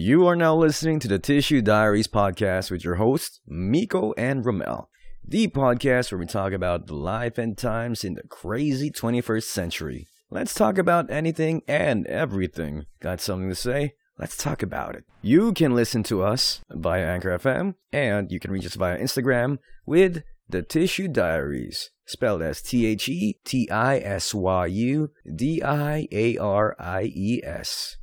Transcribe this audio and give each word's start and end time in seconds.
You 0.00 0.28
are 0.28 0.36
now 0.36 0.54
listening 0.54 1.00
to 1.00 1.08
the 1.08 1.18
Tissue 1.18 1.60
Diaries 1.60 2.06
podcast 2.06 2.70
with 2.70 2.84
your 2.84 2.94
hosts, 2.94 3.40
Miko 3.48 4.12
and 4.16 4.46
Ramel. 4.46 4.88
The 5.26 5.48
podcast 5.48 6.12
where 6.12 6.20
we 6.20 6.26
talk 6.26 6.52
about 6.52 6.86
the 6.86 6.94
life 6.94 7.36
and 7.36 7.58
times 7.58 8.04
in 8.04 8.14
the 8.14 8.22
crazy 8.22 8.92
21st 8.92 9.42
century. 9.42 10.06
Let's 10.30 10.54
talk 10.54 10.78
about 10.78 11.10
anything 11.10 11.62
and 11.66 12.06
everything. 12.06 12.86
Got 13.00 13.20
something 13.20 13.48
to 13.48 13.56
say? 13.56 13.94
Let's 14.16 14.36
talk 14.36 14.62
about 14.62 14.94
it. 14.94 15.02
You 15.20 15.52
can 15.52 15.74
listen 15.74 16.04
to 16.04 16.22
us 16.22 16.60
via 16.70 17.04
Anchor 17.04 17.36
FM, 17.36 17.74
and 17.92 18.30
you 18.30 18.38
can 18.38 18.52
reach 18.52 18.66
us 18.66 18.76
via 18.76 19.00
Instagram 19.00 19.58
with 19.84 20.22
the 20.48 20.62
Tissue 20.62 21.08
Diaries, 21.08 21.90
spelled 22.06 22.42
as 22.42 22.62
T 22.62 22.86
H 22.86 23.08
E 23.08 23.40
T 23.44 23.68
I 23.68 23.98
S 23.98 24.32
Y 24.32 24.66
U 24.66 25.10
D 25.34 25.60
I 25.60 26.06
A 26.12 26.36
R 26.36 26.76
I 26.78 27.10
E 27.12 27.40
S. 27.42 27.96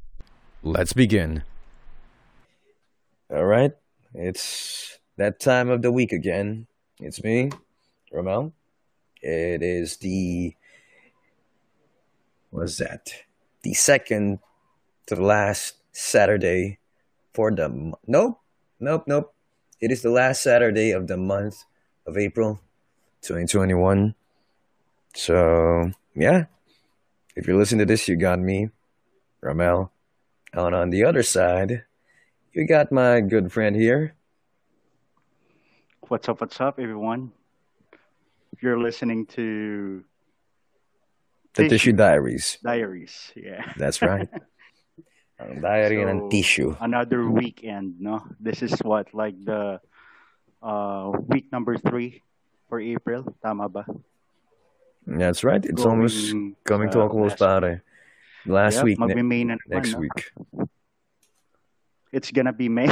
Let's 0.62 0.91
begin. 0.91 1.43
All 3.28 3.46
right, 3.46 3.71
it's 4.14 5.00
that 5.18 5.39
time 5.39 5.71
of 5.71 5.82
the 5.82 5.92
week 5.92 6.11
again. 6.11 6.68
It's 7.00 7.24
me, 7.24 7.50
Ramel. 8.11 8.54
It 9.20 9.64
is 9.64 9.97
the 9.97 10.54
what's 12.52 12.78
that? 12.78 13.10
The 13.64 13.74
second 13.74 14.38
to 15.07 15.16
the 15.16 15.24
last 15.24 15.74
Saturday 15.92 16.78
for 17.33 17.50
the 17.50 17.93
nope, 18.06 18.38
nope, 18.80 19.06
nope. 19.07 19.33
It 19.82 19.89
is 19.89 20.04
the 20.04 20.11
last 20.11 20.44
Saturday 20.44 20.92
of 20.92 21.07
the 21.07 21.18
month 21.18 21.66
of 22.05 22.19
April, 22.19 22.60
2021. 23.21 24.14
So 25.16 25.89
yeah, 26.14 26.46
if 27.36 27.47
you're 27.47 27.57
listening 27.57 27.88
to 27.88 27.92
this, 27.92 28.07
you 28.07 28.18
got 28.18 28.38
me, 28.38 28.69
Ramel. 29.42 29.92
And 30.54 30.75
on 30.75 30.92
the 30.92 31.04
other 31.04 31.24
side, 31.24 31.86
you 32.55 32.66
got 32.66 32.91
my 32.91 33.19
good 33.19 33.52
friend 33.52 33.75
here. 33.75 34.16
What's 36.07 36.30
up, 36.30 36.39
what's 36.39 36.61
up, 36.61 36.80
everyone? 36.80 37.33
You're 38.61 38.80
listening 38.80 39.25
to 39.35 40.05
The 41.53 41.63
Tissue 41.63 41.69
Tissue 41.69 41.93
Diaries. 41.93 42.57
Diaries. 42.63 43.33
Yeah. 43.35 43.73
That's 43.75 44.02
right. 44.02 44.30
Diary 45.61 46.02
So, 46.02 46.30
tissue. 46.30 46.77
Another 46.80 47.30
weekend, 47.30 47.99
no? 47.99 48.23
This 48.39 48.61
is 48.61 48.80
what, 48.80 49.13
like 49.13 49.35
the 49.43 49.81
uh, 50.63 51.11
week 51.27 51.52
number 51.52 51.77
three 51.77 52.23
for 52.69 52.80
April. 52.80 53.35
Tama 53.43 53.67
ba? 53.67 53.85
That's 55.05 55.43
right. 55.43 55.63
It's 55.65 55.83
almost 55.83 56.31
Going, 56.31 56.55
coming 56.63 56.89
to 56.91 57.02
a 57.02 57.05
uh, 57.05 57.09
close, 57.09 57.35
last 57.35 57.61
pare. 57.61 57.83
Last 58.45 58.75
Yep, 58.75 58.83
week, 58.85 58.99
ne- 58.99 59.58
next 59.67 59.91
no? 59.91 59.99
week. 59.99 60.31
It's 62.16 62.31
gonna 62.31 62.55
be 62.55 62.71
May. 62.71 62.88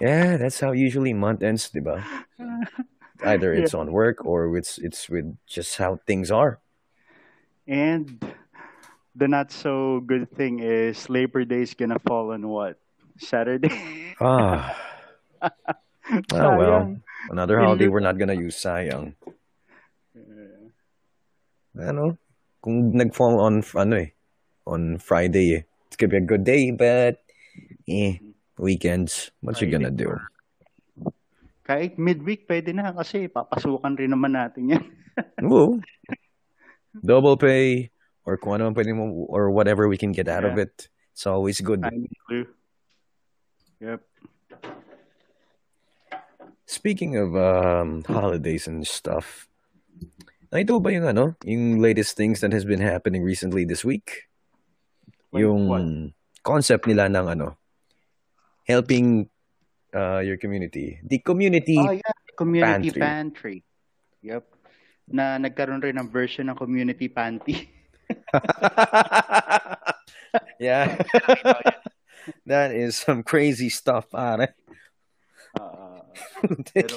Yeah, 0.00 0.40
that's 0.40 0.58
how 0.58 0.72
usually 0.72 1.12
month 1.12 1.44
ends, 1.44 1.68
diba? 1.68 2.02
Either 3.22 3.52
yeah. 3.52 3.60
it's 3.62 3.76
on 3.76 3.92
work 3.92 4.24
or 4.24 4.56
it's 4.56 4.80
it's 4.80 5.12
with 5.12 5.36
just 5.44 5.76
how 5.76 6.00
things 6.08 6.32
are. 6.32 6.58
And 7.68 8.16
the 9.12 9.28
not 9.28 9.52
so 9.52 10.00
good 10.00 10.32
thing 10.32 10.64
is 10.64 11.12
Labor 11.12 11.44
Day 11.44 11.60
is 11.60 11.76
gonna 11.76 12.00
fall 12.00 12.32
on 12.32 12.48
what? 12.48 12.80
Saturday? 13.20 14.16
Ah, 14.18 14.72
ah 15.44 15.52
well. 16.58 16.96
Another 17.28 17.60
holiday 17.60 17.92
we're 17.92 18.00
not 18.00 18.16
gonna 18.16 18.34
use, 18.34 18.56
sayang. 18.56 19.12
Ano? 21.76 22.16
Kung 22.64 22.96
nag-fall 22.96 23.38
on, 23.38 23.60
ano 23.76 23.96
eh, 24.00 24.10
on 24.64 24.96
Friday 24.96 25.60
eh. 25.60 25.62
Gonna 26.00 26.16
be 26.16 26.24
a 26.24 26.24
good 26.24 26.48
day, 26.48 26.72
but 26.72 27.20
eh, 27.84 28.24
weekends, 28.56 29.28
what 29.44 29.60
you 29.60 29.68
gonna 29.68 29.92
do? 29.92 30.16
Kahit 31.60 32.00
midweek, 32.00 32.48
pwede 32.48 32.72
na 32.72 32.96
kasi 32.96 33.28
papasukan 33.28 34.00
rin 34.00 34.16
naman 34.16 34.32
natin 34.32 34.72
yan. 34.72 34.84
Woo. 35.44 35.84
Double 37.04 37.36
pay 37.36 37.92
or 38.24 38.40
kung 38.40 38.56
ano 38.56 38.72
pwede 38.72 38.96
mo 38.96 39.28
or 39.28 39.52
whatever 39.52 39.92
we 39.92 40.00
can 40.00 40.08
get 40.16 40.24
out 40.24 40.48
of 40.48 40.56
Yeah. 40.56 40.72
it. 40.72 40.88
It's 41.12 41.28
always 41.28 41.60
good. 41.60 41.84
Yep. 43.84 44.00
Speaking 46.64 47.20
of 47.20 47.36
um, 47.36 48.08
holidays 48.08 48.64
and 48.64 48.88
stuff, 48.88 49.52
nakita 50.48 50.80
ba 50.80 50.96
yung 50.96 51.04
ano, 51.12 51.36
yung 51.44 51.76
latest 51.76 52.16
things 52.16 52.40
that 52.40 52.56
has 52.56 52.64
been 52.64 52.80
happening 52.80 53.20
recently 53.20 53.68
this 53.68 53.84
week? 53.84 54.29
Yung 55.34 55.70
what? 55.70 55.86
concept 56.42 56.86
nila 56.86 57.06
ng 57.06 57.26
ano, 57.38 57.54
helping 58.66 59.30
uh, 59.94 60.20
your 60.22 60.36
community. 60.36 60.98
The 61.02 61.18
community 61.22 61.78
Oh 61.78 61.94
yeah, 61.94 62.14
community 62.34 62.90
pantry. 62.90 63.00
pantry. 63.00 63.56
Yep. 64.22 64.44
Na 65.10 65.38
nagkaroon 65.38 65.82
rin 65.82 65.98
ng 65.98 66.10
version 66.10 66.50
ng 66.50 66.58
community 66.58 67.08
panty. 67.10 67.70
yeah, 70.58 70.98
that 72.50 72.74
is 72.74 72.98
some 72.98 73.22
crazy 73.22 73.70
stuff, 73.70 74.10
pare. 74.10 74.54
Ah, 75.58 76.02
pero 76.74 76.94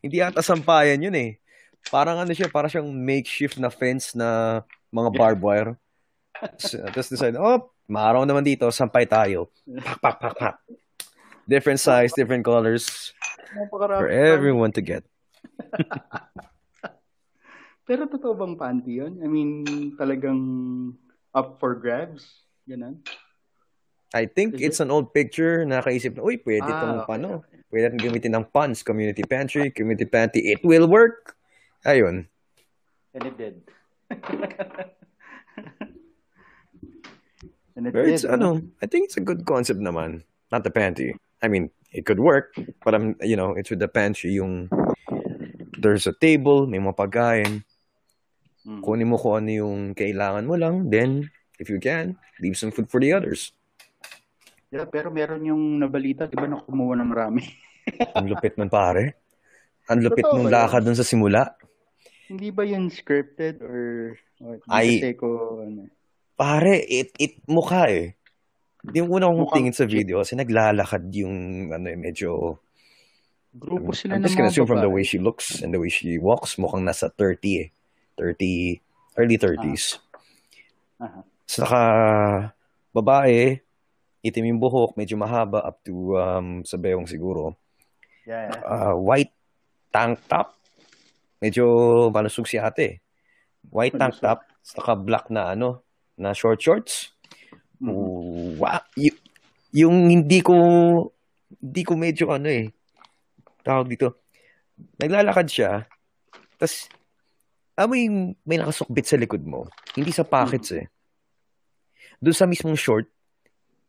Hindi 0.00 0.24
ata 0.24 0.40
sampayan 0.40 1.04
yun 1.04 1.12
eh. 1.12 1.36
Parang 1.92 2.16
ano 2.16 2.32
siya, 2.32 2.48
parang 2.48 2.72
siyang 2.72 2.88
makeshift 2.88 3.60
na 3.60 3.68
fence 3.68 4.16
na 4.16 4.60
mga 4.88 5.12
barbed 5.12 5.44
wire. 5.44 5.76
So, 6.56 6.80
Tapos 6.88 7.08
decide, 7.08 7.36
oh, 7.36 7.68
maaraw 7.86 8.24
naman 8.24 8.44
dito, 8.44 8.68
sampay 8.72 9.04
tayo. 9.04 9.52
Pak, 9.66 9.98
pak, 10.00 10.16
pak, 10.20 10.34
pak. 10.36 10.54
Different 11.44 11.80
size, 11.82 12.14
different 12.14 12.46
colors 12.46 13.10
for 13.68 14.06
everyone 14.06 14.70
to 14.70 14.80
get. 14.80 15.02
Pero 17.90 18.06
totoo 18.06 18.38
bang 18.38 18.54
panty 18.54 19.02
yun? 19.02 19.18
I 19.18 19.26
mean, 19.26 19.66
talagang 19.98 20.38
up 21.34 21.58
for 21.58 21.74
grabs? 21.74 22.46
Ganun? 22.62 23.02
I 24.14 24.30
think 24.30 24.54
Is 24.58 24.62
it's 24.62 24.78
it? 24.78 24.86
an 24.86 24.94
old 24.94 25.10
picture. 25.10 25.66
Nakaisip 25.66 26.14
na, 26.14 26.22
uy, 26.22 26.38
pwede 26.46 26.66
Ah, 26.66 26.70
itong, 26.70 26.94
okay. 27.02 27.14
ano, 27.18 27.30
pwede 27.70 27.90
natin 27.90 27.98
gamitin 27.98 28.32
ng 28.38 28.46
puns, 28.54 28.86
community 28.86 29.26
pantry, 29.26 29.74
community 29.74 30.06
panty. 30.06 30.54
It 30.54 30.62
will 30.62 30.86
work. 30.86 31.34
Ayun. 31.82 32.30
And 33.10 33.22
it 33.26 33.34
did. 33.34 33.66
And 37.76 37.86
it 37.86 37.94
But 37.94 38.08
it's, 38.08 38.22
did, 38.22 38.30
no? 38.30 38.34
ano, 38.34 38.48
I 38.82 38.86
think 38.86 39.06
it's 39.06 39.16
a 39.16 39.24
good 39.24 39.46
concept 39.46 39.80
naman. 39.80 40.22
Not 40.50 40.64
the 40.64 40.70
panty. 40.70 41.14
I 41.42 41.48
mean, 41.48 41.70
it 41.92 42.06
could 42.06 42.20
work, 42.20 42.54
but 42.84 42.94
I'm, 42.94 43.16
you 43.22 43.36
know, 43.36 43.54
it's 43.54 43.70
with 43.70 43.80
the 43.80 43.88
pantry, 43.88 44.34
yung 44.34 44.68
there's 45.80 46.06
a 46.06 46.12
table, 46.12 46.66
may 46.66 46.78
mga 46.78 46.96
pagkain, 46.96 47.64
Mm. 48.60 48.84
kunin 48.84 49.08
mo 49.08 49.16
kung 49.16 49.40
ano 49.40 49.50
yung 49.50 49.96
kailangan 49.96 50.44
mo 50.44 50.52
lang, 50.52 50.92
then, 50.92 51.32
if 51.56 51.72
you 51.72 51.80
can, 51.80 52.20
leave 52.44 52.60
some 52.60 52.68
food 52.68 52.92
for 52.92 53.00
the 53.00 53.08
others. 53.08 53.56
Yeah, 54.68 54.84
pero 54.84 55.08
meron 55.08 55.48
yung 55.48 55.80
nabalita, 55.80 56.28
di 56.28 56.36
ba, 56.36 56.44
na 56.44 56.60
kumuha 56.60 56.92
ng 57.00 57.08
marami. 57.08 57.42
Ang 58.16 58.28
lupit 58.28 58.60
nun, 58.60 58.68
pare. 58.68 59.16
Ang 59.88 60.04
lupit 60.04 60.28
Totoo 60.28 60.44
nung 60.44 60.52
lakad 60.52 60.84
dun 60.84 60.94
sa 60.94 61.02
simula. 61.08 61.56
Hindi 62.28 62.52
ba 62.52 62.62
yun 62.62 62.92
scripted 62.92 63.64
or, 63.64 64.14
or 64.44 64.60
kasi 64.62 65.16
ko, 65.16 65.58
ano, 65.64 65.88
pare, 66.40 66.80
it, 66.88 67.12
it 67.20 67.36
mukha 67.44 67.92
eh. 67.92 68.16
Yung 68.96 69.12
una 69.12 69.28
kong 69.28 69.52
tingin 69.52 69.76
sa 69.76 69.84
video, 69.84 70.24
kasi 70.24 70.32
naglalakad 70.40 71.12
yung, 71.12 71.68
ano 71.68 71.84
eh, 71.92 72.00
medyo, 72.00 72.56
Grupo 73.52 73.92
I'm, 73.92 73.98
sila 73.98 74.16
I'm 74.16 74.24
just 74.24 74.38
gonna 74.38 74.48
assume 74.48 74.64
from 74.64 74.80
the 74.80 74.88
way 74.88 75.04
she 75.04 75.20
looks 75.20 75.60
and 75.60 75.74
the 75.74 75.80
way 75.82 75.92
she 75.92 76.16
walks, 76.16 76.56
mukhang 76.56 76.86
nasa 76.86 77.12
30 77.12 77.60
eh. 77.60 77.68
30, 78.16 78.80
early 79.20 79.36
Ah, 79.36 79.44
30s. 79.44 79.84
aha. 80.96 81.20
Saka, 81.44 81.80
babae, 82.94 83.60
itim 84.24 84.54
yung 84.54 84.62
buhok, 84.62 84.96
medyo 84.96 85.18
mahaba 85.20 85.60
up 85.66 85.76
to 85.84 86.16
um, 86.16 86.62
sa 86.64 86.78
bewang 86.80 87.10
siguro. 87.10 87.58
Yeah, 88.24 88.48
yeah. 88.48 88.60
Uh, 88.64 88.94
white 88.96 89.34
tank 89.90 90.22
top. 90.30 90.54
Medyo 91.42 91.64
malusog 92.14 92.46
si 92.46 92.56
ate. 92.56 93.02
White 93.66 93.98
tank 93.98 94.22
top, 94.22 94.46
saka 94.62 94.94
black 94.94 95.26
na 95.28 95.52
ano, 95.52 95.82
na 96.20 96.36
short 96.36 96.60
shorts. 96.60 97.16
Mhm. 97.80 98.60
Wow. 98.60 98.84
Y- 98.94 99.16
yung 99.72 100.12
hindi 100.12 100.44
ko, 100.44 100.54
hindi 101.56 101.82
ko 101.82 101.96
medyo 101.96 102.28
ano 102.28 102.46
eh, 102.46 102.68
tawag 103.64 103.88
dito, 103.88 104.20
naglalakad 105.00 105.48
siya, 105.48 105.88
tas 106.60 106.92
amoy 107.72 108.04
may 108.44 108.60
nakasukbit 108.60 109.08
sa 109.08 109.16
likod 109.16 109.40
mo. 109.40 109.64
Hindi 109.96 110.12
sa 110.12 110.28
pockets 110.28 110.76
eh. 110.76 110.86
Doon 112.20 112.36
sa 112.36 112.44
mismong 112.44 112.76
short, 112.76 113.08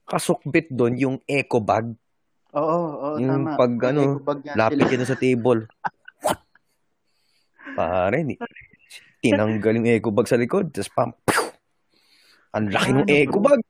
kasukbit 0.07 0.71
doon 0.71 0.95
yung 0.95 1.17
eco 1.27 1.59
bag. 1.59 1.91
Oo, 2.51 2.79
oo, 2.95 3.07
Yung 3.19 3.47
tama. 3.47 3.59
pag 3.59 3.71
May 3.71 3.87
ano, 3.91 4.01
lapit 4.55 4.87
yan 4.87 5.03
sa 5.03 5.19
table. 5.19 5.67
Pare, 7.75 8.23
ni, 8.23 8.35
tinanggal 9.19 9.79
yung 9.79 9.87
eco 9.87 10.11
bag 10.11 10.27
sa 10.27 10.39
likod. 10.39 10.71
Tapos 10.71 10.91
pam, 10.91 11.11
pew! 11.23 11.40
Ang 12.51 12.65
laki 12.71 12.91
ng 12.91 13.07
bro? 13.31 13.39
bag. 13.47 13.61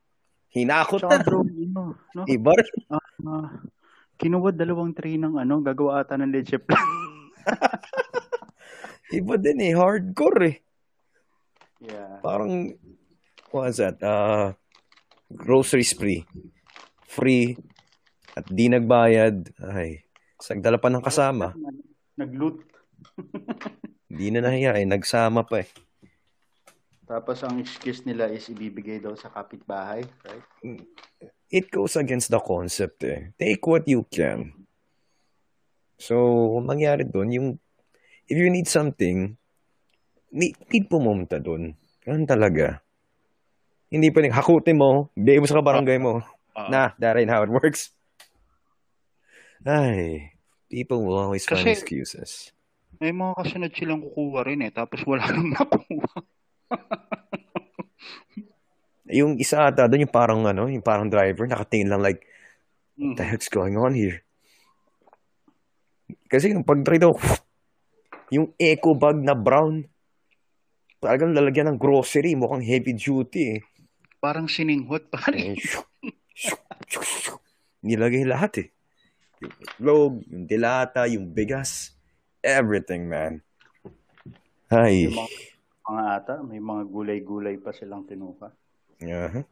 Hinakot 0.51 1.01
na. 1.05 1.17
bro, 1.23 1.47
ano, 1.47 1.95
no? 2.11 2.21
Iba 2.27 2.51
rin. 2.57 2.79
Ah, 3.23 3.63
kinuha 4.19 4.51
dalawang 4.51 4.91
tray 4.91 5.15
ng 5.15 5.39
ano, 5.39 5.63
gagawa 5.63 6.03
ata 6.03 6.19
ng 6.19 6.27
leche 6.27 6.59
plan. 6.59 6.83
Iba 9.17 9.35
din 9.39 9.59
eh. 9.63 9.73
Hardcore 9.75 10.41
eh. 10.47 10.55
yeah. 11.83 12.19
Parang, 12.23 12.75
what 13.51 13.71
was 13.71 13.79
that? 13.79 13.99
Uh, 13.99 14.55
grocery 15.31 15.83
spree. 15.83 16.23
Free. 17.07 17.55
At 18.35 18.47
di 18.47 18.71
nagbayad. 18.71 19.51
Ay, 19.71 20.07
sagdala 20.39 20.79
pa 20.79 20.87
ng 20.87 21.03
kasama. 21.03 21.51
Nag-loot. 22.15 22.63
Di 24.07 24.31
na 24.31 24.43
nahiya 24.43 24.79
eh. 24.79 24.87
Nagsama 24.87 25.43
pa 25.43 25.63
eh. 25.63 25.69
Tapos 27.11 27.43
ang 27.43 27.59
excuse 27.59 28.07
nila 28.07 28.31
is 28.31 28.47
ibibigay 28.47 29.03
daw 29.03 29.11
sa 29.19 29.27
kapitbahay, 29.27 30.07
right? 30.23 30.45
It 31.51 31.67
goes 31.67 31.99
against 31.99 32.31
the 32.31 32.39
concept 32.39 33.03
eh. 33.03 33.35
Take 33.35 33.59
what 33.67 33.83
you 33.83 34.07
can. 34.07 34.55
So, 35.99 36.15
kung 36.55 36.71
mangyari 36.71 37.03
doon, 37.03 37.35
yung, 37.35 37.47
if 38.31 38.39
you 38.39 38.47
need 38.47 38.71
something, 38.71 39.35
need, 40.31 40.55
need 40.71 40.87
pumunta 40.87 41.35
doon. 41.35 41.75
Ganun 42.07 42.23
talaga. 42.23 42.79
Hindi 43.91 44.07
pa 44.07 44.23
rin, 44.23 44.31
hakutin 44.31 44.79
mo, 44.79 45.11
bigay 45.11 45.43
mo 45.43 45.51
sa 45.51 45.59
kabarangay 45.59 45.99
mo. 45.99 46.23
Ah. 46.55 46.71
Nah, 46.71 46.87
that 46.95 47.19
ain't 47.19 47.27
how 47.27 47.43
it 47.43 47.51
works. 47.51 47.91
Ay, 49.67 50.31
people 50.71 51.03
will 51.03 51.19
always 51.19 51.43
find 51.43 51.67
Kasi- 51.67 51.75
excuses. 51.75 52.55
May 53.03 53.11
mga 53.11 53.35
kasunod 53.35 53.71
silang 53.75 53.99
kukuha 53.99 54.47
rin 54.47 54.63
eh, 54.63 54.71
tapos 54.71 55.03
wala 55.03 55.27
nang 55.27 55.51
nakuha. 55.51 56.23
Yung 59.11 59.35
isa 59.37 59.67
ata 59.67 59.91
doon, 59.91 60.07
yung 60.07 60.15
parang 60.15 60.47
ano, 60.47 60.71
yung 60.71 60.83
parang 60.83 61.11
driver, 61.11 61.43
nakatingin 61.43 61.91
lang 61.91 61.99
like, 61.99 62.23
what 62.95 63.19
the 63.19 63.27
heck's 63.27 63.51
going 63.51 63.75
on 63.75 63.91
here? 63.91 64.23
Kasi 66.31 66.55
yung 66.55 66.63
pag-try 66.63 66.95
daw, 66.95 67.11
yung 68.35 68.55
eco 68.55 68.95
bag 68.95 69.19
na 69.19 69.35
brown, 69.35 69.83
talagang 71.03 71.35
lalagyan 71.35 71.75
ng 71.75 71.79
grocery, 71.79 72.39
mukhang 72.39 72.63
heavy 72.63 72.95
duty 72.95 73.59
eh. 73.59 73.67
Parang 74.23 74.47
sininghot 74.47 75.11
pa 75.11 75.27
rin. 75.27 75.59
Eh. 75.59 75.59
Nilagay 77.83 78.23
lahat 78.23 78.51
eh. 78.63 78.67
Yung 79.43 79.55
itlog, 79.59 80.13
yung 80.29 80.45
dilata, 80.47 81.03
yung 81.09 81.35
bigas, 81.35 81.97
everything 82.39 83.11
man. 83.11 83.43
Ay. 84.71 85.11
Yung 85.11 85.19
mga, 85.85 86.03
ata, 86.21 86.35
may 86.45 86.61
mga 86.61 86.83
gulay-gulay 86.87 87.55
pa 87.57 87.73
silang 87.73 88.05
tinuka. 88.05 88.53
Uh-huh. 89.01 89.43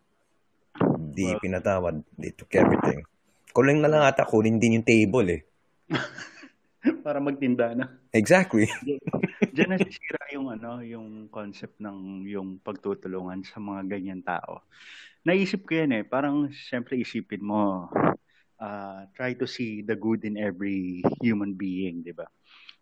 Di 1.09 1.33
pinatawad. 1.41 2.05
They 2.15 2.31
took 2.37 2.53
everything. 2.53 3.01
Kulang 3.49 3.81
na 3.81 3.89
lang 3.89 4.05
ata 4.05 4.29
kunin 4.29 4.61
din 4.61 4.79
yung 4.79 4.87
table 4.87 5.27
eh. 5.33 5.41
Para 7.05 7.19
magtinda 7.19 7.73
na. 7.73 7.89
Exactly. 8.13 8.69
Diyan 9.55 9.75
nasisira 9.75 10.21
yung 10.31 10.47
ano, 10.53 10.79
yung 10.85 11.27
concept 11.33 11.81
ng 11.81 12.23
yung 12.29 12.61
pagtutulungan 12.61 13.43
sa 13.43 13.57
mga 13.57 13.97
ganyan 13.97 14.21
tao. 14.21 14.63
Naisip 15.25 15.67
ko 15.67 15.83
yan 15.83 15.91
eh, 15.99 16.03
parang 16.07 16.47
siyempre 16.53 16.95
isipin 16.95 17.43
mo, 17.43 17.91
ah, 18.61 19.03
try 19.17 19.35
to 19.35 19.43
see 19.43 19.83
the 19.83 19.97
good 19.97 20.23
in 20.23 20.39
every 20.39 21.03
human 21.19 21.57
being, 21.57 22.05
di 22.05 22.15
ba? 22.15 22.27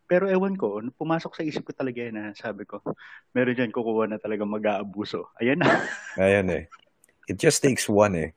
Pero 0.07 0.31
ewan 0.31 0.55
ko, 0.55 0.79
pumasok 0.95 1.35
sa 1.35 1.43
isip 1.43 1.67
ko 1.67 1.75
talaga 1.75 1.99
yan 1.99 2.15
na 2.15 2.31
sabi 2.31 2.63
ko, 2.63 2.79
meron 3.35 3.59
dyan 3.59 3.75
kukuha 3.75 4.07
na 4.07 4.17
talaga 4.17 4.47
mag-aabuso. 4.47 5.35
Ayan 5.43 5.59
na. 5.59 5.67
Ayan 6.23 6.47
eh. 6.47 6.63
It 7.27 7.35
just 7.35 7.59
takes 7.59 7.91
one 7.91 8.15
eh. 8.15 8.29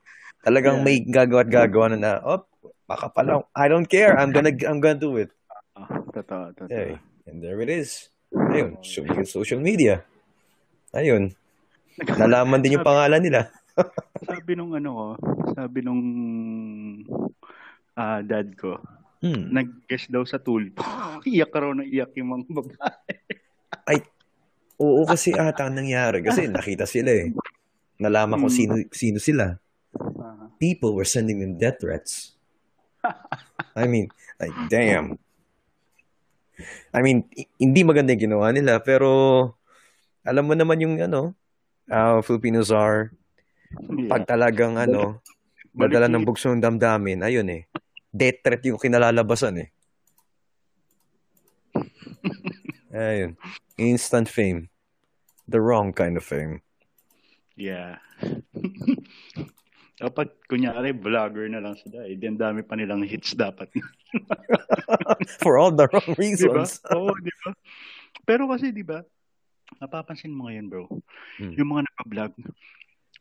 Talagang 0.43 0.83
Yeah. 0.83 0.87
may 0.91 0.97
gagawa 1.07 1.47
at 1.47 1.51
gagawa 1.55 1.87
na 1.95 1.99
na, 2.03 2.13
oh, 2.27 2.43
baka 2.91 3.07
pala, 3.15 3.47
I 3.55 3.71
don't 3.71 3.87
care, 3.87 4.19
I'm 4.19 4.35
gonna, 4.35 4.51
I'm 4.67 4.83
gonna 4.83 4.99
do 4.99 5.15
it. 5.23 5.31
Ah, 5.79 5.87
totoo, 6.11 6.59
totoo. 6.59 6.75
Hey, 6.75 6.99
and 7.31 7.39
there 7.39 7.63
it 7.63 7.71
is. 7.71 8.11
Ayun, 8.35 8.83
so, 8.83 9.07
yung 9.07 9.31
social 9.31 9.63
media. 9.63 10.03
Ayun, 10.91 11.31
nalaman 12.19 12.59
din 12.59 12.83
yung 12.83 12.87
pangalan 12.87 13.23
nila. 13.23 13.47
sabi 14.31 14.59
nung 14.59 14.75
ano 14.75 14.91
ko, 14.91 15.07
sabi 15.55 15.79
nung 15.87 16.03
ah, 17.95 18.21
dad 18.27 18.59
ko, 18.59 18.83
Hmm. 19.21 19.53
nag-guess 19.53 20.09
daw 20.09 20.25
sa 20.25 20.41
tulpo. 20.41 20.81
iyak 21.29 21.53
raw 21.53 21.77
na 21.77 21.85
iyak 21.85 22.17
yung 22.17 22.41
mga 22.41 22.45
babae. 22.57 24.01
Oo, 24.81 25.05
kasi 25.05 25.37
ata 25.37 25.69
ang 25.69 25.77
nangyari. 25.77 26.25
Kasi 26.25 26.49
nakita 26.49 26.89
sila 26.89 27.13
eh. 27.13 27.29
Nalaman 28.01 28.41
ko 28.41 28.49
Hmm. 28.49 28.57
sino, 28.57 28.73
sino 28.89 29.19
sila. 29.21 29.61
Ah. 30.17 30.49
People 30.57 30.97
were 30.97 31.05
sending 31.05 31.45
them 31.45 31.61
death 31.61 31.77
threats. 31.85 32.33
I 33.77 33.85
mean, 33.85 34.09
like, 34.41 34.57
damn. 34.73 35.21
I 36.97 37.01
mean, 37.05 37.29
hindi 37.61 37.81
maganda 37.85 38.17
yung 38.17 38.25
ginawa 38.25 38.53
nila, 38.57 38.81
pero 38.81 39.09
alam 40.25 40.49
mo 40.49 40.57
naman 40.57 40.81
yung 40.81 40.97
ano, 41.01 41.37
uh, 41.89 42.21
Filipinos 42.25 42.73
are, 42.73 43.13
pag 44.09 44.25
talagang 44.29 44.77
ano, 44.77 45.21
madala 45.73 46.09
ng 46.09 46.25
bugso 46.25 46.53
ng 46.53 46.61
damdamin, 46.61 47.25
ayun 47.25 47.49
eh, 47.49 47.70
death 48.11 48.43
threat 48.43 48.63
yung 48.67 48.79
kinalalabasan 48.79 49.67
eh. 49.67 49.69
Ayun. 52.95 53.39
Instant 53.79 54.29
fame. 54.29 54.69
The 55.47 55.63
wrong 55.63 55.95
kind 55.95 56.19
of 56.19 56.27
fame. 56.27 56.63
Yeah. 57.55 57.99
Dapat, 60.01 60.33
kunyari, 60.49 60.97
vlogger 60.97 61.45
na 61.53 61.61
lang 61.61 61.77
sila. 61.77 62.09
Eh, 62.09 62.17
ang 62.17 62.41
dami 62.41 62.65
pa 62.65 62.73
nilang 62.73 63.05
hits 63.05 63.37
dapat. 63.37 63.69
For 65.45 65.61
all 65.61 65.77
the 65.77 65.93
wrong 65.93 66.17
reasons. 66.17 66.81
Oo, 66.89 67.13
di 67.21 67.29
ba? 67.45 67.53
Pero 68.25 68.49
kasi, 68.49 68.73
di 68.73 68.81
ba, 68.81 69.05
napapansin 69.77 70.33
mo 70.33 70.49
ngayon, 70.49 70.67
bro, 70.73 70.89
Hmm. 71.37 71.53
yung 71.57 71.69
mga 71.77 71.85
nagpa-vlog, 71.85 72.33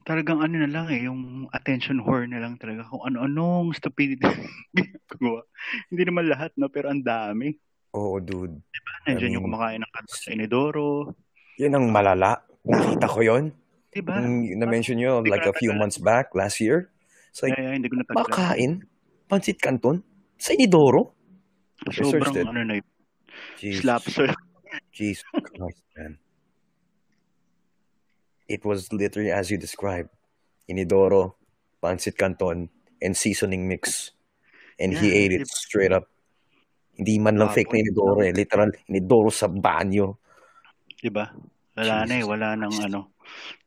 talagang 0.03 0.39
ano 0.41 0.55
na 0.63 0.69
lang 0.69 0.87
eh, 0.89 1.05
yung 1.05 1.47
attention 1.51 2.01
whore 2.03 2.25
na 2.25 2.39
lang 2.41 2.55
talaga 2.57 2.87
kung 2.87 3.03
ano-anong 3.03 3.75
stupidity 3.75 4.25
ginagawa. 4.77 5.43
Hindi 5.91 6.03
naman 6.07 6.25
lahat, 6.31 6.51
no? 6.55 6.71
Pero 6.71 6.91
ang 6.91 7.03
dami. 7.03 7.53
Oo, 7.95 8.21
dude. 8.21 8.61
Nandiyan 9.05 9.31
I 9.31 9.35
yung 9.37 9.45
mean, 9.49 9.53
kumakain 9.53 9.81
ng 9.81 9.91
katas 9.93 10.19
sa 10.23 10.29
Inidoro. 10.33 11.13
Yan 11.57 11.75
ang 11.75 11.89
malala. 11.89 12.45
Nakita 12.63 13.07
ko 13.09 13.19
yon. 13.25 13.51
Di 13.89 14.01
ba? 14.05 14.21
Yung 14.21 14.45
na-mention 14.61 15.01
nyo 15.01 15.25
like 15.25 15.49
a 15.49 15.55
few 15.57 15.73
months 15.73 15.97
back, 15.97 16.31
last 16.37 16.61
year. 16.61 16.93
It's 17.33 17.41
like, 17.41 17.57
Kaya 17.57 17.73
hindi 17.73 17.89
ko 17.89 17.97
makain, 18.13 18.85
pansit 19.25 19.57
canton, 19.57 20.05
sa 20.37 20.53
Inidoro. 20.53 21.17
Sobrang 21.89 22.33
ano 22.49 22.61
na 22.61 22.75
yun. 22.77 22.87
Jesus, 23.57 23.81
Slap, 23.85 24.03
sir. 24.09 24.29
Jesus 24.93 25.25
Christ, 25.55 25.81
man. 25.97 26.19
It 28.49 28.65
was 28.65 28.89
literally 28.89 29.29
as 29.29 29.53
you 29.53 29.61
described. 29.61 30.09
Inidoro, 30.65 31.37
pansit 31.77 32.17
canton, 32.17 32.73
and 32.97 33.13
seasoning 33.13 33.69
mix. 33.69 34.11
And 34.81 34.97
he 34.97 35.13
Yeah, 35.13 35.21
ate 35.21 35.33
it 35.37 35.47
straight 35.47 35.93
up. 35.93 36.09
Hindi 36.97 37.21
man 37.21 37.37
lang 37.37 37.53
fake 37.53 37.69
na. 37.69 37.79
Inidoro 37.85 38.25
eh. 38.25 38.33
Literal, 38.33 38.73
Inidoro 38.89 39.29
sa 39.29 39.47
banyo. 39.47 40.17
Diba? 40.99 41.31
Wala 41.79 42.03
na 42.03 42.11
eh, 42.11 42.25
Jesus 42.25 42.27
wala 42.27 42.47
nang 42.59 42.75
ano, 42.75 42.99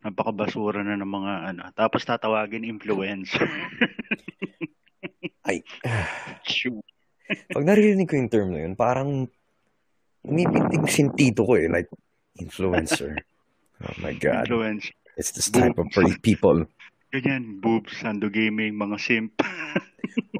napakabasura 0.05 0.85
na 0.85 1.01
ng 1.01 1.09
mga 1.09 1.33
ano. 1.55 1.63
Tapos 1.73 2.05
tatawagin 2.05 2.69
influencer. 2.69 3.49
Ay, 5.49 5.65
pag 7.49 7.65
naririnig 7.65 8.05
ko 8.05 8.15
yung 8.21 8.29
term 8.31 8.49
na 8.53 8.61
yun, 8.69 8.75
parang 8.77 9.31
umipintig 10.23 10.85
sentido 10.93 11.49
ko 11.49 11.57
eh. 11.57 11.73
Like, 11.73 11.89
influencer. 12.37 13.17
Oh 13.83 13.97
my 13.99 14.15
God. 14.15 14.47
Influencer. 14.47 14.95
It's 15.17 15.31
this 15.33 15.51
type 15.51 15.77
of 15.77 15.91
pretty 15.93 16.17
people. 16.23 16.65
Ganyan, 17.13 17.61
boobs, 17.61 17.93
Sando 18.01 18.33
Gaming, 18.33 18.75
mga 18.79 18.97
simp. 19.01 19.37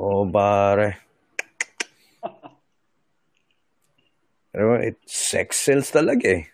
Oh, 0.03 0.27
bare. 0.27 0.99
Pero 4.51 4.75
it, 4.83 4.99
sex 5.07 5.63
sells 5.63 5.95
talaga 5.95 6.43
eh. 6.43 6.45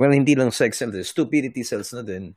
Well, 0.00 0.16
hindi 0.16 0.34
lang 0.34 0.50
sex 0.50 0.80
sells, 0.80 0.96
stupidity 1.12 1.62
sells 1.62 1.92
na 1.92 2.02
din. 2.02 2.32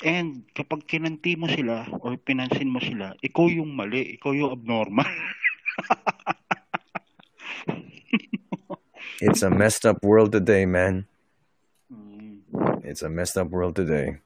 And 0.00 0.48
kapag 0.56 0.88
kinanti 0.88 1.36
mo 1.36 1.44
sila 1.46 1.84
o 2.00 2.16
pinansin 2.16 2.72
mo 2.72 2.80
sila, 2.80 3.12
ikaw 3.20 3.52
yung 3.52 3.76
mali, 3.76 4.16
ikaw 4.16 4.32
yung 4.32 4.56
abnormal. 4.56 5.04
It's 9.20 9.44
a 9.44 9.52
messed 9.52 9.84
up 9.84 10.00
world 10.00 10.32
today, 10.32 10.64
man. 10.64 11.04
It's 12.84 13.02
a 13.02 13.08
messed 13.08 13.36
up 13.36 13.48
world 13.48 13.76
today. 13.76 14.18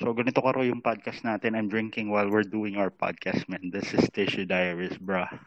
So 0.00 0.10
ganito 0.12 0.42
karo 0.42 0.62
yung 0.64 0.82
podcast 0.82 1.22
natin. 1.22 1.54
I'm 1.56 1.68
drinking 1.68 2.10
while 2.10 2.28
we're 2.28 2.44
doing 2.46 2.76
our 2.76 2.90
podcast, 2.90 3.46
man. 3.48 3.70
This 3.72 3.92
is 3.94 4.04
Tissue 4.12 4.44
Diaries, 4.46 4.96
bra. 4.98 5.28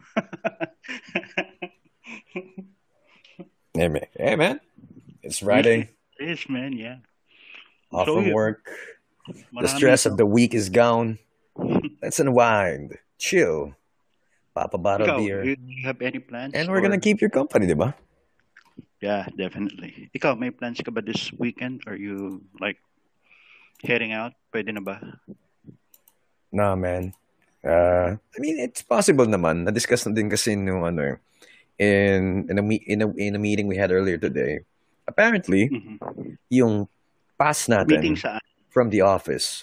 Hey, 3.78 3.86
man. 3.86 4.10
Hey, 4.18 4.34
man. 4.34 4.58
It's 5.22 5.38
Friday. 5.38 5.94
Yes, 6.18 6.48
man, 6.50 6.74
yeah. 6.74 6.98
Off 7.94 8.10
So, 8.10 8.18
from 8.18 8.34
work. 8.34 8.66
the 9.54 9.68
stress 9.70 10.02
of 10.02 10.16
the 10.18 10.26
week 10.26 10.50
is 10.50 10.66
gone. 10.66 11.18
Let's 12.02 12.18
unwind, 12.18 12.98
chill, 13.22 13.78
pop 14.50 14.74
a 14.74 14.78
bottle 14.82 15.06
Ikaw, 15.06 15.14
of 15.14 15.18
beer, 15.22 15.44
you, 15.44 15.56
you 15.62 15.86
have 15.86 16.02
any 16.02 16.18
plans? 16.18 16.54
and 16.58 16.66
we're 16.66 16.78
or- 16.78 16.82
gonna 16.82 16.98
keep 16.98 17.20
your 17.22 17.30
company, 17.30 17.70
diba? 17.70 17.94
Yeah, 18.98 19.30
definitely. 19.30 20.10
Ikaw, 20.10 20.34
may 20.34 20.50
plans 20.50 20.82
ka 20.82 20.90
ba 20.90 20.98
this 20.98 21.30
weekend? 21.38 21.86
Are 21.86 21.94
you 21.94 22.42
like 22.58 22.82
heading 23.82 24.10
out? 24.10 24.34
Pwede 24.50 24.74
na 24.74 24.82
ba? 24.82 24.98
Nah, 26.50 26.74
man. 26.74 27.14
Uh, 27.62 28.18
I 28.18 28.38
mean, 28.42 28.58
it's 28.58 28.82
possible 28.82 29.26
naman. 29.26 29.62
Na-discuss 29.66 30.06
na 30.06 30.14
din 30.14 30.30
kasi 30.30 30.58
nung 30.58 30.82
ano 30.82 31.02
eh, 31.02 31.16
in 31.78 32.46
in 32.50 32.58
a, 32.58 32.64
in 32.90 32.98
a 33.02 33.08
in 33.14 33.32
a 33.38 33.42
meeting 33.42 33.70
we 33.70 33.78
had 33.78 33.94
earlier 33.94 34.18
today. 34.18 34.66
Apparently, 35.06 35.70
Mhm. 35.70 35.96
yung 36.50 36.90
pass 37.38 37.70
natin 37.70 38.18
from 38.68 38.90
the 38.90 39.00
office 39.06 39.62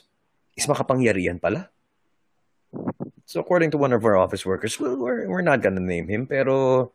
is 0.56 0.64
makapangyarihan 0.64 1.44
pala. 1.44 1.68
So 3.28 3.44
according 3.44 3.76
to 3.76 3.78
one 3.78 3.92
of 3.92 4.04
our 4.08 4.16
office 4.16 4.46
workers, 4.48 4.80
well, 4.80 4.96
we're, 4.96 5.28
we're 5.28 5.44
not 5.44 5.60
gonna 5.60 5.84
name 5.84 6.08
him, 6.08 6.24
pero 6.24 6.92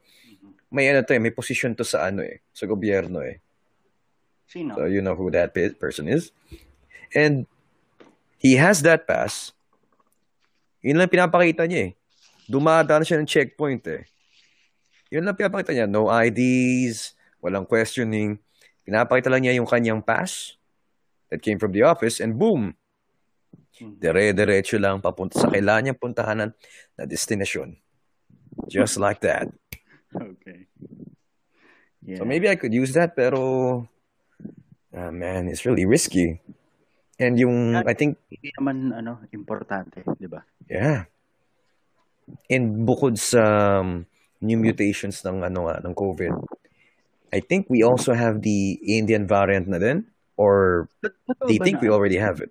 may 0.71 0.89
ano 0.89 1.03
to 1.03 1.13
eh, 1.13 1.23
may 1.23 1.35
position 1.35 1.75
to 1.75 1.83
sa 1.83 2.09
ano 2.09 2.23
eh, 2.23 2.41
sa 2.55 2.65
gobyerno 2.65 3.21
eh. 3.27 3.43
Sino? 4.47 4.75
So 4.75 4.87
you 4.87 5.03
know 5.03 5.15
who 5.15 5.31
that 5.35 5.55
pe- 5.55 5.75
person 5.75 6.07
is. 6.07 6.31
And 7.15 7.47
he 8.39 8.55
has 8.59 8.83
that 8.87 9.07
pass. 9.07 9.51
Yun 10.83 10.97
lang 10.99 11.11
pinapakita 11.11 11.67
niya 11.67 11.91
eh. 11.91 11.93
Dumadaan 12.51 13.07
siya 13.07 13.19
ng 13.21 13.29
checkpoint 13.29 13.85
eh. 13.91 14.03
Yun 15.11 15.27
lang 15.27 15.37
pinapakita 15.39 15.75
niya. 15.75 15.87
No 15.91 16.07
IDs, 16.11 17.15
walang 17.43 17.67
questioning. 17.67 18.39
Pinapakita 18.87 19.31
lang 19.31 19.45
niya 19.47 19.59
yung 19.59 19.69
kanyang 19.69 20.03
pass 20.03 20.55
that 21.31 21.43
came 21.43 21.59
from 21.59 21.71
the 21.71 21.83
office 21.87 22.19
and 22.19 22.35
boom, 22.35 22.75
Hmm. 23.81 23.97
dire-diretso 23.97 24.77
lang 24.77 25.01
papunta 25.01 25.41
sa 25.41 25.49
kailangan 25.49 25.89
niyang 25.89 26.01
puntahan 26.01 26.37
na 26.37 27.05
destinasyon. 27.09 27.81
Just 28.69 29.01
like 29.01 29.25
that. 29.25 29.49
Okay. 30.35 30.67
Yeah. 32.03 32.19
So 32.19 32.25
maybe 32.25 32.49
I 32.49 32.57
could 32.57 32.73
use 32.73 32.97
that, 32.97 33.15
pero 33.15 33.87
ah, 34.97 35.13
man, 35.13 35.47
it's 35.47 35.63
really 35.69 35.85
risky. 35.85 36.41
And 37.21 37.37
yung, 37.37 37.77
I 37.77 37.93
think, 37.93 38.17
Hindi 38.33 38.51
naman 38.57 38.97
ano, 38.97 39.21
importante, 39.31 40.01
di 40.17 40.25
ba? 40.25 40.41
yeah. 40.67 41.05
And 42.49 42.89
bukod 42.89 43.21
sa 43.21 43.43
um, 43.85 44.09
new 44.41 44.57
mutations 44.57 45.21
ng 45.21 45.45
ano 45.45 45.69
nga, 45.69 45.85
ng 45.85 45.93
COVID, 45.93 46.33
I 47.31 47.45
think 47.45 47.69
we 47.69 47.85
also 47.85 48.17
have 48.17 48.41
the 48.41 48.81
Indian 48.83 49.29
variant 49.29 49.69
na 49.69 49.79
din, 49.79 50.09
or 50.41 50.89
Totoo 51.05 51.47
they 51.47 51.61
ba 51.61 51.65
think 51.69 51.79
na, 51.79 51.83
we 51.85 51.89
already 51.93 52.17
have 52.17 52.41
it. 52.41 52.51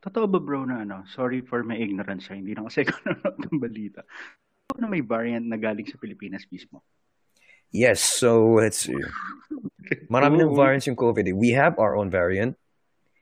Totoo 0.00 0.24
ba 0.26 0.40
bro 0.40 0.64
na 0.64 0.82
ano, 0.82 1.04
sorry 1.12 1.44
for 1.44 1.60
my 1.60 1.76
ignorance 1.76 2.26
ha, 2.32 2.34
hindi 2.34 2.56
na 2.56 2.64
kasi 2.66 2.82
ako 2.88 2.96
nanonood 3.04 3.36
ng 3.44 3.58
balita. 3.60 4.00
Na 4.74 4.90
may 4.90 4.98
variant 5.06 5.46
na 5.46 5.54
galing 5.54 5.86
sa 5.86 5.94
Pilipinas 5.94 6.42
mismo. 6.50 6.82
Yes, 7.70 8.02
so 8.02 8.58
let's 8.58 8.82
see. 8.82 8.98
Marami 10.10 10.42
ng 10.42 10.54
variants 10.58 10.90
yung 10.90 10.98
COVID. 10.98 11.30
eh. 11.30 11.36
We 11.36 11.54
have 11.54 11.78
our 11.78 11.94
own 11.94 12.10
variant. 12.10 12.58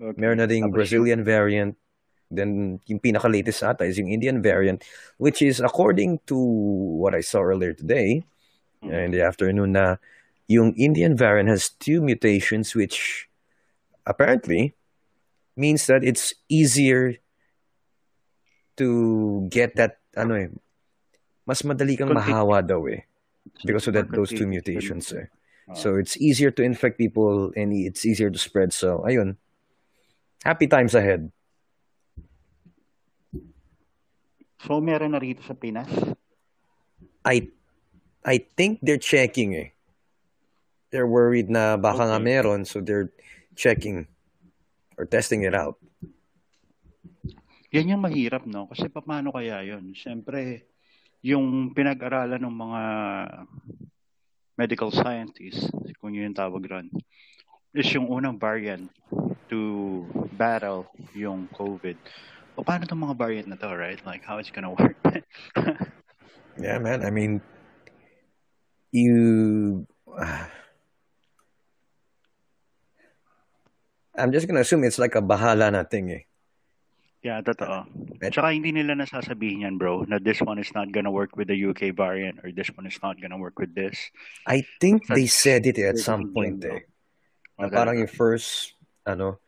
Okay. 0.01 0.17
Meron 0.17 0.41
na 0.41 0.49
ding 0.49 0.73
Brazilian 0.73 1.21
variant. 1.21 1.77
Then, 2.33 2.81
yung 2.89 2.99
pinaka-latest 2.99 3.63
ata 3.63 3.85
is 3.85 4.01
yung 4.01 4.09
Indian 4.11 4.41
variant, 4.41 4.83
which 5.21 5.45
is 5.45 5.61
according 5.61 6.19
to 6.27 6.37
what 6.99 7.15
I 7.15 7.21
saw 7.21 7.45
earlier 7.45 7.77
today, 7.77 8.25
Mm. 8.85 8.91
uh, 8.93 9.01
in 9.09 9.11
the 9.17 9.23
afternoon, 9.25 9.73
na 9.73 9.97
yung 10.45 10.77
Indian 10.77 11.17
variant 11.17 11.49
has 11.49 11.73
two 11.73 12.05
mutations, 12.05 12.77
which 12.77 13.29
apparently 14.05 14.77
means 15.57 15.87
that 15.89 16.05
it's 16.05 16.37
easier 16.53 17.17
to 18.77 19.47
get 19.49 19.73
that, 19.81 20.05
ano 20.19 20.35
eh, 20.37 20.51
mas 21.45 21.61
madali 21.63 21.97
kang 21.97 22.13
mahawa 22.13 22.65
daw 22.65 22.89
eh, 22.89 23.05
because 23.65 23.87
of 23.89 23.95
that 23.95 24.09
those 24.11 24.33
two 24.33 24.49
mutations 24.49 25.13
eh. 25.13 25.29
Oo. 25.69 25.77
So 25.77 25.89
it's 25.97 26.17
easier 26.21 26.53
to 26.53 26.61
infect 26.61 27.01
people 27.01 27.53
and 27.57 27.73
it's 27.73 28.05
easier 28.05 28.29
to 28.29 28.41
spread. 28.41 28.73
So 28.73 29.05
ayun. 29.05 29.37
Happy 30.45 30.69
times 30.69 30.93
ahead. 30.93 31.33
So, 34.65 34.81
meron 34.81 35.13
na 35.13 35.21
rito 35.21 35.41
sa 35.45 35.57
Pinas? 35.57 35.89
I 37.25 37.49
I 38.25 38.45
think 38.57 38.81
they're 38.85 39.01
checking 39.01 39.57
eh. 39.57 39.73
They're 40.93 41.09
worried 41.09 41.49
na 41.49 41.81
baka 41.81 42.05
nga 42.09 42.21
Okay. 42.21 42.29
meron 42.29 42.69
so 42.69 42.85
they're 42.85 43.09
checking 43.57 44.05
or 45.01 45.09
testing 45.09 45.49
it 45.49 45.57
out. 45.57 45.81
Yan 47.73 47.97
yung 47.97 48.05
mahirap, 48.05 48.45
no? 48.45 48.69
Kasi 48.69 48.93
paano 48.93 49.33
kaya 49.33 49.65
yun? 49.65 49.97
Siyempre, 49.97 50.69
yung 51.25 51.73
pinag-aralan 51.73 52.37
ng 52.37 52.53
mga 52.53 52.83
medical 54.61 54.93
scientists, 54.93 55.73
kung 55.97 56.13
yun 56.13 56.29
yung 56.29 56.37
tawag 56.37 56.69
ron, 56.69 56.93
is 57.73 57.89
yung 57.97 58.13
unang 58.13 58.37
variant 58.37 58.93
to 59.49 60.05
battle 60.37 60.85
yung 61.17 61.49
COVID. 61.57 61.97
O 62.55 62.63
paano 62.63 62.85
itong 62.85 63.09
mga 63.09 63.17
variant 63.17 63.49
na 63.49 63.57
to, 63.57 63.73
right? 63.73 63.99
Like, 64.05 64.21
how 64.23 64.37
it's 64.37 64.53
gonna 64.53 64.77
work? 64.77 65.01
Yeah, 66.55 66.79
man. 66.79 67.03
I 67.03 67.11
mean, 67.11 67.43
you. 68.95 69.87
I'm 74.15 74.31
just 74.31 74.47
gonna 74.47 74.63
assume 74.63 74.87
it's 74.87 75.03
like 75.03 75.19
a 75.19 75.23
bahala 75.23 75.75
na 75.75 75.83
thing 75.83 76.15
eh. 76.15 76.31
Yeah, 77.25 77.41
totoo. 77.41 77.89
Tsaka 78.21 78.53
hindi 78.53 78.71
nila 78.71 78.93
nasasabihin 78.95 79.65
yan, 79.65 79.81
bro, 79.81 80.05
na 80.05 80.21
this 80.21 80.45
one 80.45 80.61
is 80.61 80.69
not 80.77 80.93
gonna 80.93 81.11
work 81.11 81.35
with 81.35 81.49
the 81.49 81.57
UK 81.57 81.97
variant 81.97 82.39
or 82.45 82.53
this 82.53 82.69
one 82.77 82.85
is 82.85 83.01
not 83.01 83.17
gonna 83.17 83.41
work 83.41 83.57
with 83.57 83.73
this. 83.73 83.97
I 84.45 84.69
think 84.79 85.09
they 85.09 85.27
said 85.27 85.65
it 85.65 85.81
at 85.81 85.97
some 85.97 86.37
point 86.37 86.61
eh. 86.69 86.85
Na 87.57 87.73
parang 87.73 87.97
yung 87.97 88.13
first, 88.13 88.77
ano, 89.09 89.41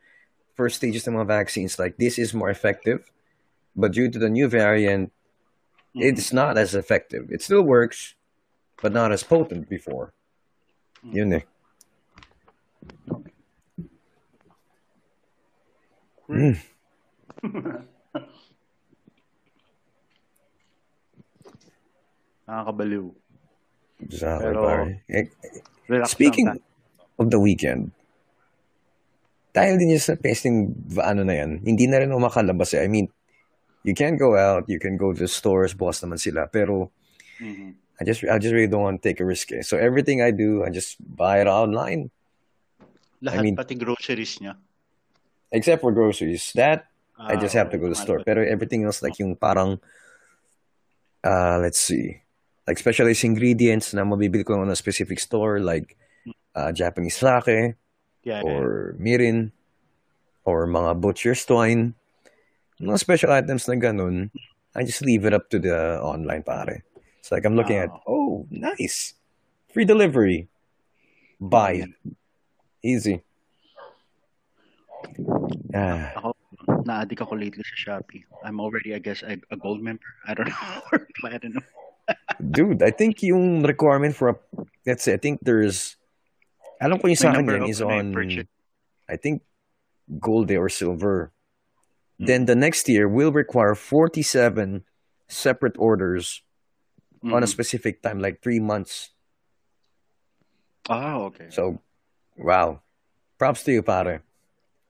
first 0.57 0.81
stages 0.81 1.05
ng 1.05 1.13
mga 1.13 1.29
vaccines, 1.29 1.77
like 1.77 2.01
this 2.01 2.17
is 2.17 2.33
more 2.33 2.49
effective, 2.49 3.05
but 3.77 3.93
due 3.93 4.09
to 4.09 4.17
the 4.17 4.29
new 4.29 4.49
variant, 4.49 5.13
Mhm. 5.93 6.01
it's 6.01 6.33
not 6.33 6.57
as 6.57 6.73
effective. 6.73 7.29
It 7.29 7.45
still 7.45 7.61
works, 7.61 8.17
but 8.81 8.89
not 8.89 9.13
as 9.13 9.21
potent 9.21 9.69
before. 9.69 10.17
Yun 11.05 11.41
eh. 11.41 11.45
Mm. 16.27 16.59
Nakakabaliw. 22.47 23.05
Exactly, 23.99 24.45
Pero, 24.45 24.59
pare. 24.63 25.03
Eh, 25.09 25.25
Speaking 26.05 26.47
lang. 26.47 26.59
of 27.17 27.27
the 27.33 27.39
weekend, 27.41 27.91
dahil 29.51 29.81
din 29.81 29.97
yung 29.97 30.03
sa 30.03 30.13
testing, 30.13 30.69
ano 31.01 31.25
na 31.25 31.33
yan, 31.33 31.65
hindi 31.65 31.89
na 31.89 31.97
rin 31.97 32.13
ako 32.13 32.21
makalabas 32.21 32.77
eh. 32.77 32.85
I 32.85 32.89
mean, 32.91 33.09
you 33.81 33.97
can 33.97 34.13
go 34.15 34.37
out, 34.37 34.69
you 34.69 34.77
can 34.77 34.95
go 35.01 35.11
to 35.17 35.25
stores, 35.25 35.73
boss 35.73 36.03
naman 36.05 36.21
sila, 36.21 36.45
pero 36.47 36.91
Mhm. 37.41 37.73
I 37.97 38.05
just, 38.05 38.21
I 38.29 38.37
just 38.37 38.53
really 38.53 38.69
don't 38.69 38.85
want 38.85 39.01
to 39.01 39.05
take 39.09 39.17
a 39.17 39.25
risk 39.25 39.49
eh. 39.51 39.65
So 39.65 39.73
everything 39.81 40.21
I 40.21 40.29
do, 40.29 40.61
I 40.61 40.69
just 40.69 41.01
buy 41.01 41.41
it 41.41 41.49
online, 41.49 42.13
Lahat 43.25 43.41
mean- 43.41 43.57
pati 43.57 43.73
groceries 43.73 44.37
niya. 44.37 44.53
except 45.49 45.81
for 45.81 45.89
groceries. 45.89 46.53
That, 46.53 46.85
I 47.19 47.35
just 47.35 47.53
have 47.57 47.69
to 47.71 47.77
go 47.77 47.89
to 47.89 47.97
the 47.97 47.99
store. 47.99 48.21
Pero 48.23 48.45
everything 48.45 48.83
else, 48.85 49.01
like 49.01 49.17
yung 49.19 49.35
parang, 49.35 49.81
uh, 51.25 51.57
let's 51.59 51.81
see, 51.81 52.21
like 52.67 52.77
specialized 52.77 53.23
ingredients 53.25 53.93
na 53.93 54.03
mabibili 54.05 54.45
ko 54.45 54.61
on 54.61 54.69
a 54.69 54.75
specific 54.77 55.19
store, 55.19 55.59
like 55.59 55.97
uh, 56.55 56.71
Japanese 56.71 57.17
sake, 57.17 57.75
Yeah, 58.23 58.41
yeah. 58.43 58.51
or 58.51 58.95
mirin, 58.99 59.51
or 60.45 60.67
mga 60.67 60.99
butcher's 61.01 61.45
twine, 61.45 61.95
mga 62.81 62.99
special 62.99 63.31
items 63.31 63.67
na 63.67 63.75
ganun, 63.75 64.29
I 64.75 64.83
just 64.83 65.01
leave 65.01 65.25
it 65.25 65.33
up 65.33 65.49
to 65.49 65.59
the 65.59 65.97
online 66.03 66.43
pare. 66.43 66.83
It's 67.19 67.31
like 67.31 67.45
I'm 67.45 67.55
looking 67.55 67.77
at, 67.81 67.89
Ah. 67.89 68.03
oh, 68.05 68.45
nice. 68.51 69.15
Free 69.73 69.85
delivery. 69.85 70.47
Buy. 71.41 71.87
it. 71.87 71.91
Easy. 72.83 73.21
Ah, 75.73 76.13
Ako, 76.17 76.36
na-addict 76.87 77.19
ako 77.21 77.35
lately 77.35 77.63
sa 77.67 77.75
Shopee. 77.99 78.23
I'm 78.47 78.63
already, 78.63 78.95
I 78.95 78.99
guess, 79.03 79.21
a, 79.21 79.35
a 79.51 79.57
gold 79.59 79.83
member. 79.83 80.07
I 80.23 80.33
don't 80.33 80.47
know. 80.47 80.81
or 80.95 81.03
platinum. 81.19 81.63
dude, 82.39 82.79
I 82.81 82.91
think 82.95 83.19
yung 83.21 83.61
requirement 83.67 84.15
for 84.15 84.29
a, 84.31 84.35
let's 84.87 85.03
say, 85.03 85.13
I 85.13 85.19
think 85.19 85.43
there's, 85.43 85.99
alam 86.79 86.97
ko 87.03 87.11
yung 87.11 87.19
sa 87.19 87.35
akin 87.35 87.43
number 87.43 87.53
yan 87.59 87.63
of 87.63 87.69
is 87.69 87.81
on. 87.83 88.15
I 89.11 89.19
think, 89.19 89.43
gold 90.19 90.47
or 90.51 90.69
silver. 90.71 91.35
Hmm. 92.17 92.25
Then 92.25 92.41
the 92.47 92.55
next 92.55 92.87
year 92.87 93.11
will 93.11 93.35
require 93.35 93.75
47 93.75 94.87
separate 95.27 95.75
orders 95.77 96.41
on 97.19 97.43
a 97.43 97.45
Mhm. 97.45 97.51
specific 97.51 97.99
time, 97.99 98.23
like 98.23 98.39
three 98.39 98.63
months. 98.63 99.11
Ah, 100.87 101.19
okay. 101.27 101.51
So, 101.51 101.83
wow. 102.39 102.79
Props 103.35 103.67
to 103.67 103.75
you, 103.75 103.83
pare. 103.83 104.23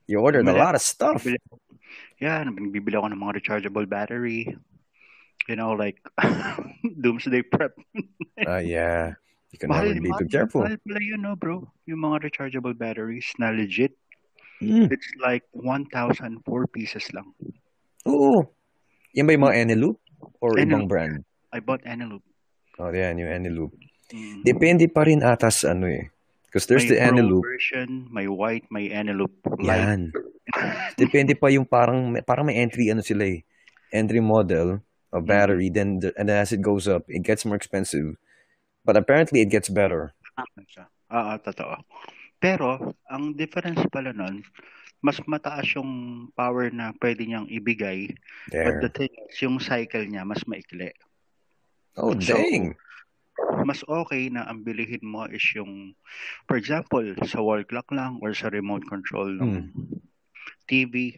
You 0.05 0.21
ordered 0.21 0.47
a 0.47 0.53
lot 0.53 0.75
of 0.75 0.81
stuff. 0.81 1.25
Yeah, 2.17 2.41
nagbibili 2.43 2.97
ako 2.97 3.13
ng 3.13 3.21
mga 3.21 3.33
rechargeable 3.41 3.85
battery. 3.85 4.49
You 5.47 5.55
know, 5.55 5.71
like 5.77 6.01
doomsday 7.01 7.45
prep. 7.47 7.77
Uh, 8.41 8.59
yeah. 8.59 9.15
You 9.53 9.57
can 9.61 9.71
Mahal, 9.71 9.95
never 9.95 10.03
be 10.03 10.11
too 10.19 10.27
careful. 10.27 10.67
mahal 10.67 10.75
pala 10.83 10.99
yun, 10.99 11.23
no, 11.23 11.39
bro. 11.39 11.63
Yung 11.87 12.03
mga 12.03 12.27
rechargeable 12.27 12.75
batteries 12.75 13.31
na 13.39 13.55
legit. 13.55 13.95
Mm. 14.59 14.91
It's 14.91 15.07
like 15.23 15.45
1,004 15.55 16.43
pieces 16.73 17.07
lang. 17.15 17.31
Oo. 18.09 18.43
Yan 19.15 19.23
ba 19.23 19.31
yung 19.37 19.45
mga 19.47 19.57
Eneloop? 19.63 19.97
Or 20.43 20.57
Eneloop. 20.57 20.65
ibang 20.67 20.85
brand? 20.91 21.15
I 21.53 21.63
bought 21.63 21.85
Eneloop. 21.87 22.25
Oh, 22.81 22.91
yan, 22.91 23.15
yung 23.21 23.31
Eneloop. 23.31 23.71
Mm. 24.11 24.43
Depende 24.43 24.85
pa 24.91 25.07
rin 25.07 25.23
ata 25.23 25.47
sa 25.47 25.71
ano 25.71 25.87
eh. 25.87 26.11
Because 26.47 26.65
there's 26.65 26.87
may 26.87 26.95
the 26.95 26.99
Eneloop. 27.03 27.43
version, 27.43 28.07
may 28.07 28.25
white, 28.25 28.63
may 28.71 28.87
Eneloop 28.87 29.35
light. 29.59 29.83
Yan. 29.83 30.01
Depende 30.95 31.35
pa 31.35 31.51
yung 31.51 31.67
parang, 31.67 32.15
parang 32.23 32.47
may 32.47 32.55
entry 32.55 32.87
ano 32.87 33.03
sila 33.03 33.27
eh. 33.27 33.43
Entry 33.91 34.23
model 34.23 34.79
of 35.11 35.23
Mm. 35.23 35.27
battery. 35.27 35.67
Then, 35.67 35.99
the, 35.99 36.15
and 36.15 36.27
then 36.27 36.39
as 36.39 36.51
it 36.51 36.63
goes 36.63 36.87
up, 36.87 37.03
it 37.07 37.23
gets 37.23 37.43
more 37.43 37.55
expensive. 37.55 38.15
But 38.83 38.95
apparently, 38.95 39.43
it 39.43 39.51
gets 39.51 39.67
better. 39.67 40.15
Siya. 40.67 40.87
Oo, 41.11 41.33
totoo. 41.43 41.83
Pero, 42.39 42.95
ang 43.07 43.35
difference 43.35 43.83
pala 43.91 44.15
nun, 44.15 44.43
mas 44.99 45.19
mataas 45.27 45.67
yung 45.75 45.91
power 46.31 46.71
na 46.71 46.95
pwede 46.99 47.27
niyang 47.27 47.47
ibigay. 47.51 48.07
But 48.47 48.79
the 48.79 48.87
There. 48.87 48.95
thing 48.95 49.11
is, 49.27 49.35
yung 49.43 49.59
cycle 49.59 50.07
niya, 50.07 50.23
mas 50.23 50.43
maikli. 50.47 50.95
Oh, 51.97 52.15
So, 52.19 52.35
dang. 52.39 52.75
Mas 53.65 53.83
okay 53.85 54.29
na 54.31 54.47
ang 54.47 54.63
bilihin 54.63 55.03
mo 55.03 55.27
is 55.29 55.43
yung, 55.53 55.93
for 56.49 56.57
example, 56.57 57.03
sa 57.27 57.41
wall 57.41 57.61
clock 57.65 57.89
lang 57.93 58.17
or 58.23 58.33
sa 58.33 58.49
remote 58.49 58.85
control 58.87 59.29
ng 59.29 59.69
TV, 60.67 61.13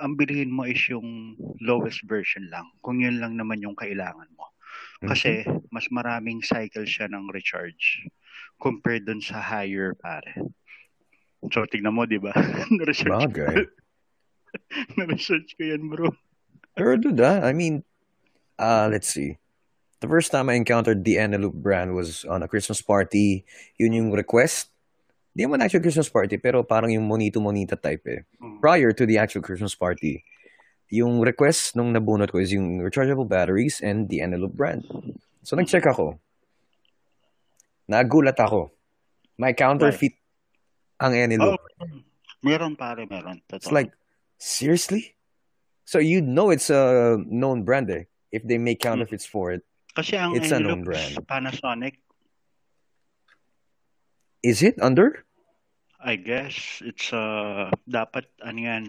ang 0.00 0.16
bilihin 0.16 0.50
mo 0.50 0.64
is 0.64 0.80
yung 0.88 1.36
lowest 1.62 2.02
version 2.08 2.48
lang. 2.48 2.64
Kung 2.80 3.00
yun 3.00 3.20
lang 3.20 3.36
naman 3.36 3.60
yung 3.60 3.76
kailangan 3.76 4.28
mo. 4.34 4.50
Kasi 5.02 5.42
mas 5.74 5.90
maraming 5.90 6.40
cycle 6.40 6.86
siya 6.86 7.10
ng 7.10 7.28
recharge 7.34 8.06
compared 8.62 9.04
dun 9.04 9.18
sa 9.18 9.42
higher 9.42 9.98
pare. 9.98 10.38
So, 11.50 11.66
tignan 11.66 11.98
mo, 11.98 12.06
di 12.06 12.22
ba? 12.22 12.30
Na-research, 12.70 13.10
Bagay. 13.34 13.66
na-research 14.94 15.58
ko 15.58 15.62
yan, 15.66 15.82
bro. 15.90 16.14
Pero 16.78 16.94
dude, 16.96 17.18
ah, 17.18 17.42
I 17.42 17.50
mean, 17.50 17.82
uh, 18.62 18.86
let's 18.86 19.10
see. 19.10 19.41
The 20.02 20.10
first 20.10 20.34
time 20.34 20.50
I 20.50 20.58
encountered 20.58 21.06
the 21.06 21.22
Eneloop 21.22 21.54
brand 21.54 21.94
was 21.94 22.26
on 22.26 22.42
a 22.42 22.50
Christmas 22.50 22.82
party. 22.82 23.46
Yun 23.78 23.94
yung 23.94 24.10
request. 24.10 24.74
Di 25.30 25.46
naman 25.46 25.62
actual 25.62 25.80
Christmas 25.80 26.10
party, 26.10 26.42
pero 26.42 26.66
parang 26.66 26.90
yung 26.90 27.06
monito-monita 27.06 27.78
type 27.78 28.02
eh. 28.10 28.20
Mm. 28.42 28.58
Prior 28.58 28.90
to 28.90 29.06
the 29.06 29.16
actual 29.16 29.46
Christmas 29.46 29.78
party, 29.78 30.26
yung 30.90 31.22
request 31.22 31.78
nung 31.78 31.94
nabunot 31.94 32.34
ko 32.34 32.42
is 32.42 32.50
yung 32.50 32.82
rechargeable 32.82 33.30
batteries 33.30 33.78
and 33.78 34.10
the 34.10 34.18
Eneloop 34.18 34.52
brand. 34.58 34.82
So, 35.46 35.54
nag-check 35.54 35.86
ako. 35.86 36.18
Nagulat 37.86 38.36
ako. 38.42 38.74
May 39.38 39.54
counterfeit 39.54 40.18
ang 40.98 41.14
Eneloop. 41.14 41.62
Oh, 41.62 41.86
meron 42.42 42.74
pare, 42.74 43.06
meron. 43.06 43.38
Totoo. 43.46 43.62
It's 43.62 43.70
like, 43.70 43.94
seriously? 44.36 45.14
So 45.86 45.98
you 45.98 46.22
know 46.22 46.50
it's 46.50 46.70
a 46.70 47.18
known 47.22 47.62
brand 47.62 47.90
eh. 47.90 48.10
If 48.30 48.42
they 48.42 48.58
make 48.58 48.80
counterfeits 48.80 49.26
for 49.26 49.52
it, 49.52 49.62
Kasi 49.92 50.16
ang 50.16 50.32
it's 50.36 50.48
a 50.52 50.60
known 50.60 50.82
Eneloop 50.82 50.88
brand. 50.88 51.14
Panasonic, 51.28 52.00
is 54.40 54.64
it 54.64 54.80
under? 54.80 55.24
I 56.02 56.16
guess 56.18 56.82
it's 56.82 57.12
uh 57.12 57.70
dapat 57.84 58.26
ano 58.42 58.58
yan. 58.58 58.84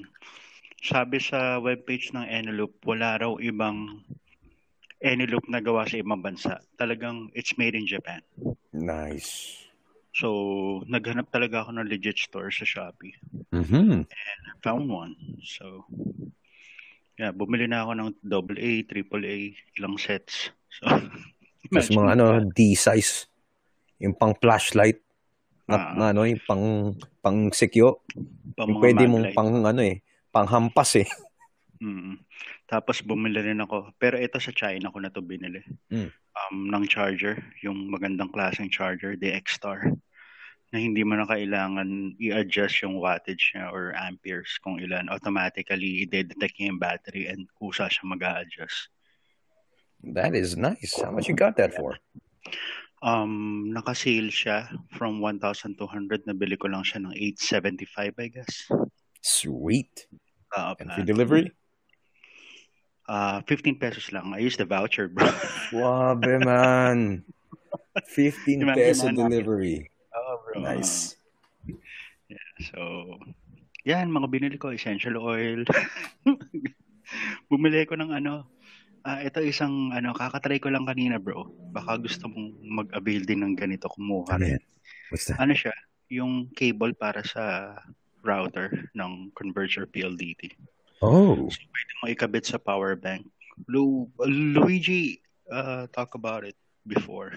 Sabi 0.83 1.19
sa 1.19 1.59
webpage 1.63 2.11
ng 2.11 2.27
Eneloop, 2.27 2.83
wala 2.83 3.15
raw 3.19 3.35
ibang 3.39 4.03
Eneloop 5.03 5.47
na 5.51 5.59
gawa 5.59 5.83
sa 5.83 5.99
ibang 5.99 6.23
bansa. 6.23 6.63
Talagang 6.79 7.31
it's 7.35 7.55
made 7.59 7.75
in 7.75 7.87
Japan. 7.87 8.23
Nice. 8.71 9.59
So, 10.13 10.83
naghanap 10.85 11.33
talaga 11.33 11.65
ako 11.65 11.75
ng 11.75 11.89
legit 11.89 12.21
store 12.21 12.53
sa 12.53 12.63
Shopee. 12.63 13.17
Mm-hmm. 13.49 14.05
Found 14.61 14.85
one. 14.85 15.17
So, 15.41 15.89
yeah, 17.17 17.33
bumili 17.33 17.65
na 17.65 17.83
ako 17.83 17.91
ng 17.97 18.09
double 18.21 18.59
A, 18.61 18.85
triple 18.85 19.25
A, 19.25 19.51
ilang 19.75 19.97
sets. 19.97 20.53
So, 20.79 20.85
Tapos 21.73 21.89
mga 21.89 22.09
ano. 22.19 22.25
D-size. 22.53 23.25
Yung 24.03 24.13
pang 24.13 24.35
flashlight. 24.37 25.01
Na, 25.63 25.75
Ah. 25.79 25.93
na 25.95 26.05
ano, 26.11 26.27
yung 26.27 26.43
pang, 26.43 26.91
pang 27.23 27.49
sikyo. 27.49 28.03
pa 28.53 28.67
Yung 28.67 28.83
pwede 28.83 29.07
mong 29.07 29.31
pang 29.31 29.63
ano 29.63 29.81
eh, 29.81 30.03
pang 30.29 30.47
hampas 30.47 31.01
eh. 31.01 31.07
Mm. 31.83 32.15
Tapos 32.63 33.03
bumili 33.03 33.43
rin 33.43 33.59
ako. 33.59 33.91
Pero 33.99 34.15
ito 34.15 34.39
sa 34.39 34.55
China 34.55 34.87
ko 34.87 35.03
na 35.03 35.11
to 35.11 35.19
binili. 35.19 35.59
Mm. 35.91 36.15
Um, 36.31 36.57
ng 36.71 36.87
charger, 36.87 37.43
yung 37.59 37.91
magandang 37.91 38.31
klaseng 38.31 38.71
charger, 38.71 39.19
the 39.19 39.27
X-Star, 39.35 39.91
na 40.71 40.77
hindi 40.79 41.03
mo 41.03 41.19
na 41.19 41.27
kailangan 41.27 42.15
i-adjust 42.23 42.87
yung 42.87 43.03
wattage 43.03 43.51
niya 43.51 43.67
or 43.67 43.91
amperes 43.99 44.55
kung 44.63 44.79
ilan. 44.79 45.11
Automatically, 45.11 46.07
i-detect 46.07 46.55
niya 46.55 46.71
yung 46.71 46.79
battery 46.79 47.27
and 47.27 47.51
kusa 47.59 47.91
siya 47.91 48.07
mag 48.07 48.23
adjust 48.23 48.87
That 50.03 50.35
is 50.35 50.57
nice. 50.57 50.99
How 50.99 51.11
much 51.11 51.27
you 51.31 51.35
got 51.35 51.55
that 51.57 51.73
for? 51.73 51.95
Um, 53.03 53.71
naka-sale 53.71 54.31
siya 54.31 54.67
from 54.95 55.19
1,200. 55.19 56.27
Nabili 56.27 56.59
ko 56.59 56.67
lang 56.67 56.83
siya 56.83 57.03
ng 57.03 57.15
875, 57.15 58.15
I 58.19 58.27
guess. 58.27 58.67
Sweet. 59.23 60.07
Uh, 60.55 60.75
And 60.79 60.91
free 60.91 61.07
delivery? 61.07 61.51
uh, 63.07 63.41
15 63.47 63.79
pesos 63.79 64.11
lang. 64.11 64.31
I 64.35 64.39
used 64.39 64.59
the 64.59 64.67
voucher, 64.67 65.07
bro. 65.07 65.27
Wabe 65.71 66.39
man. 66.47 67.23
15 68.07 68.61
Imagine 68.61 68.75
peso 68.75 69.07
delivery. 69.11 69.91
Oh, 70.15 70.39
bro. 70.43 70.61
Nice. 70.63 71.15
So, 72.71 72.79
yan, 73.83 74.07
mga 74.11 74.27
binili 74.31 74.55
ko, 74.59 74.71
essential 74.71 75.19
oil. 75.19 75.63
Bumili 77.51 77.83
ko 77.83 77.99
ng 77.99 78.13
ano, 78.15 78.47
ah 79.03 79.19
ito 79.19 79.43
isang, 79.43 79.91
ano, 79.91 80.15
kakatry 80.15 80.59
ko 80.59 80.71
lang 80.71 80.87
kanina, 80.87 81.19
bro. 81.19 81.47
Baka 81.71 81.99
gusto 81.99 82.27
mong 82.31 82.59
mag-avail 82.63 83.23
din 83.27 83.43
ng 83.43 83.53
ganito, 83.55 83.91
kumuha 83.91 84.39
Ano 84.39 84.47
yan? 84.55 84.63
What's 85.11 85.27
that? 85.27 85.39
Ano 85.39 85.53
siya, 85.55 85.75
yung 86.07 86.49
cable 86.55 86.95
para 86.95 87.19
sa 87.23 87.75
router 88.23 88.87
ng 88.95 89.35
converter 89.35 89.83
PLDT. 89.83 90.55
Oh. 91.03 91.35
So, 91.51 91.59
pwede 91.59 91.91
mo 91.99 92.03
ikabit 92.07 92.47
sa 92.47 92.55
power 92.55 92.95
bank. 92.95 93.27
Lu 93.67 94.07
Luigi 94.23 95.19
uh, 95.51 95.85
talk 95.91 96.15
about 96.15 96.47
it 96.47 96.55
before. 96.87 97.35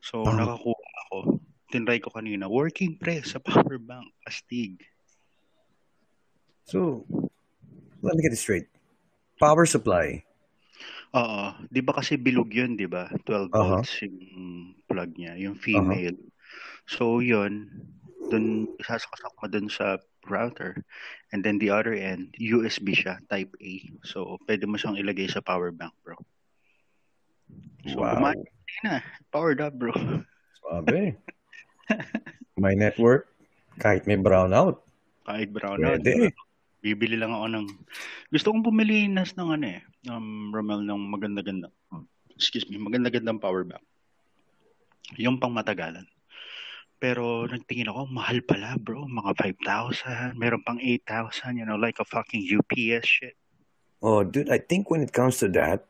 So, 0.00 0.24
Oh. 0.24 0.32
nakakuha 0.32 0.88
ako. 1.06 1.18
Tinry 1.68 2.00
ko 2.00 2.08
kanina. 2.08 2.48
Working 2.48 2.96
pre 2.96 3.20
sa 3.20 3.36
power 3.36 3.76
bank. 3.76 4.08
Astig. 4.24 4.80
So, 6.64 7.04
let 8.00 8.16
me 8.16 8.22
get 8.24 8.32
this 8.32 8.40
straight. 8.42 8.66
Power 9.38 9.66
supply. 9.66 10.24
Oo. 11.16 11.56
Di 11.72 11.80
ba 11.80 11.96
kasi 11.96 12.20
bilog 12.20 12.52
yun, 12.52 12.76
di 12.76 12.84
ba? 12.84 13.08
12 13.24 13.48
Uh-huh. 13.50 13.80
volts 13.80 14.04
yung 14.04 14.18
plug 14.84 15.16
niya, 15.16 15.40
yung 15.40 15.56
female. 15.56 16.16
So, 16.84 17.24
yun, 17.24 17.72
dun, 18.28 18.68
isasakosak 18.76 19.32
mo 19.40 19.46
dun 19.48 19.66
sa 19.72 19.96
router. 20.28 20.76
And 21.32 21.40
then 21.40 21.56
the 21.56 21.72
other 21.72 21.96
end, 21.96 22.36
USB 22.36 22.92
siya, 22.92 23.18
type 23.32 23.50
A. 23.58 23.72
So, 24.04 24.36
pwede 24.44 24.68
mo 24.68 24.76
siyang 24.76 25.00
ilagay 25.00 25.26
sa 25.32 25.40
power 25.40 25.72
bank, 25.72 25.96
bro. 26.04 26.20
So, 27.88 28.04
Wow. 28.04 28.12
kumain 28.12 28.38
na. 28.84 29.00
Powered 29.32 29.62
up, 29.64 29.74
bro. 29.74 29.94
Sabi. 30.60 31.16
May 32.60 32.74
network. 32.76 33.30
Kahit 33.76 34.08
may 34.08 34.16
brownout. 34.16 34.80
Kahit 35.28 35.52
brownout. 35.52 36.00
Pwede. 36.00 36.32
Bibili 36.86 37.18
lang 37.18 37.34
ako 37.34 37.46
ng... 37.50 37.66
Gusto 38.30 38.54
kong 38.54 38.62
bumili 38.62 39.10
nas 39.10 39.34
ng 39.34 39.50
ano 39.58 39.66
eh. 39.66 39.82
Um, 40.06 40.54
Romel 40.54 40.86
ng 40.86 41.02
maganda-ganda. 41.10 41.74
Excuse 42.38 42.70
me. 42.70 42.78
Maganda-gandang 42.78 43.42
power 43.42 43.66
bank. 43.66 43.82
Yung 45.18 45.42
pang 45.42 45.50
matagalan. 45.50 46.06
Pero 47.02 47.50
nagtingin 47.50 47.90
ako, 47.90 48.06
mahal 48.06 48.38
pala 48.46 48.78
bro. 48.78 49.02
Mga 49.02 49.58
5,000. 49.66 50.38
Meron 50.38 50.62
pang 50.62 50.78
8,000. 50.78 51.58
You 51.58 51.66
know, 51.66 51.74
like 51.74 51.98
a 51.98 52.06
fucking 52.06 52.46
UPS 52.46 53.02
shit. 53.02 53.34
Oh, 53.98 54.22
dude, 54.22 54.52
I 54.54 54.62
think 54.62 54.86
when 54.86 55.02
it 55.02 55.10
comes 55.10 55.42
to 55.42 55.50
that, 55.58 55.82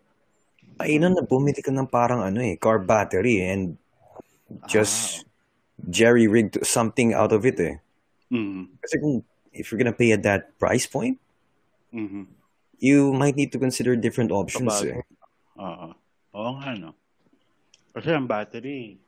ay 0.81 0.97
na 1.01 1.13
bumili 1.25 1.61
ka 1.61 1.73
ng 1.73 1.89
parang 1.89 2.21
ano 2.21 2.41
eh, 2.41 2.57
car 2.57 2.81
battery 2.81 3.41
and 3.41 3.81
just 4.69 5.25
jerry-rigged 5.89 6.61
something 6.65 7.17
out 7.17 7.33
of 7.33 7.45
it 7.49 7.59
eh. 7.61 7.77
Mm. 8.31 8.77
Kasi 8.81 8.95
kung, 9.01 9.25
if 9.57 9.73
you're 9.73 9.81
gonna 9.81 9.97
pay 9.97 10.13
at 10.13 10.23
that 10.23 10.55
price 10.57 10.85
point, 10.87 11.17
Mm-hmm. 11.95 12.29
you 12.77 13.09
might 13.13 13.35
need 13.35 13.49
to 13.49 13.59
consider 13.59 13.97
different 13.97 14.29
options 14.29 14.69
Kabago. 14.69 15.01
eh. 15.01 15.05
Oo. 15.57 15.89
Oo 16.37 16.51
nga, 16.61 16.77
no? 16.77 16.93
Kasi 17.97 18.13
ang 18.13 18.29
battery, 18.29 19.01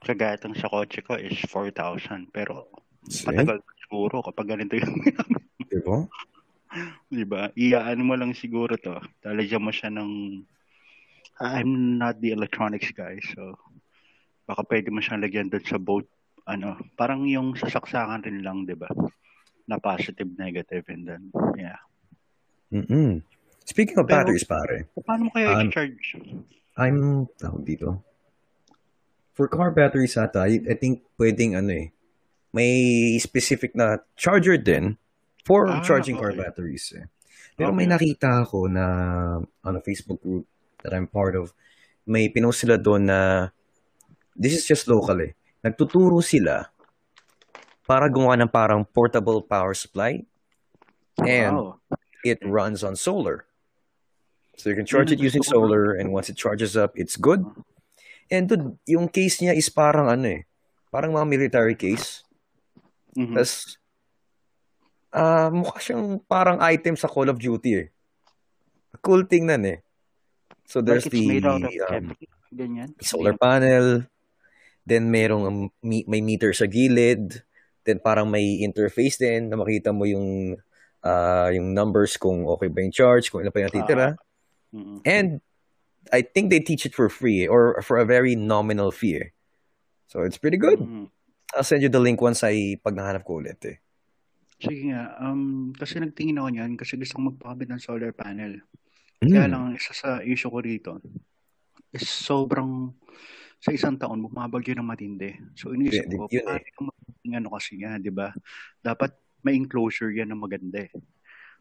kagatang 0.00 0.56
sa 0.56 0.70
kotse 0.70 1.04
ko 1.04 1.18
is 1.18 1.36
4,000. 1.50 2.32
Pero 2.32 2.70
See? 3.04 3.28
matagal 3.28 3.60
pa 3.60 3.72
siya 3.74 3.74
siguro 3.84 4.24
kapag 4.24 4.48
ganito 4.48 4.74
yung 4.78 4.94
Di 5.68 5.78
ba? 5.84 5.98
Di? 7.12 7.52
Iyaan 7.56 8.00
mo 8.04 8.14
lang 8.16 8.32
siguro 8.32 8.76
to. 8.78 8.96
Talagyan 9.20 9.64
mo 9.64 9.72
siya 9.72 9.92
ng... 9.92 10.40
I'm 11.38 12.00
not 12.00 12.18
the 12.18 12.32
electronics 12.34 12.90
guy, 12.90 13.20
so 13.22 13.54
baka 14.42 14.64
pwede 14.66 14.90
mo 14.90 14.98
siyang 14.98 15.22
lagyan 15.22 15.46
doon 15.46 15.62
sa 15.62 15.78
boat. 15.78 16.08
Ano, 16.48 16.80
parang 16.96 17.28
yung 17.28 17.52
sasaksakan 17.52 18.24
rin 18.24 18.40
lang, 18.40 18.64
di 18.64 18.72
ba? 18.72 18.88
Na 19.68 19.76
positive, 19.76 20.32
negative, 20.40 20.88
and 20.88 21.04
then, 21.04 21.22
yeah. 21.60 21.76
Mm-mm. 22.72 23.20
Speaking 23.68 24.00
of 24.00 24.08
Pero- 24.08 24.24
batteries, 24.24 24.48
pare, 24.48 24.88
Paano 25.04 25.28
mo 25.28 25.30
kaya 25.30 25.60
Um, 25.60 25.68
i-charge? 25.68 26.16
I'm, 26.80 27.28
tawag 27.36 27.68
dito, 27.68 28.00
for 29.36 29.44
car 29.46 29.70
batteries 29.76 30.16
ata, 30.16 30.48
I, 30.48 30.56
I 30.64 30.74
think 30.74 31.04
pwedeng 31.20 31.52
ano 31.52 31.70
eh, 31.70 31.92
may 32.50 32.72
specific 33.20 33.76
na 33.76 34.00
charger 34.16 34.56
din 34.56 34.96
for 35.44 35.68
Ah, 35.68 35.84
charging 35.84 36.16
car 36.16 36.32
okay. 36.32 36.40
batteries 36.48 36.96
eh. 36.96 37.04
Pero 37.54 37.76
may 37.76 37.84
Okay. 37.84 37.92
nakita 38.16 38.40
ako 38.40 38.72
na 38.72 38.84
on 39.44 39.74
a 39.76 39.82
Facebook 39.84 40.22
group 40.24 40.48
that 40.80 40.96
I'm 40.96 41.04
part 41.10 41.36
of, 41.36 41.52
may 42.08 42.32
pinost 42.32 42.64
sila 42.64 42.80
doon 42.80 43.04
na 43.04 43.52
this 44.32 44.56
is 44.56 44.64
just 44.64 44.88
local 44.88 45.18
eh. 45.20 45.36
Nagtuturo 45.64 46.22
sila 46.22 46.70
para 47.88 48.06
gumawa 48.06 48.36
ng 48.38 48.52
parang 48.52 48.84
portable 48.84 49.40
power 49.40 49.72
supply 49.72 50.22
and 51.24 51.56
wow. 51.56 51.80
it 52.22 52.38
runs 52.44 52.84
on 52.84 52.94
solar. 52.94 53.48
So 54.58 54.68
you 54.70 54.76
can 54.76 54.86
charge 54.86 55.14
it 55.14 55.22
using 55.22 55.42
solar. 55.42 55.94
and 55.94 56.10
once 56.10 56.28
it 56.28 56.36
charges 56.36 56.76
up, 56.76 56.98
it's 56.98 57.14
good. 57.14 57.46
And 58.28 58.50
dude, 58.50 58.76
yung 58.84 59.08
case 59.08 59.38
niya 59.40 59.54
is 59.56 59.70
parang 59.70 60.10
ano 60.10 60.26
eh, 60.28 60.42
parang 60.90 61.14
mga 61.14 61.26
military 61.26 61.78
case. 61.78 62.26
Mhm. 63.16 63.38
Tapos, 63.38 63.78
ah 65.14 65.48
mukha 65.48 65.80
siyang 65.80 66.20
parang 66.28 66.60
item 66.60 66.98
sa 66.98 67.08
Call 67.08 67.32
of 67.32 67.40
Duty 67.40 67.72
eh. 67.72 67.88
Cool 69.00 69.24
tingnan 69.24 69.64
eh. 69.64 69.78
So 70.68 70.84
there's 70.84 71.08
like 71.08 71.40
the 71.40 71.80
um, 71.88 72.12
solar 73.00 73.32
panel, 73.40 74.04
then 74.88 75.12
merong 75.12 75.44
um, 75.44 75.58
may 75.84 76.24
meter 76.24 76.56
sa 76.56 76.64
gilid, 76.64 77.44
then 77.84 78.00
parang 78.00 78.32
may 78.32 78.64
interface 78.64 79.20
din 79.20 79.52
na 79.52 79.60
makita 79.60 79.92
mo 79.92 80.08
yung 80.08 80.56
ah, 81.04 81.52
yung 81.52 81.76
numbers 81.76 82.16
kung 82.16 82.48
okay 82.48 82.72
ba 82.72 82.80
yung 82.80 82.94
charge, 82.96 83.28
kung 83.28 83.44
ilan 83.44 83.52
pa 83.52 83.60
yung 83.60 83.68
natitira. 83.68 84.08
Mhm. 84.72 84.98
And 85.04 85.28
I 86.08 86.24
think 86.24 86.48
they 86.48 86.64
teach 86.64 86.88
it 86.88 86.96
for 86.96 87.12
free 87.12 87.44
or 87.44 87.84
for 87.84 88.00
a 88.00 88.08
very 88.08 88.32
nominal 88.32 88.88
fee. 88.88 89.20
eh. 89.20 89.28
So 90.08 90.24
it's 90.24 90.40
pretty 90.40 90.56
good. 90.56 90.80
Mhm. 90.80 91.12
I'll 91.52 91.64
send 91.64 91.84
you 91.84 91.92
the 91.92 92.00
link 92.00 92.20
once 92.20 92.40
ay 92.44 92.80
pag 92.80 92.96
nahanap 92.96 93.24
ko 93.28 93.40
ulit 93.44 93.60
eh. 93.68 93.76
Sige 94.58 94.90
nga, 94.90 95.14
um, 95.22 95.70
kasi 95.70 96.02
nagtingin 96.02 96.40
ako 96.40 96.48
niyan 96.50 96.72
kasi 96.74 96.98
gusto 96.98 97.14
ko 97.14 97.30
magpakabit 97.30 97.68
ng 97.70 97.80
solar 97.80 98.10
panel. 98.10 98.58
Kaya 99.22 99.46
Mm. 99.46 99.52
lang, 99.54 99.64
isa 99.78 99.92
sa 99.94 100.10
issue 100.20 100.50
ko 100.50 100.58
rito 100.60 100.92
is 101.94 102.04
sobrang 102.04 102.92
sa 103.58 103.74
isang 103.74 103.98
taon 103.98 104.22
bumabagyo 104.22 104.78
ng 104.78 104.86
matindi. 104.86 105.34
So 105.58 105.74
iniisip 105.74 106.06
Yun- 106.06 106.18
ko, 106.18 106.24
yun 106.30 106.46
paano 106.46 106.62
eh. 106.62 106.72
yung 106.78 106.86
magiging 106.90 107.34
ano 107.42 107.48
kasi 107.54 107.72
nga, 107.82 107.98
di 107.98 108.12
ba? 108.14 108.30
Dapat 108.78 109.10
may 109.42 109.58
enclosure 109.58 110.14
yan 110.14 110.30
na 110.30 110.38
maganda 110.38 110.86
eh. 110.86 110.92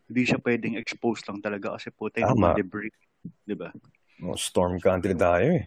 Hindi 0.07 0.21
siya 0.23 0.39
pwedeng 0.39 0.79
exposed 0.79 1.25
lang 1.27 1.41
talaga 1.41 1.75
kasi 1.75 1.91
yung 1.91 2.37
Tama. 2.37 2.53
mga 2.53 2.59
debris. 2.63 2.95
Di 3.43 3.55
ba? 3.57 3.73
Oh, 4.23 4.37
storm 4.37 4.79
country 4.79 5.17
tayo 5.17 5.61
eh. 5.61 5.65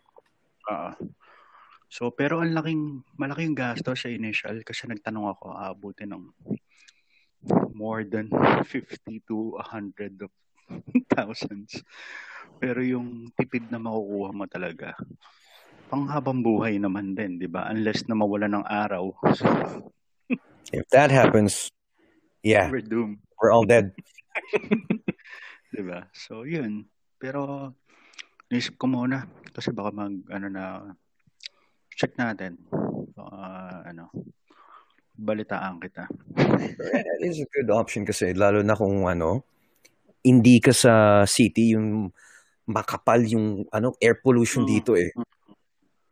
Ah. 0.71 0.95
So, 1.91 2.15
pero 2.15 2.39
ang 2.39 2.55
laking, 2.55 3.03
malaki 3.19 3.51
yung 3.51 3.59
gasto 3.59 3.99
sa 3.99 4.07
initial 4.07 4.63
kasi 4.63 4.87
nagtanong 4.87 5.35
ako, 5.35 5.51
aabuti 5.51 6.07
ng 6.07 6.31
more 7.75 8.07
than 8.07 8.31
50 8.31 9.27
to 9.27 9.59
100 9.59 10.23
of 10.23 10.31
thousands. 11.15 11.83
Pero 12.63 12.79
yung 12.87 13.35
tipid 13.35 13.67
na 13.75 13.83
makukuha 13.83 14.31
mo 14.31 14.47
talaga, 14.47 14.95
panghabang 15.91 16.47
buhay 16.47 16.79
naman 16.79 17.19
din, 17.19 17.43
di 17.43 17.51
ba? 17.51 17.67
Unless 17.67 18.07
na 18.07 18.15
mawala 18.15 18.47
ng 18.47 18.63
araw. 18.63 19.11
So, 19.35 19.45
If 20.71 20.87
that 20.95 21.11
happens, 21.11 21.67
yeah, 22.47 22.71
we're 22.71 22.87
doomed. 22.87 23.19
we're 23.43 23.51
all 23.51 23.67
dead. 23.67 23.91
Di 25.75 25.83
ba? 25.83 26.07
So, 26.15 26.47
yun. 26.47 26.87
Pero, 27.19 27.75
naisip 28.47 28.79
ko 28.79 28.87
muna. 28.87 29.27
Kasi 29.51 29.75
baka 29.75 29.91
mag, 29.91 30.15
ano 30.31 30.47
na, 30.47 30.95
check 31.91 32.15
natin. 32.15 32.55
Baka, 33.19 33.39
ano, 33.91 34.15
balitaan 35.19 35.83
kita. 35.83 36.07
That 36.95 37.21
is 37.27 37.43
a 37.43 37.51
good 37.51 37.71
option 37.75 38.07
kasi 38.07 38.31
lalo 38.31 38.63
na 38.63 38.79
kung 38.79 39.11
ano, 39.11 39.43
hindi 40.23 40.63
ka 40.63 40.71
sa 40.71 41.27
city 41.27 41.75
yung 41.75 42.15
makapal 42.71 43.27
yung 43.27 43.67
ano 43.75 43.99
air 43.99 44.23
pollution 44.23 44.63
Mm. 44.63 44.71
dito 44.71 44.95
eh. 44.95 45.11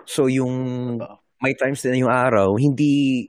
So 0.08 0.24
yung 0.32 0.96
may 1.38 1.52
times 1.52 1.84
din 1.84 1.92
na 1.92 2.00
yung 2.00 2.14
araw, 2.14 2.56
hindi 2.56 3.28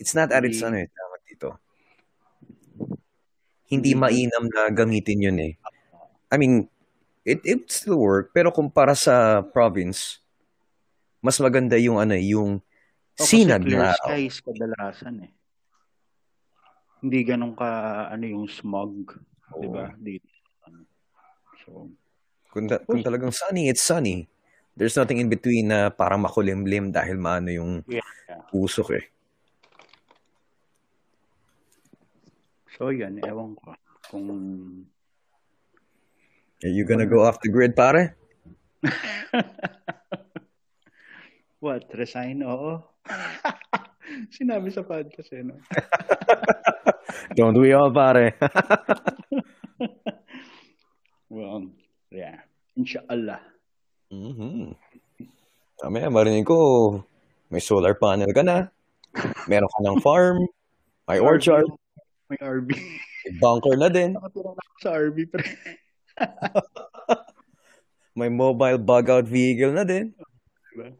it's 0.00 0.16
not 0.16 0.32
at 0.32 0.40
its 0.48 0.64
ano 0.64 0.80
eh, 0.80 0.88
dito. 1.28 1.60
Hindi 3.68 3.92
mainam 3.92 4.48
na 4.48 4.72
gamitin 4.72 5.28
yun 5.28 5.38
eh. 5.44 5.52
I 6.32 6.40
mean, 6.40 6.64
it 7.28 7.44
it 7.44 7.68
still 7.68 8.00
work 8.00 8.32
pero 8.32 8.48
kumpara 8.48 8.96
sa 8.96 9.44
province, 9.44 10.24
mas 11.20 11.36
maganda 11.36 11.76
yung 11.76 12.00
ano 12.00 12.16
eh, 12.16 12.32
yung 12.32 12.64
O, 13.18 13.26
kasi 13.26 13.42
sinag 13.44 13.66
araw. 13.68 14.08
skies 14.08 14.38
kadalasan 14.40 15.26
eh. 15.28 15.32
Hindi 17.04 17.18
ganun 17.26 17.52
ka, 17.52 17.68
ano 18.08 18.24
yung 18.24 18.46
smog. 18.46 19.18
Oo. 19.54 19.60
Di 19.60 19.68
ba? 19.68 19.90
Dito. 19.98 20.26
So, 21.66 21.90
Kung, 22.48 22.64
da- 22.70 22.80
kung 22.86 23.02
talagang 23.04 23.34
sunny, 23.34 23.68
it's 23.68 23.84
sunny. 23.84 24.24
There's 24.78 24.94
nothing 24.94 25.18
in 25.18 25.26
between 25.26 25.74
na 25.74 25.90
parang 25.90 26.22
makulimlim 26.22 26.94
dahil 26.94 27.18
maano 27.18 27.50
yung 27.50 27.82
yeah. 27.90 28.06
usok 28.54 28.94
eh. 28.94 29.04
So, 32.78 32.94
yan. 32.94 33.18
Ewan 33.26 33.58
ko. 33.58 33.74
Kung 34.06 34.30
Are 36.62 36.70
you 36.70 36.86
gonna 36.86 37.06
go 37.06 37.26
off 37.26 37.42
the 37.42 37.50
grid, 37.50 37.74
pare? 37.74 38.14
What? 41.62 41.90
Resign? 41.90 42.46
Oo. 42.46 42.78
Sinabi 44.34 44.70
sa 44.70 44.86
podcast 44.86 45.34
eh, 45.34 45.42
no? 45.42 45.58
Don't 47.38 47.58
we 47.58 47.74
all, 47.74 47.90
pare? 47.90 48.38
Well, 51.30 51.70
yeah. 52.10 52.42
Inshallah. 52.78 53.42
mm-hmm. 54.10 54.72
Mamaya, 55.88 56.12
marinig 56.12 56.44
ko, 56.44 57.00
may 57.48 57.64
solar 57.64 57.96
panel 57.96 58.28
ka 58.36 58.44
na, 58.44 58.68
meron 59.48 59.72
ka 59.72 59.80
ng 59.88 60.04
farm, 60.04 60.44
may 61.08 61.16
orchard, 61.16 61.64
May 62.28 62.36
RB. 62.44 62.76
may 63.24 63.32
bunker 63.40 63.72
na 63.72 63.88
din, 63.88 64.12
Nakatira 64.12 64.52
na 64.52 64.62
ako 64.68 64.76
sa 64.84 64.90
RB, 65.00 65.16
pre. 65.32 65.48
may 68.20 68.28
mobile 68.28 68.76
bug-out 68.76 69.24
vehicle 69.24 69.72
na 69.72 69.88
din. 69.88 70.12
Diba? 70.76 70.92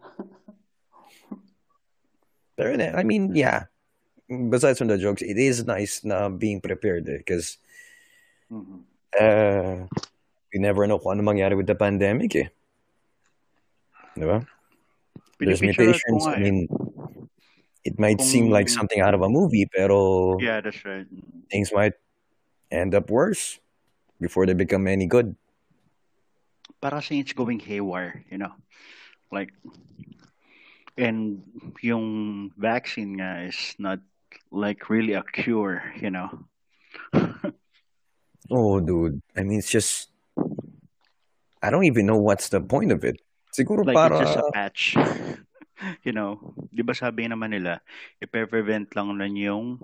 Pero, 2.57 2.73
eh, 2.73 2.93
I 2.97 3.05
mean, 3.05 3.37
yeah. 3.37 3.69
Besides 4.25 4.81
from 4.81 4.89
the 4.89 4.97
jokes, 4.97 5.21
it 5.21 5.37
is 5.37 5.69
nice 5.69 6.01
na 6.01 6.33
being 6.33 6.65
prepared 6.65 7.05
eh, 7.13 7.21
because 7.21 7.61
Mhm. 8.49 8.89
uh, 9.21 9.85
you 10.49 10.65
never 10.65 10.89
know 10.89 10.97
kung 10.97 11.21
ano 11.21 11.29
mangyari 11.29 11.53
with 11.53 11.69
the 11.69 11.77
pandemic 11.77 12.33
eh. 12.41 12.49
Di 14.17 14.25
ba? 14.25 14.41
There's 15.39 15.63
mutations. 15.63 16.27
I 16.27 16.39
mean, 16.39 16.67
it 17.85 17.99
might 17.99 18.21
seem 18.21 18.51
like 18.51 18.69
something 18.69 19.01
out 19.01 19.15
of 19.15 19.23
a 19.23 19.29
movie, 19.29 19.67
pero 19.71 20.39
Yeah, 20.39 20.61
that's 20.61 20.85
right. 20.85 21.07
things 21.51 21.73
might 21.73 21.95
end 22.71 22.95
up 22.95 23.11
worse 23.11 23.59
before 24.21 24.45
they 24.47 24.55
become 24.55 24.87
any 24.87 25.07
good. 25.07 25.37
Para 26.81 27.03
sa 27.03 27.15
it's 27.15 27.33
going 27.33 27.59
haywire, 27.59 28.25
you 28.31 28.39
know? 28.39 28.53
Like, 29.33 29.51
and 30.97 31.43
yung 31.83 32.51
vaccine 32.59 33.19
nga 33.19 33.47
is 33.49 33.75
not 33.79 33.99
like 34.51 34.91
really 34.91 35.15
a 35.15 35.23
cure, 35.23 35.83
you 35.99 36.11
know? 36.11 36.29
Oh, 38.51 38.81
dude. 38.81 39.21
I 39.37 39.43
mean, 39.43 39.59
it's 39.59 39.71
just, 39.71 40.09
I 41.63 41.69
don't 41.69 41.85
even 41.85 42.07
know 42.07 42.17
what's 42.17 42.49
the 42.49 42.63
point 42.63 42.93
of 42.93 43.05
it. 43.05 43.21
Siguro 43.59 43.83
like 43.83 43.99
para, 43.99 44.15
it's 44.15 44.31
just 44.31 44.39
a 44.39 44.47
patch. 44.55 44.95
you 46.07 46.15
know, 46.15 46.55
'di 46.71 46.83
ba 46.87 46.95
sabi 46.95 47.27
naman 47.27 47.51
nila, 47.51 47.83
i-prevent 48.23 48.95
lang 48.95 49.19
na 49.19 49.27
yung 49.27 49.79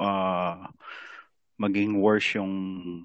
uh, 0.00 0.56
maging 1.60 2.00
worse 2.00 2.34
yung 2.40 2.52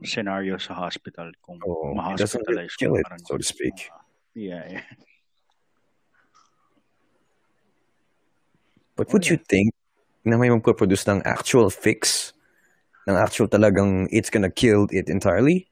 scenario 0.07 0.55
sa 0.57 0.73
hospital 0.73 1.29
kung 1.43 1.59
oh, 1.61 1.91
it 1.91 2.17
doesn't 2.17 2.41
really 2.47 2.65
ma-hospitalize 2.65 2.73
kill 2.79 2.95
it, 2.95 3.05
parang- 3.05 3.25
so 3.27 3.35
to 3.35 3.43
speak. 3.43 3.91
Yeah, 4.37 4.63
yeah. 4.69 4.85
But 8.97 9.13
would 9.13 9.29
Oh, 9.29 9.31
you 9.33 9.37
think 9.37 9.73
na 10.25 10.41
may 10.41 10.49
magpo-produce 10.49 11.05
ng 11.05 11.21
actual 11.21 11.69
fix, 11.69 12.33
ng 13.05 13.13
actual 13.13 13.45
talagang 13.45 14.09
it's 14.09 14.33
gonna 14.33 14.49
kill 14.49 14.89
it 14.89 15.05
entirely? 15.07 15.69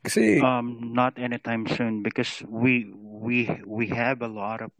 Kasi, 0.00 0.40
Um, 0.40 0.96
not 0.96 1.20
anytime 1.20 1.68
soon 1.68 2.00
because 2.00 2.40
we 2.48 2.88
we 2.96 3.52
we 3.68 3.84
have 3.92 4.24
a 4.24 4.30
lot 4.32 4.64
of 4.64 4.72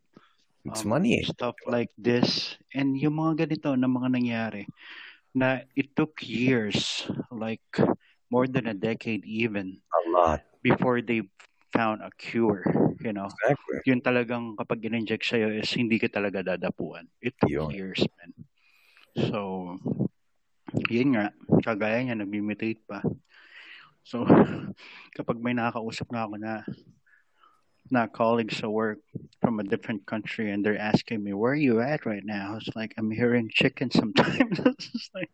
it's 0.64 0.84
um, 0.84 0.96
money. 0.96 1.20
stuff 1.24 1.56
like 1.68 1.92
this 2.00 2.56
and 2.72 2.96
yung 2.96 3.16
mga 3.20 3.44
ganito 3.48 3.72
na 3.76 3.88
mga 3.88 4.08
nangyari 4.12 4.64
na 5.36 5.64
it 5.76 5.92
took 5.96 6.20
years 6.24 7.04
like 7.32 7.64
more 8.32 8.48
than 8.48 8.68
a 8.68 8.76
decade 8.76 9.24
even 9.28 9.76
A 9.92 10.00
lot. 10.12 10.40
before 10.64 11.00
they 11.04 11.24
found 11.72 12.00
a 12.04 12.10
cure 12.16 12.64
you 13.00 13.12
know 13.12 13.28
Exactly. 13.28 13.78
yun 13.88 14.00
talagang 14.04 14.56
kapag 14.56 14.84
in-inject 14.88 15.24
sa'yo 15.24 15.52
is 15.54 15.70
hindi 15.72 15.96
ka 16.00 16.08
talaga 16.12 16.44
dadapuan 16.56 17.08
it 17.24 17.32
took 17.40 17.52
Yun. 17.52 17.70
years 17.72 18.00
man 18.20 18.30
so 19.30 19.38
yun 20.92 21.16
nga 21.16 21.32
kagaya 21.64 22.04
niya 22.04 22.16
nag-mutate 22.20 22.80
pa 22.84 23.00
so 24.04 24.24
kapag 25.16 25.38
may 25.40 25.52
nakakausap 25.54 26.08
na 26.12 26.24
ako 26.26 26.36
na 26.40 26.54
na 27.90 28.06
colleagues 28.06 28.62
at 28.62 28.70
work 28.70 29.02
from 29.42 29.58
a 29.58 29.66
different 29.66 30.06
country 30.06 30.52
and 30.54 30.62
they're 30.62 30.78
asking 30.78 31.24
me 31.26 31.34
where 31.34 31.52
are 31.52 31.58
you 31.58 31.82
at 31.82 32.06
right 32.06 32.22
now 32.22 32.54
it's 32.54 32.70
like 32.78 32.94
i'm 32.98 33.10
here 33.10 33.34
in 33.34 33.50
chicken 33.50 33.90
sometimes 33.90 34.62
it's 34.66 34.86
just 34.94 35.10
like 35.10 35.26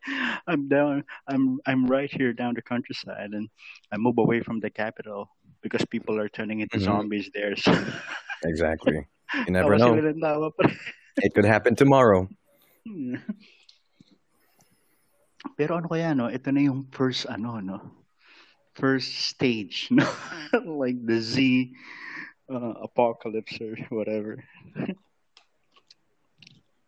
i'm 0.49 0.65
down 0.69 1.05
i'm 1.29 1.61
i'm 1.69 1.85
right 1.85 2.09
here 2.09 2.33
down 2.33 2.55
the 2.57 2.65
countryside 2.65 3.37
and 3.37 3.49
i 3.93 3.97
move 4.01 4.17
away 4.17 4.41
from 4.41 4.57
the 4.61 4.71
capital 4.73 5.29
because 5.61 5.85
people 5.93 6.17
are 6.17 6.33
turning 6.33 6.61
into 6.65 6.81
Mhm. 6.81 6.89
zombies 6.89 7.29
there 7.37 7.53
so 7.61 7.73
Exactly. 8.45 9.05
You 9.49 9.53
never 9.53 9.75
know. 9.77 9.97
sila 9.99 10.13
ng 10.15 10.23
tawa 10.23 10.49
pa 10.55 10.71
rin. 10.71 10.77
It 11.19 11.35
could 11.35 11.49
happen 11.49 11.75
tomorrow. 11.75 12.31
pero 15.59 15.81
ano 15.81 15.89
kaya 15.91 16.15
no 16.15 16.29
ito 16.31 16.49
na 16.53 16.63
yung 16.63 16.87
first 16.95 17.27
ano 17.27 17.59
no 17.59 18.06
first 18.77 19.33
stage 19.33 19.89
no 19.95 20.05
like 20.69 21.01
the 21.09 21.19
Z 21.19 21.73
uh, 22.53 22.85
apocalypse 22.85 23.57
or 23.59 23.75
whatever 23.89 24.45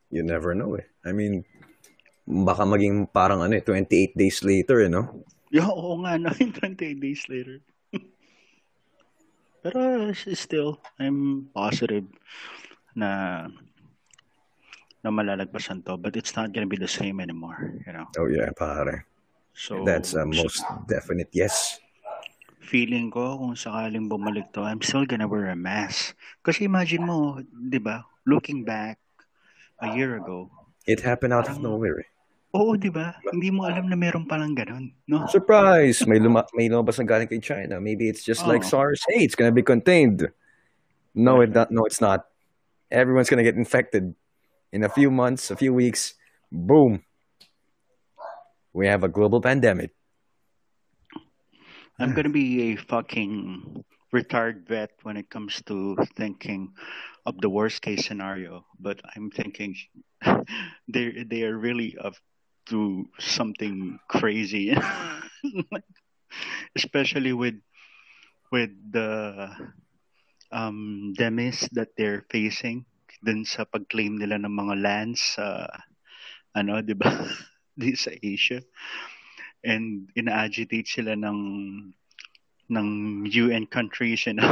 You 0.09 0.24
never 0.24 0.57
know 0.57 0.74
eh. 0.81 0.88
I 1.05 1.12
mean, 1.12 1.44
baka 2.24 2.64
maging 2.64 3.12
parang 3.12 3.44
ano 3.44 3.61
eh, 3.61 3.64
28 3.64 4.16
days 4.16 4.40
later, 4.40 4.81
eh, 4.81 4.88
no? 4.88 5.24
Yeah, 5.53 5.68
oo 5.68 6.01
nga, 6.05 6.16
no? 6.16 6.33
28 6.61 6.96
days 6.96 7.24
later. 7.29 7.61
Pero 9.64 10.12
still, 10.33 10.81
I'm 10.96 11.48
positive 11.53 12.09
na 12.96 13.44
na 15.05 15.11
malalagpasan 15.12 15.85
to. 15.85 16.01
But 16.01 16.16
it's 16.16 16.33
not 16.33 16.57
gonna 16.57 16.68
be 16.68 16.81
the 16.81 16.88
same 16.88 17.20
anymore, 17.20 17.77
you 17.85 17.92
know? 17.92 18.09
Oh 18.16 18.29
yeah, 18.33 18.48
pare. 18.57 19.07
So, 19.58 19.82
That's 19.82 20.14
a 20.14 20.22
most 20.22 20.62
definite 20.86 21.34
yes. 21.34 21.82
feeling 22.62 23.10
ko 23.10 23.34
kung 23.40 23.56
sakaling 23.56 24.06
bumalik 24.06 24.52
to, 24.54 24.60
I'm 24.62 24.78
still 24.84 25.02
gonna 25.08 25.26
wear 25.26 25.48
a 25.50 25.56
mask. 25.58 26.12
Kasi 26.44 26.68
imagine 26.68 27.02
mo, 27.02 27.40
di 27.50 27.80
ba, 27.80 28.04
looking 28.28 28.62
back 28.62 29.00
a 29.80 29.96
year 29.96 30.14
ago, 30.20 30.46
It 30.86 31.00
happened 31.00 31.32
out 31.32 31.48
of 31.50 31.58
nowhere. 31.58 32.04
eh. 32.04 32.08
oo, 32.54 32.76
di 32.76 32.88
ba? 32.88 33.16
Hindi 33.28 33.50
mo 33.50 33.64
alam 33.68 33.88
na 33.88 33.96
meron 33.96 34.24
palang 34.28 34.52
ganun, 34.56 34.92
no? 35.10 35.24
Surprise! 35.28 36.04
May, 36.06 36.20
luma- 36.20 36.48
may 36.56 36.68
lumabas 36.68 36.96
na 37.00 37.04
galing 37.08 37.28
kay 37.28 37.40
China. 37.40 37.80
Maybe 37.80 38.08
it's 38.08 38.22
just 38.24 38.44
like 38.48 38.62
Oh. 38.64 38.68
SARS. 38.68 39.00
Hey, 39.10 39.24
it's 39.24 39.34
gonna 39.36 39.52
be 39.52 39.64
contained. 39.64 40.28
No, 41.16 41.40
it 41.42 41.50
not, 41.52 41.68
no, 41.72 41.84
it's 41.88 42.00
not. 42.00 42.24
Everyone's 42.92 43.28
gonna 43.28 43.44
get 43.44 43.56
infected. 43.56 44.14
In 44.72 44.84
a 44.84 44.92
few 44.92 45.08
months, 45.10 45.48
a 45.50 45.56
few 45.56 45.72
weeks, 45.72 46.14
boom. 46.52 47.00
We 48.72 48.87
have 48.87 49.04
a 49.04 49.09
global 49.09 49.40
pandemic. 49.40 49.92
I'm 51.98 52.14
gonna 52.14 52.31
be 52.31 52.72
a 52.72 52.76
fucking 52.76 53.85
retired 54.12 54.66
vet 54.68 54.90
when 55.02 55.16
it 55.16 55.28
comes 55.28 55.61
to 55.66 55.96
thinking 56.16 56.72
of 57.26 57.40
the 57.40 57.50
worst 57.50 57.83
case 57.83 58.07
scenario. 58.07 58.64
But 58.78 59.00
I'm 59.16 59.31
thinking 59.31 59.74
they 60.88 61.26
they 61.26 61.42
are 61.42 61.59
really 61.59 61.98
up 61.98 62.14
to 62.70 63.07
something 63.18 63.98
crazy, 64.07 64.70
especially 66.76 67.33
with 67.33 67.59
with 68.52 68.70
the 68.92 69.50
um 70.52 71.14
demis 71.18 71.66
that 71.72 71.98
they're 71.98 72.22
facing 72.31 72.87
dun 73.24 73.42
sa 73.42 73.66
pagclaim 73.66 74.22
nila 74.22 74.38
ng 74.38 74.54
mga 74.54 74.74
lands 74.78 75.35
sa 75.35 75.66
ano, 76.54 76.78
'di 76.78 76.94
ba? 76.94 77.11
Di 77.80 77.94
sa 77.94 78.10
Asia 78.18 78.58
and 79.62 80.10
ina-agitate 80.18 80.86
sila 80.86 81.14
ng 81.14 81.40
ng 82.68 82.88
UN 83.32 83.64
countries 83.70 84.26
and 84.26 84.42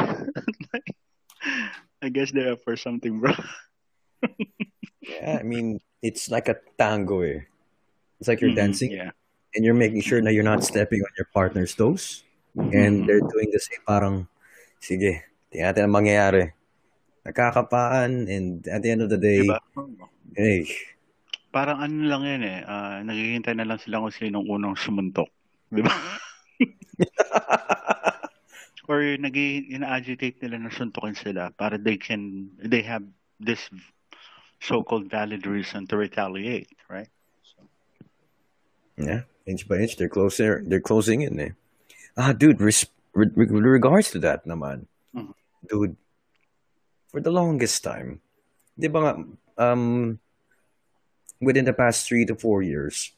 like, 0.73 0.89
I 2.03 2.09
guess 2.09 2.31
they're 2.33 2.55
up 2.55 2.63
for 2.65 2.79
something, 2.79 3.19
bro. 3.21 3.35
Yeah, 5.07 5.39
I 5.39 5.47
mean, 5.47 5.79
it's 6.03 6.31
like 6.31 6.49
a 6.51 6.59
tango. 6.79 7.23
Eh. 7.23 7.47
It's 8.19 8.27
like 8.27 8.43
you're 8.43 8.51
Mhm, 8.51 8.59
dancing 8.75 8.91
Yeah. 8.91 9.15
and 9.55 9.63
you're 9.63 9.79
making 9.79 10.03
sure 10.03 10.19
that 10.19 10.35
you're 10.35 10.43
not 10.47 10.67
stepping 10.67 10.99
on 10.99 11.13
your 11.15 11.31
partner's 11.31 11.75
toes. 11.79 12.27
And 12.59 13.07
they're 13.07 13.23
doing 13.23 13.55
the 13.55 13.63
same 13.63 13.87
parang, 13.87 14.27
sige, 14.83 15.23
tingnan 15.55 15.71
natin 15.73 15.83
ang 15.87 15.95
mangyayari. 15.95 16.45
Nakakapaan 17.23 18.27
and 18.27 18.67
at 18.67 18.83
the 18.83 18.91
end 18.91 19.07
of 19.07 19.11
the 19.15 19.21
day, 19.21 19.47
Diba? 19.47 19.63
hey, 20.35 20.67
Parang 21.57 21.81
ano 21.81 22.05
lang 22.05 22.23
yan 22.29 22.43
eh. 22.45 22.61
ah, 22.69 23.01
naghihintay 23.01 23.57
na 23.57 23.65
lang 23.65 23.81
sila 23.81 24.05
kung 24.05 24.13
sino 24.13 24.45
ang 24.45 24.49
unang 24.53 24.77
sumuntok. 24.77 25.33
Di 25.73 25.81
ba? 25.81 25.89
Or 28.93 29.01
nag 29.01 29.33
ina-agitate 29.35 30.37
nila 30.45 30.69
na 30.69 30.71
suntukin 30.71 31.17
sila 31.17 31.49
para 31.57 31.81
they 31.81 31.97
can, 31.97 32.53
they 32.61 32.85
have 32.85 33.03
this 33.41 33.73
so-called 34.61 35.09
valid 35.09 35.49
reason 35.49 35.89
to 35.89 35.97
retaliate, 35.97 36.69
right? 36.93 37.09
So, 37.43 37.65
yeah, 39.01 39.25
inch 39.49 39.65
by 39.67 39.81
inch, 39.81 39.97
they're 39.97 40.13
closer, 40.13 40.61
they're 40.61 40.85
closing 40.85 41.25
in 41.25 41.41
eh. 41.41 41.53
Ah, 42.21 42.37
dude, 42.37 42.61
res- 42.61 42.87
with 43.17 43.33
with 43.33 43.51
regards 43.51 44.13
to 44.13 44.21
that 44.23 44.45
naman, 44.45 44.87
Mhm. 45.17 45.33
dude, 45.67 45.97
for 47.09 47.25
the 47.25 47.33
longest 47.33 47.81
time, 47.83 48.21
di 48.77 48.87
ba 48.93 48.99
nga, 49.03 49.13
um, 49.57 50.17
within 51.41 51.65
the 51.65 51.73
past 51.73 52.07
three 52.09 52.25
to 52.27 52.35
four 52.35 52.63
years, 52.63 53.13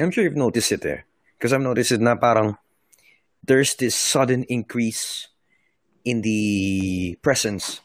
I'm 0.00 0.10
sure 0.10 0.24
you've 0.24 0.36
noticed 0.36 0.72
it 0.72 0.82
there. 0.82 1.06
Because 1.36 1.52
I've 1.52 1.60
noticed 1.64 1.92
it 1.92 2.00
na 2.00 2.16
parang 2.16 2.56
there's 3.44 3.74
this 3.76 3.94
sudden 3.94 4.44
increase 4.48 5.28
in 6.04 6.22
the 6.22 7.18
presence 7.20 7.80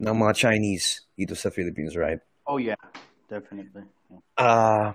ng 0.00 0.14
mga 0.16 0.34
Chinese 0.34 1.02
dito 1.18 1.36
sa 1.36 1.50
Philippines, 1.50 1.96
right? 1.96 2.20
oh 2.46 2.56
yeah, 2.58 2.76
definitely. 3.28 3.84
Uh, 4.36 4.92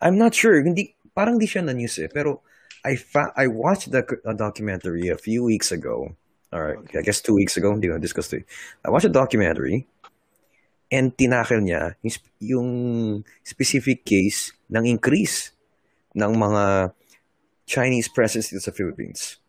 I'm 0.00 0.16
not 0.16 0.32
sure. 0.34 0.56
Hindi, 0.62 0.94
parang 1.14 1.36
di 1.38 1.46
siya 1.46 1.64
na 1.64 1.72
news 1.72 1.98
eh. 2.00 2.08
Pero 2.08 2.40
I 2.84 2.96
fa- 2.96 3.32
I 3.36 3.48
watched 3.48 3.90
the 3.92 4.00
a 4.24 4.32
documentary 4.32 5.08
a 5.08 5.18
few 5.18 5.44
weeks 5.44 5.72
ago. 5.72 6.14
All 6.52 6.62
right, 6.62 6.78
Okay. 6.78 7.00
I 7.00 7.02
guess 7.02 7.20
two 7.20 7.34
weeks 7.34 7.56
ago. 7.56 7.72
Hindi 7.74 7.88
ko 7.90 7.98
discuss 7.98 8.32
it. 8.32 8.46
I 8.84 8.88
watched 8.88 9.08
a 9.08 9.12
documentary 9.12 9.84
and 10.92 11.14
tinakil 11.16 11.62
niya 11.62 11.98
yung, 12.38 13.22
specific 13.42 14.04
case 14.04 14.52
ng 14.70 14.86
increase 14.86 15.50
ng 16.14 16.32
mga 16.36 16.94
Chinese 17.66 18.08
presence 18.08 18.50
dito 18.50 18.62
sa 18.62 18.74
Philippines. 18.74 19.42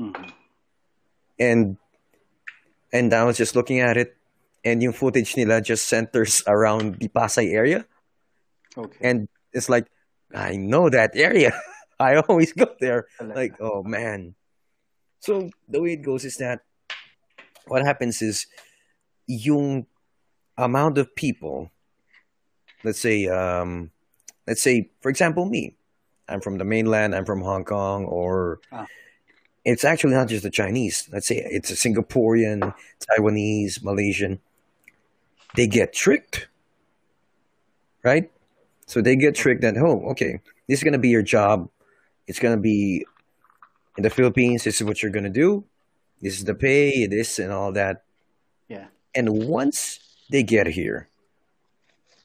Mhm. 0.00 0.24
And 1.38 1.64
and 2.90 3.12
I 3.12 3.22
was 3.28 3.36
just 3.36 3.52
looking 3.54 3.84
at 3.84 4.00
it 4.00 4.16
and 4.64 4.80
yung 4.82 4.96
footage 4.96 5.36
nila 5.36 5.60
just 5.60 5.86
centers 5.86 6.42
around 6.48 6.98
the 6.98 7.08
Pasay 7.12 7.52
area. 7.52 7.84
Okay. 8.78 8.98
and 9.02 9.26
it's 9.52 9.68
like 9.68 9.90
I 10.32 10.56
know 10.56 10.88
that 10.88 11.16
area. 11.16 11.50
I 12.00 12.22
always 12.22 12.52
go 12.54 12.70
there. 12.78 13.10
Like, 13.18 13.58
oh 13.58 13.82
man. 13.82 14.38
So 15.18 15.50
the 15.66 15.82
way 15.82 15.98
it 15.98 16.06
goes 16.06 16.24
is 16.24 16.38
that 16.38 16.62
what 17.66 17.82
happens 17.82 18.22
is 18.22 18.46
yung 19.26 19.86
amount 20.58 20.98
of 20.98 21.14
people, 21.14 21.70
let's 22.84 22.98
say, 23.00 23.26
um, 23.28 23.90
let's 24.46 24.62
say, 24.62 24.90
for 25.00 25.08
example, 25.08 25.46
me. 25.46 25.76
I'm 26.28 26.40
from 26.42 26.58
the 26.58 26.64
mainland. 26.64 27.14
I'm 27.14 27.24
from 27.24 27.40
Hong 27.40 27.64
Kong, 27.64 28.04
or 28.04 28.60
Ah. 28.70 28.86
it's 29.64 29.82
actually 29.84 30.12
not 30.12 30.28
just 30.28 30.42
the 30.42 30.50
Chinese. 30.50 31.08
Let's 31.10 31.26
say 31.26 31.36
it's 31.38 31.70
a 31.70 31.74
Singaporean, 31.74 32.74
Taiwanese, 33.00 33.82
Malaysian. 33.82 34.40
They 35.56 35.66
get 35.66 35.94
tricked, 35.94 36.48
right? 38.04 38.30
So 38.86 39.00
they 39.00 39.16
get 39.16 39.34
tricked 39.34 39.62
that, 39.62 39.76
oh, 39.78 40.10
okay, 40.10 40.40
this 40.66 40.80
is 40.80 40.84
going 40.84 40.92
to 40.92 40.98
be 40.98 41.08
your 41.08 41.22
job. 41.22 41.70
It's 42.26 42.38
going 42.38 42.54
to 42.56 42.60
be 42.60 43.06
in 43.96 44.02
the 44.02 44.10
Philippines. 44.10 44.64
This 44.64 44.76
is 44.80 44.84
what 44.84 45.02
you're 45.02 45.12
going 45.12 45.24
to 45.24 45.30
do. 45.30 45.64
This 46.20 46.36
is 46.38 46.44
the 46.44 46.54
pay, 46.54 47.06
this 47.06 47.38
and 47.38 47.52
all 47.52 47.72
that. 47.72 48.04
Yeah. 48.68 48.88
And 49.14 49.46
once 49.48 49.98
they 50.30 50.42
get 50.42 50.66
here, 50.66 51.08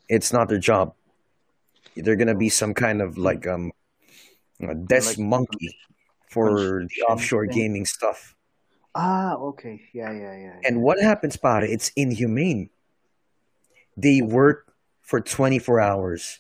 it's 0.10 0.34
not 0.34 0.50
their 0.50 0.60
job 0.60 0.94
they're 1.96 2.16
gonna 2.16 2.36
be 2.36 2.50
some 2.50 2.74
kind 2.74 3.02
of 3.02 3.18
like 3.18 3.46
um 3.48 3.72
a 4.62 4.76
desk 4.76 5.18
Like 5.18 5.20
monkey 5.20 5.78
for 6.30 6.86
the 6.88 7.02
offshore 7.04 7.46
gaming 7.46 7.86
stuff. 7.86 8.36
Ah, 8.96 9.34
okay. 9.36 9.82
Yeah, 9.94 10.12
yeah, 10.12 10.38
yeah, 10.38 10.56
And 10.64 10.78
yeah. 10.78 10.82
what 10.82 11.02
happens, 11.02 11.36
pare? 11.36 11.66
It's 11.66 11.92
inhumane. 11.96 12.70
They 13.98 14.22
work 14.22 14.72
for 15.02 15.20
24 15.20 15.82
hours. 15.82 16.40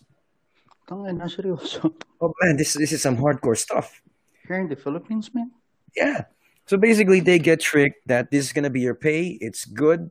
Tangin 0.87 1.17
na, 1.17 1.25
seryoso. 1.25 1.93
Oh 2.23 2.31
man, 2.41 2.55
this 2.55 2.71
this 2.73 2.93
is 2.93 3.01
some 3.01 3.17
hardcore 3.17 3.57
stuff. 3.57 4.01
Here 4.47 4.55
in 4.55 4.69
the 4.69 4.79
Philippines, 4.79 5.33
man? 5.35 5.51
Yeah. 5.91 6.31
So 6.65 6.77
basically, 6.77 7.19
they 7.19 7.37
get 7.37 7.59
tricked 7.59 8.07
that 8.07 8.31
this 8.31 8.45
is 8.47 8.53
gonna 8.53 8.71
be 8.71 8.79
your 8.79 8.95
pay. 8.95 9.35
It's 9.43 9.65
good, 9.65 10.09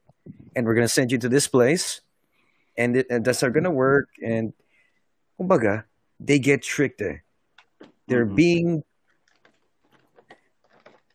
and 0.54 0.66
we're 0.66 0.74
gonna 0.74 0.88
send 0.90 1.10
you 1.12 1.18
to 1.18 1.28
this 1.28 1.46
place, 1.48 2.00
and, 2.76 2.96
it, 2.96 3.06
and 3.10 3.24
that's 3.24 3.40
how 3.40 3.48
gonna 3.48 3.70
work. 3.72 4.08
And 4.24 4.52
kumbaga, 5.40 5.84
they 6.20 6.38
get 6.38 6.62
tricked. 6.62 7.02
Eh. 7.02 7.20
They're 8.08 8.26
Mhm. 8.26 8.36
being. 8.36 8.68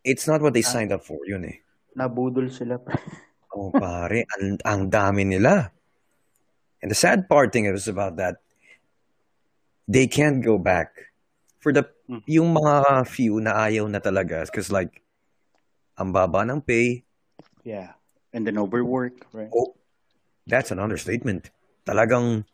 It's 0.04 0.26
not 0.26 0.40
what 0.40 0.54
they 0.54 0.62
Ah, 0.64 0.72
signed 0.72 0.92
up 0.94 1.04
for, 1.04 1.18
yun 1.26 1.44
eh. 1.44 1.58
nabudol 1.98 2.46
sila. 2.52 2.78
Oh 3.48 3.72
pare, 3.72 4.22
ang, 4.38 4.60
ang 4.62 4.82
dami 4.92 5.24
nila. 5.26 5.72
And 6.84 6.92
the 6.92 6.94
sad 6.94 7.26
part 7.26 7.50
thing 7.50 7.64
is 7.66 7.88
about 7.88 8.14
that, 8.20 8.38
they 9.88 10.06
can't 10.06 10.44
go 10.44 10.60
back. 10.60 10.94
For 11.58 11.72
the 11.74 11.88
Mhm. 12.06 12.22
yung 12.28 12.54
mga 12.54 13.08
few 13.08 13.40
na 13.42 13.66
ayaw 13.66 13.90
na 13.90 13.98
talaga, 13.98 14.46
because 14.46 14.70
like, 14.70 15.02
ang 15.98 16.14
baba 16.14 16.46
ng 16.46 16.62
pay, 16.62 17.02
Yeah. 17.66 17.97
And 18.32 18.46
then 18.46 18.58
overwork, 18.58 19.24
right? 19.32 19.48
oh, 19.54 19.74
that's 20.46 20.70
an 20.70 20.78
understatement. 20.78 21.50
Talagang 21.86 22.44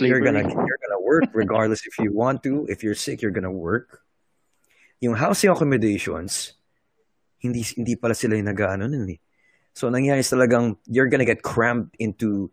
you're 0.00 0.20
gonna 0.20 0.42
Slavery. 0.42 0.64
you're 0.66 0.80
gonna 0.82 1.02
work 1.02 1.24
regardless 1.32 1.86
if 1.86 1.98
you 1.98 2.10
want 2.12 2.42
to. 2.42 2.66
If 2.68 2.82
you're 2.82 2.96
sick, 2.98 3.22
you're 3.22 3.30
gonna 3.34 3.52
work. 3.52 4.00
Yung 5.00 5.14
housing 5.14 5.50
accommodations, 5.50 6.54
hindi 7.38 7.62
hindi 7.76 7.94
pala 7.94 8.14
sila 8.14 8.34
yung 8.34 8.48
nag-ano 8.50 8.88
nun 8.90 9.10
eh. 9.10 9.20
So 9.74 9.90
nangyayari 9.90 10.22
is 10.24 10.30
talagang 10.32 10.78
you're 10.86 11.06
gonna 11.10 11.26
get 11.28 11.42
cramped 11.42 11.94
into 11.98 12.50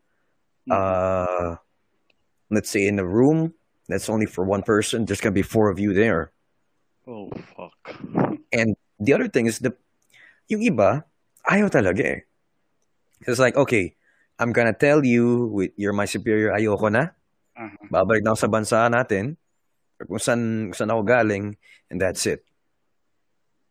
Mhm. 0.69 0.77
uh 0.77 1.55
let's 2.53 2.69
say 2.69 2.85
in 2.85 2.99
a 3.01 3.05
room 3.07 3.53
that's 3.89 4.09
only 4.09 4.25
for 4.29 4.43
one 4.45 4.61
person. 4.61 5.05
There's 5.09 5.21
gonna 5.21 5.33
be 5.33 5.41
four 5.45 5.69
of 5.73 5.79
you 5.79 5.93
there. 5.93 6.29
Oh, 7.07 7.31
fuck. 7.57 7.73
And 8.53 8.77
the 9.01 9.13
other 9.17 9.25
thing 9.31 9.47
is 9.49 9.57
the 9.57 9.73
yung 10.51 10.61
iba 10.61 11.07
ayaw 11.51 11.67
talaga 11.67 12.03
eh. 12.07 12.21
It's 13.27 13.37
like 13.37 13.59
okay, 13.59 13.99
I'm 14.39 14.55
gonna 14.55 14.73
tell 14.73 15.03
you 15.03 15.51
with 15.51 15.71
you're 15.75 15.93
my 15.93 16.07
superior, 16.07 16.55
ayoko 16.55 16.87
na. 16.87 17.11
Uh-huh. 17.53 17.85
Babalik 17.91 18.23
na 18.23 18.33
ako 18.33 18.39
sa 18.39 18.49
bansa 18.49 18.77
natin 18.87 19.35
kung 20.01 20.21
saan, 20.21 20.71
kung 20.71 20.77
saan 20.77 20.91
ako 20.93 21.03
galing 21.05 21.45
and 21.91 22.01
that's 22.01 22.25
it. 22.25 22.41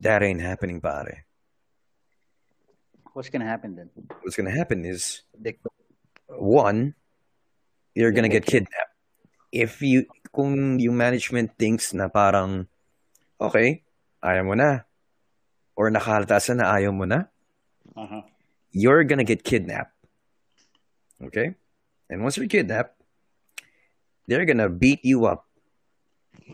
That 0.00 0.22
ain't 0.22 0.40
happening, 0.40 0.78
pare. 0.78 1.26
What's 3.12 3.28
gonna 3.28 3.48
happen 3.48 3.74
then? 3.74 3.90
What's 4.22 4.38
gonna 4.38 4.54
happen 4.54 4.86
is 4.86 5.26
one, 6.30 6.94
you're 7.94 8.14
gonna 8.14 8.30
get 8.30 8.46
get 8.46 8.64
kidnapped. 8.64 8.94
If 9.50 9.82
you, 9.82 10.06
kung 10.30 10.78
yung 10.78 10.94
management 10.94 11.58
thinks 11.58 11.90
na 11.90 12.06
parang, 12.06 12.70
okay, 13.42 13.82
ayaw 14.22 14.46
mo 14.46 14.54
na, 14.54 14.86
or 15.74 15.90
nakalatasan 15.90 16.62
na 16.62 16.70
ayaw 16.70 16.94
mo 16.94 17.02
na, 17.02 17.26
Uh-huh. 18.00 18.24
you're 18.72 19.04
gonna 19.04 19.28
get 19.28 19.44
kidnapped. 19.44 19.92
Okay? 21.20 21.52
And 22.08 22.24
once 22.24 22.40
you're 22.40 22.48
kidnapped, 22.48 22.96
they're 24.24 24.48
gonna 24.48 24.72
beat 24.72 25.04
you 25.04 25.28
up 25.28 25.44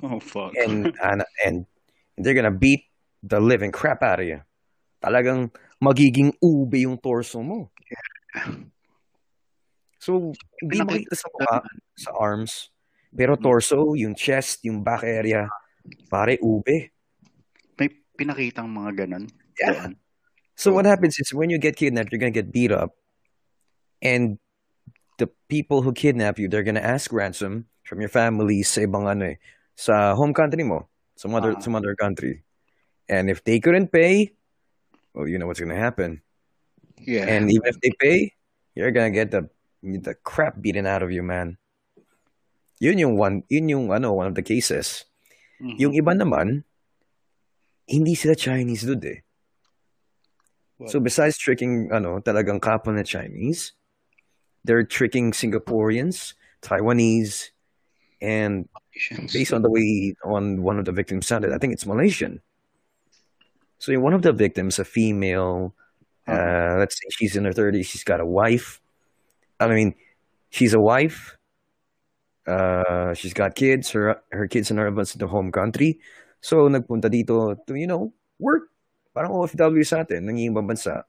Oh, 0.03 0.19
fuck. 0.19 0.53
and 0.59 0.91
and, 0.99 1.23
and 1.47 1.57
they're 2.19 2.35
gonna 2.35 2.51
beat 2.51 2.85
the 3.23 3.39
living 3.39 3.71
crap 3.71 4.03
out 4.03 4.19
of 4.21 4.27
you. 4.27 4.43
Talagang 4.99 5.55
magiging 5.79 6.35
ube 6.43 6.83
yung 6.83 6.99
torso 6.99 7.41
mo. 7.47 7.71
So, 10.03 10.33
hindi 10.63 10.79
makita 10.83 11.15
sa 11.17 11.27
mukha, 11.33 11.57
sa 11.99 12.11
arms, 12.15 12.71
pero 13.11 13.35
torso, 13.35 13.97
yung 13.99 14.15
chest, 14.15 14.63
yung 14.63 14.85
back 14.85 15.03
area, 15.03 15.49
pare, 16.07 16.39
ube. 16.39 16.93
May 17.81 17.89
pinakitang 18.15 18.69
mga 18.71 19.07
ganon. 19.07 19.25
Yeah. 19.59 19.73
Doon. 19.73 19.93
So 20.57 20.73
what 20.73 20.89
happens 20.89 21.21
is 21.21 21.33
when 21.37 21.51
you 21.53 21.59
get 21.61 21.77
kidnapped, 21.77 22.11
you're 22.11 22.19
gonna 22.19 22.33
get 22.33 22.51
beat 22.53 22.73
up, 22.73 22.97
and 24.01 24.41
the 25.21 25.29
people 25.49 25.83
who 25.85 25.93
kidnap 25.93 26.39
you, 26.41 26.49
they're 26.49 26.65
gonna 26.65 26.81
ask 26.85 27.13
ransom 27.13 27.69
from 27.85 28.01
your 28.01 28.09
family 28.13 28.65
sa 28.65 28.81
ibang 28.89 29.05
ano 29.05 29.33
eh, 29.33 29.39
sa 29.77 30.17
home 30.17 30.33
country 30.33 30.65
mo, 30.65 30.89
some 31.17 31.37
other 31.37 31.53
Ah. 31.57 31.61
some 31.61 31.77
other 31.77 31.93
country. 31.93 32.41
And 33.07 33.29
if 33.29 33.45
they 33.45 33.61
couldn't 33.61 33.93
pay, 33.93 34.33
well, 35.13 35.29
you 35.29 35.37
know 35.37 35.47
what's 35.47 35.61
gonna 35.61 35.77
happen. 35.79 36.25
Yeah. 37.05 37.29
And 37.29 37.53
even 37.53 37.69
if 37.69 37.77
they 37.85 37.93
pay, 38.01 38.33
you're 38.73 38.91
gonna 38.97 39.13
get 39.13 39.31
the 39.31 39.53
the 39.85 40.17
crap 40.25 40.57
beaten 40.65 40.89
out 40.89 41.05
of 41.05 41.13
you, 41.13 41.21
man. 41.23 41.61
Yun 42.81 42.97
yung 42.97 43.15
one, 43.21 43.45
yun 43.53 43.69
yung 43.69 43.93
ano, 43.93 44.13
one 44.17 44.27
of 44.29 44.35
the 44.37 44.45
cases. 44.45 45.05
Mhm. 45.61 45.77
Yung 45.81 45.93
iba 45.97 46.13
naman, 46.17 46.65
hindi 47.89 48.17
sila 48.17 48.33
Chinese 48.37 48.85
dude 48.89 49.05
eh. 49.09 49.21
What? 50.79 50.91
So 50.91 51.01
besides 51.01 51.39
tricking 51.39 51.91
ano, 51.93 52.21
talagang 52.21 52.61
kapwa 52.61 52.95
na 52.95 53.03
Chinese, 53.03 53.73
they're 54.65 54.85
tricking 54.85 55.33
Singaporeans, 55.33 56.35
Taiwanese, 56.63 57.51
and 58.21 58.69
Malaysians. 58.69 59.33
based 59.33 59.53
on 59.53 59.63
the 59.63 59.71
way 59.71 60.15
on 60.25 60.63
one 60.63 60.79
of 60.79 60.85
the 60.85 60.93
victims 60.93 61.27
sounded, 61.27 61.53
I 61.53 61.59
think 61.59 61.73
it's 61.73 61.87
Malaysian. 61.87 62.41
So 63.79 63.93
one 64.01 64.15
of 64.15 64.23
the 64.23 64.33
victims, 64.33 64.79
a 64.79 64.85
female, 64.85 65.75
uh, 66.27 66.77
let's 66.79 66.97
say 66.97 67.09
she's 67.11 67.37
in 67.37 67.45
her 67.45 67.53
30s, 67.53 67.87
she's 67.87 68.05
got 68.05 68.21
a 68.21 68.27
wife. 68.27 68.81
I 69.61 69.69
mean, 69.69 69.95
she's 70.51 70.75
a 70.75 70.81
wife. 70.81 71.37
Uh, 72.47 73.13
she's 73.15 73.35
got 73.35 73.55
kids. 73.55 73.91
Her 73.91 74.23
her 74.31 74.47
kids 74.47 74.71
and 74.71 74.79
her 74.79 74.87
husband's 74.87 75.15
in 75.15 75.19
the 75.19 75.27
home 75.27 75.51
country. 75.51 75.99
So 76.41 76.69
nagpunta 76.69 77.11
dito 77.11 77.57
to 77.67 77.75
you 77.75 77.87
know 77.87 78.15
work. 78.39 78.71
Parang 79.17 79.33
OFW 79.33 79.81
sa 79.81 80.05
atin, 80.05 80.29
nanging 80.29 80.53
ibang 80.53 80.69
bansa 80.69 81.09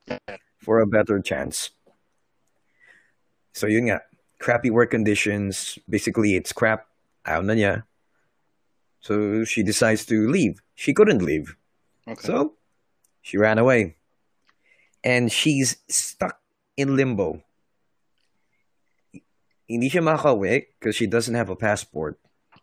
for 0.56 0.80
a 0.80 0.88
better 0.88 1.20
chance. 1.20 1.76
So 3.52 3.68
yun 3.68 3.92
nga, 3.92 4.00
crappy 4.40 4.72
work 4.72 4.88
conditions. 4.88 5.76
Basically, 5.84 6.32
it's 6.32 6.56
crap. 6.56 6.88
Ayaw 7.28 7.44
na 7.44 7.52
niya. 7.52 7.74
So 9.04 9.44
she 9.44 9.60
decides 9.60 10.08
to 10.08 10.24
leave. 10.24 10.64
She 10.72 10.96
couldn't 10.96 11.20
leave. 11.20 11.52
Okay. 12.08 12.24
So 12.24 12.56
she 13.20 13.36
ran 13.36 13.60
away. 13.60 14.00
And 15.04 15.28
she's 15.28 15.76
stuck 15.92 16.40
in 16.80 16.96
limbo. 16.96 17.44
Hindi 19.68 19.92
siya 19.92 20.00
makakauwi 20.00 20.80
because 20.80 20.96
she 20.96 21.04
doesn't 21.04 21.36
have 21.36 21.52
a 21.52 21.60
passport. 21.60 22.16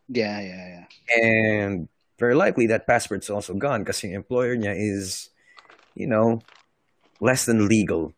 yeah, 0.10 0.42
yeah, 0.42 0.66
yeah. 0.82 0.86
And 1.22 1.88
very 2.18 2.34
likely 2.34 2.68
that 2.68 2.88
passport's 2.88 3.30
also 3.30 3.54
gone 3.54 3.84
because 3.84 4.02
yung 4.04 4.14
employer 4.14 4.58
niya 4.58 4.74
is, 4.74 5.30
you 5.96 6.08
know, 6.08 6.44
less 7.20 7.46
than 7.46 7.68
legal. 7.68 8.14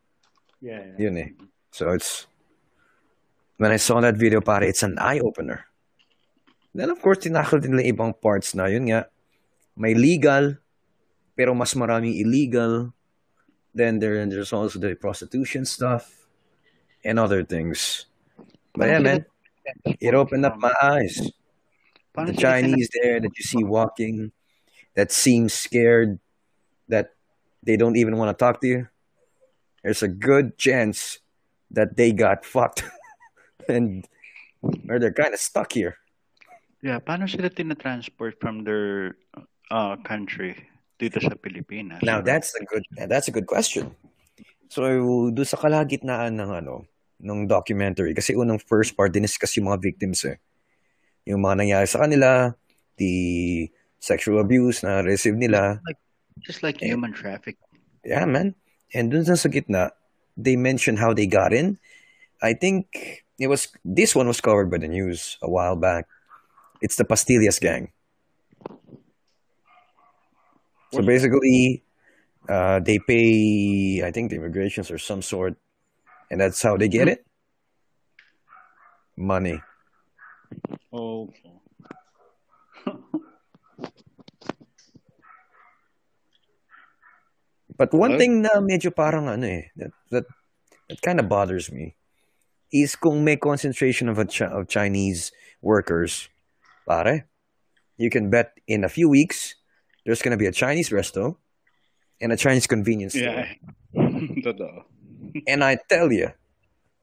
Yeah, 0.59 0.83
yeah. 0.97 1.07
Yun 1.07 1.17
eh. 1.17 1.29
So 1.71 1.93
it's, 1.93 2.25
when 3.57 3.71
I 3.71 3.77
saw 3.77 4.01
that 4.01 4.17
video, 4.17 4.41
pare, 4.41 4.63
it's 4.65 4.83
an 4.83 4.97
eye-opener. 4.99 5.65
Then 6.73 6.89
of 6.89 7.01
course, 7.01 7.19
tinakal 7.19 7.61
din 7.61 7.77
nila 7.77 7.85
ibang 7.89 8.13
parts 8.19 8.53
na 8.53 8.65
yun 8.65 8.89
nga, 8.89 9.07
may 9.77 9.93
legal, 9.93 10.57
pero 11.37 11.53
mas 11.53 11.73
maraming 11.73 12.17
illegal. 12.17 12.93
Then 13.73 13.99
there, 13.99 14.25
there's 14.25 14.53
also 14.53 14.79
the 14.79 14.97
prostitution 14.97 15.65
stuff 15.65 16.09
and 17.05 17.17
other 17.17 17.45
things. 17.45 18.05
But 18.73 18.89
yeah, 18.89 18.99
man, 18.99 19.25
it 19.85 20.13
opened 20.13 20.45
up 20.45 20.57
my 20.57 20.73
eyes. 20.81 21.21
The 22.17 22.33
Chinese 22.33 22.89
there 23.01 23.19
that 23.21 23.29
you 23.37 23.43
see 23.45 23.63
walking, 23.63 24.31
that 24.95 25.11
seems 25.11 25.53
scared, 25.53 26.17
they 27.67 27.75
don't 27.75 27.99
even 27.99 28.15
want 28.15 28.31
to 28.31 28.37
talk 28.39 28.63
to 28.63 28.67
you. 28.67 28.87
There's 29.83 30.01
a 30.01 30.07
good 30.07 30.57
chance 30.57 31.19
that 31.69 31.99
they 31.99 32.15
got 32.15 32.47
fucked, 32.47 32.87
and 33.69 34.07
or 34.87 34.97
they're 34.97 35.13
kind 35.13 35.35
of 35.35 35.39
stuck 35.43 35.75
here. 35.75 35.99
Yeah, 36.81 37.03
paano 37.03 37.27
sila 37.27 37.51
tinatransport 37.51 38.39
from 38.39 38.63
their 38.63 39.19
uh, 39.69 39.99
country 40.07 40.55
dito 40.95 41.19
sa 41.19 41.35
Pilipinas? 41.35 41.99
Now 42.01 42.23
that's 42.23 42.55
a 42.55 42.63
good 42.63 42.87
that's 42.95 43.27
a 43.27 43.35
good 43.35 43.45
question. 43.45 43.91
So 44.71 45.27
do 45.29 45.43
sa 45.43 45.59
kalagitnaan 45.59 46.39
ng 46.39 46.51
ano 46.63 46.87
ng 47.19 47.49
documentary 47.49 48.15
kasi 48.15 48.37
unang 48.37 48.61
first 48.63 48.95
part 48.95 49.11
diniscuss 49.11 49.59
yung 49.59 49.67
mga 49.67 49.83
victims 49.83 50.23
eh. 50.23 50.39
Yung 51.27 51.43
mga 51.43 51.67
nangyari 51.67 51.87
sa 51.89 52.07
kanila, 52.07 52.55
the 52.95 53.67
sexual 53.99 54.39
abuse 54.39 54.85
na 54.85 55.03
receive 55.03 55.35
nila. 55.35 55.83
like 55.83 55.99
just 56.45 56.63
like 56.63 56.81
Eh. 56.81 56.87
human 56.87 57.13
traffic. 57.13 57.57
Yeah, 58.05 58.25
man. 58.25 58.55
And 58.93 59.11
dun 59.11 59.25
sa 59.25 59.35
sa 59.35 59.49
gitna, 59.49 59.91
they 60.37 60.55
mentioned 60.55 60.99
how 60.99 61.13
they 61.13 61.27
got 61.27 61.51
in. 61.53 61.77
I 62.41 62.53
think 62.53 63.25
it 63.39 63.47
was 63.47 63.67
this 63.83 64.15
one 64.15 64.27
was 64.27 64.41
covered 64.41 64.69
by 64.69 64.77
the 64.77 64.87
news 64.87 65.37
a 65.41 65.49
while 65.49 65.75
back. 65.75 66.05
It's 66.81 66.95
the 66.95 67.05
Pastillas 67.05 67.59
gang. 67.59 67.91
So 70.93 71.01
basically, 71.01 71.83
uh, 72.47 72.79
they 72.79 72.97
pay, 73.03 74.01
I 74.05 74.11
think, 74.11 74.29
the 74.31 74.37
immigrations 74.37 74.89
or 74.89 74.97
some 74.97 75.21
sort, 75.21 75.57
and 76.31 76.39
that's 76.39 76.61
how 76.61 76.77
they 76.77 76.87
get 76.87 77.07
it. 77.09 77.25
Money. 79.17 79.59
Okay. 80.93 81.51
But 87.77 87.93
one 87.93 88.17
thing 88.17 88.41
na 88.41 88.57
medyo 88.57 88.89
parang 88.89 89.29
ano 89.29 89.45
eh, 89.45 89.69
that 89.77 89.93
that, 90.09 90.25
that 90.89 90.99
kind 91.05 91.21
of 91.21 91.29
bothers 91.29 91.71
me 91.71 91.95
is 92.73 92.97
kung 92.97 93.23
may 93.23 93.37
concentration 93.37 94.09
of 94.09 94.17
a 94.17 94.25
of 94.49 94.67
Chinese 94.67 95.31
workers, 95.61 96.27
pare, 96.89 97.29
you 97.97 98.09
can 98.09 98.29
bet 98.29 98.57
in 98.67 98.83
a 98.83 98.89
few 98.89 99.07
weeks 99.09 99.55
there's 100.05 100.21
gonna 100.21 100.37
be 100.41 100.49
a 100.49 100.55
Chinese 100.55 100.89
resto 100.89 101.37
and 102.19 102.33
a 102.33 102.37
Chinese 102.37 102.65
convenience 102.65 103.13
store. 103.13 103.45
Yeah. 103.45 103.53
And 105.47 105.63
I 105.63 105.77
tell 105.77 106.11
you, 106.11 106.31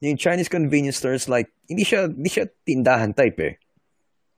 yung 0.01 0.17
Chinese 0.17 0.49
convenience 0.49 0.97
store 0.97 1.13
is 1.13 1.29
like, 1.29 1.47
hindi 1.69 1.85
siya, 1.85 2.11
hindi 2.11 2.29
siya 2.29 2.49
tindahan 2.67 3.15
type 3.15 3.39
eh. 3.39 3.53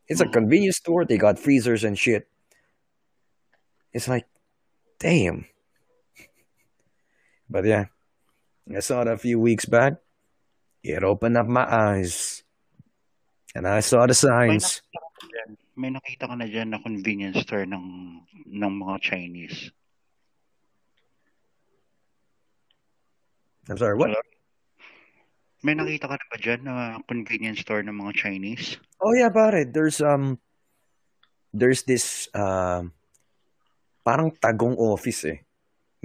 It's 0.08 0.22
a 0.22 0.28
Mhm. 0.30 0.34
convenience 0.34 0.78
store, 0.78 1.04
they 1.04 1.18
got 1.18 1.40
freezers 1.40 1.84
and 1.84 1.98
shit. 1.98 2.28
It's 3.92 4.08
like, 4.08 4.28
damn. 5.00 5.48
But 7.50 7.66
yeah, 7.66 7.92
I 8.68 8.80
saw 8.80 9.02
it 9.02 9.08
a 9.08 9.18
few 9.18 9.40
weeks 9.40 9.66
back. 9.66 10.04
It 10.84 11.04
opened 11.04 11.38
up 11.38 11.48
my 11.48 11.64
eyes. 11.64 12.44
And 13.56 13.68
I 13.68 13.80
saw 13.80 14.06
the 14.06 14.14
signs. 14.14 14.84
nakita 14.84 15.00
ka 15.00 15.08
na 15.08 15.26
dyan. 15.28 15.50
May 15.78 15.90
nakita 15.90 16.24
ka 16.28 16.36
na 16.36 16.48
dyan 16.48 16.70
na 16.70 16.80
convenience 16.84 17.40
store 17.48 17.66
ng 17.66 17.86
ng 18.48 18.74
mga 18.84 18.96
Chinese. 19.02 19.72
I'm 23.68 23.78
sorry, 23.80 23.96
what? 24.00 24.12
Hello? 24.12 24.24
May 25.66 25.74
nakita 25.74 26.08
ka 26.08 26.16
na 26.16 26.26
ba 26.30 26.38
dyan 26.38 26.62
na 26.64 26.76
convenience 27.10 27.66
store 27.66 27.82
ng 27.84 27.98
mga 27.98 28.14
Chinese? 28.16 28.78
Oh 29.02 29.12
yeah, 29.12 29.34
pare. 29.34 29.66
There's 29.66 30.00
um 30.00 30.38
there's 31.52 31.84
this 31.84 32.30
um 32.38 32.94
parang 34.06 34.32
tagong 34.38 34.78
office 34.78 35.26
eh 35.28 35.44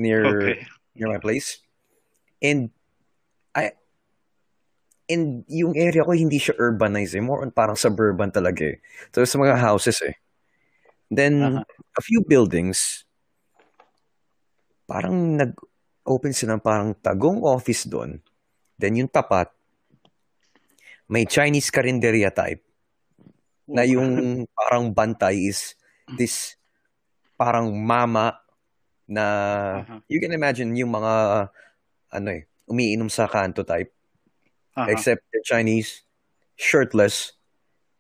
near 0.01 0.25
Okay. 0.25 0.67
Near 0.97 1.09
my 1.09 1.21
place. 1.21 1.61
And 2.43 2.73
I 3.57 3.77
and 5.09 5.45
yung 5.49 5.77
area 5.77 6.05
ko 6.05 6.13
hindi 6.17 6.41
siya 6.41 6.57
urbanized 6.59 7.17
eh. 7.17 7.23
More 7.23 7.45
on 7.45 7.53
parang 7.53 7.77
suburban 7.77 8.33
talaga 8.33 8.77
eh. 8.77 8.79
So 9.13 9.25
sa 9.25 9.37
mga 9.39 9.61
houses 9.61 10.01
eh. 10.05 10.17
Then 11.13 11.41
Aha. 11.45 11.63
a 11.69 12.03
few 12.03 12.25
buildings 12.25 13.05
parang 14.89 15.39
nag-open 15.41 16.33
sila 16.37 16.57
ng 16.57 16.65
parang 16.65 16.91
tagong 16.99 17.45
office 17.45 17.89
doon. 17.89 18.21
Then 18.77 18.99
yung 18.99 19.13
tapat 19.13 19.53
may 21.13 21.29
Chinese 21.29 21.69
karinderya 21.69 22.33
type 22.33 22.65
na 23.69 23.85
yung 23.85 24.43
parang 24.53 24.91
bantay 24.91 25.49
is 25.49 25.77
this 26.17 26.57
parang 27.37 27.73
mama 27.73 28.42
na 29.13 29.27
Aha. 29.85 30.01
you 30.09 30.17
can 30.17 30.33
imagine 30.33 30.73
yung 30.73 30.89
mga 30.89 31.47
ano 32.13 32.29
eh 32.33 32.49
umiinom 32.65 33.13
sa 33.13 33.29
kanto 33.29 33.61
type 33.61 33.93
Aha. 34.73 34.89
except 34.89 35.21
they're 35.29 35.45
Chinese 35.45 36.09
shirtless 36.57 37.37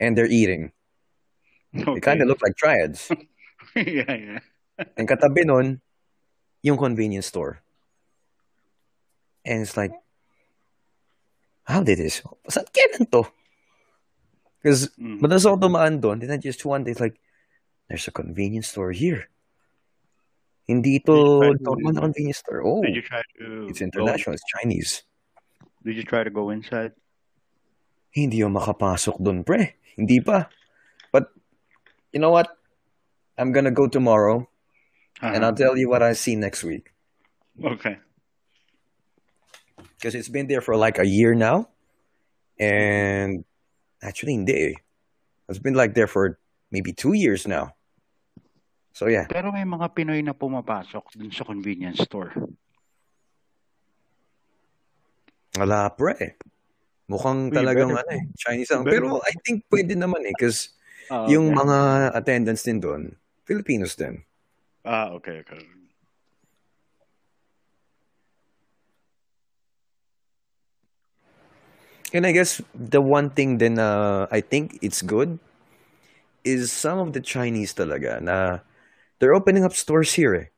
and 0.01 0.17
they're 0.17 0.31
eating 0.31 0.73
they 1.77 2.01
kind 2.01 2.25
of 2.25 2.29
look 2.29 2.41
like 2.41 2.57
triads 2.57 3.13
yeah, 3.77 4.09
yeah. 4.09 4.41
and 4.97 5.05
katabi 5.05 5.45
nun 5.45 5.85
yung 6.65 6.81
convenience 6.81 7.29
store 7.29 7.61
and 9.45 9.61
it's 9.61 9.77
like 9.77 9.93
how 11.69 11.85
did 11.85 12.01
this 12.01 12.25
saan 12.49 12.65
kailan 12.73 13.05
to 13.13 13.29
because 14.63 14.89
Mm. 14.95 15.19
Madalas 15.19 15.43
ako 15.43 15.59
dumaan 15.59 15.99
doon, 15.99 16.23
then 16.23 16.31
I 16.31 16.39
just 16.39 16.63
one 16.63 16.87
day, 16.87 16.95
it's 16.95 17.03
like, 17.03 17.19
there's 17.91 18.07
a 18.07 18.15
convenience 18.15 18.71
store 18.71 18.95
here. 18.95 19.27
Hindi 20.73 21.05
Did 21.05 21.13
you 21.13 21.53
to 21.53 21.61
normal 21.61 21.93
na 21.93 22.01
convenience 22.09 22.41
store. 22.41 22.65
Oh, 22.65 22.81
did 22.81 22.97
you 22.97 23.05
try 23.05 23.21
to 23.37 23.69
it's 23.69 23.85
international. 23.85 24.41
It's 24.41 24.47
Chinese. 24.57 25.05
did 25.85 25.97
you 25.97 26.05
try 26.05 26.25
to 26.25 26.31
go 26.31 26.51
inside? 26.51 26.93
Hindi 28.13 28.41
yung 28.41 28.55
makapasok 28.55 29.19
doon, 29.21 29.43
pre. 29.45 29.77
Hindi 29.97 30.21
pa. 30.21 30.49
But, 31.11 31.29
you 32.13 32.21
know 32.21 32.31
what? 32.31 32.49
I'm 33.37 33.53
gonna 33.53 33.73
go 33.75 33.89
tomorrow, 33.89 34.49
and 35.21 35.43
Uh-huh. 35.43 35.47
I'll 35.49 35.57
tell 35.57 35.77
you 35.77 35.89
what 35.89 36.03
I 36.03 36.13
see 36.13 36.37
next 36.37 36.63
week. 36.65 36.93
Okay. 37.59 37.99
Because 39.97 40.15
it's 40.15 40.29
been 40.29 40.47
there 40.47 40.61
for 40.61 40.77
like 40.77 40.99
a 40.99 41.07
year 41.07 41.35
now. 41.35 41.69
And, 42.61 43.45
actually, 44.03 44.35
hindi 44.37 44.55
eh. 44.55 44.77
It's 45.49 45.59
been 45.59 45.75
like 45.75 45.95
there 45.95 46.07
for 46.07 46.39
maybe 46.71 46.93
two 46.93 47.13
years 47.13 47.49
now. 47.49 47.75
So, 48.93 49.09
yeah. 49.09 49.25
Pero 49.29 49.49
may 49.53 49.65
mga 49.65 49.93
Pinoy 49.97 50.21
na 50.21 50.37
pumapasok 50.37 51.17
dun 51.17 51.33
sa 51.33 51.49
convenience 51.49 52.05
store. 52.05 52.37
Wala, 55.57 55.89
pre. 55.93 56.37
Mukhang 57.09 57.53
Uy, 57.53 57.57
talagang 57.57 57.93
ano 57.93 58.11
eh, 58.13 58.25
Chinese 58.37 58.73
ang. 58.73 58.85
Pero 58.89 59.21
I 59.21 59.37
think 59.45 59.69
pwede 59.69 59.97
naman 59.97 60.25
eh, 60.25 60.33
because 60.33 60.77
Ah, 61.13 61.29
yung 61.29 61.53
okay. 61.53 61.61
mga 61.61 61.79
attendants 62.17 62.65
din 62.65 62.81
doon, 62.81 63.03
Filipinos 63.45 63.93
din. 64.01 64.25
Ah, 64.81 65.13
okay, 65.13 65.45
okay. 65.45 65.61
And 72.17 72.25
I 72.25 72.33
guess 72.33 72.61
the 72.73 73.01
one 73.01 73.29
thing 73.29 73.57
then 73.57 73.77
uh, 73.81 74.29
I 74.33 74.41
think 74.41 74.81
it's 74.81 75.01
good 75.01 75.37
is 76.45 76.73
some 76.73 76.97
of 77.01 77.13
the 77.13 77.21
Chinese 77.21 77.73
talaga 77.73 78.21
na 78.21 78.61
they're 79.23 79.39
opening 79.39 79.63
up 79.63 79.71
stores 79.71 80.11
here 80.11 80.35
eh. 80.35 80.49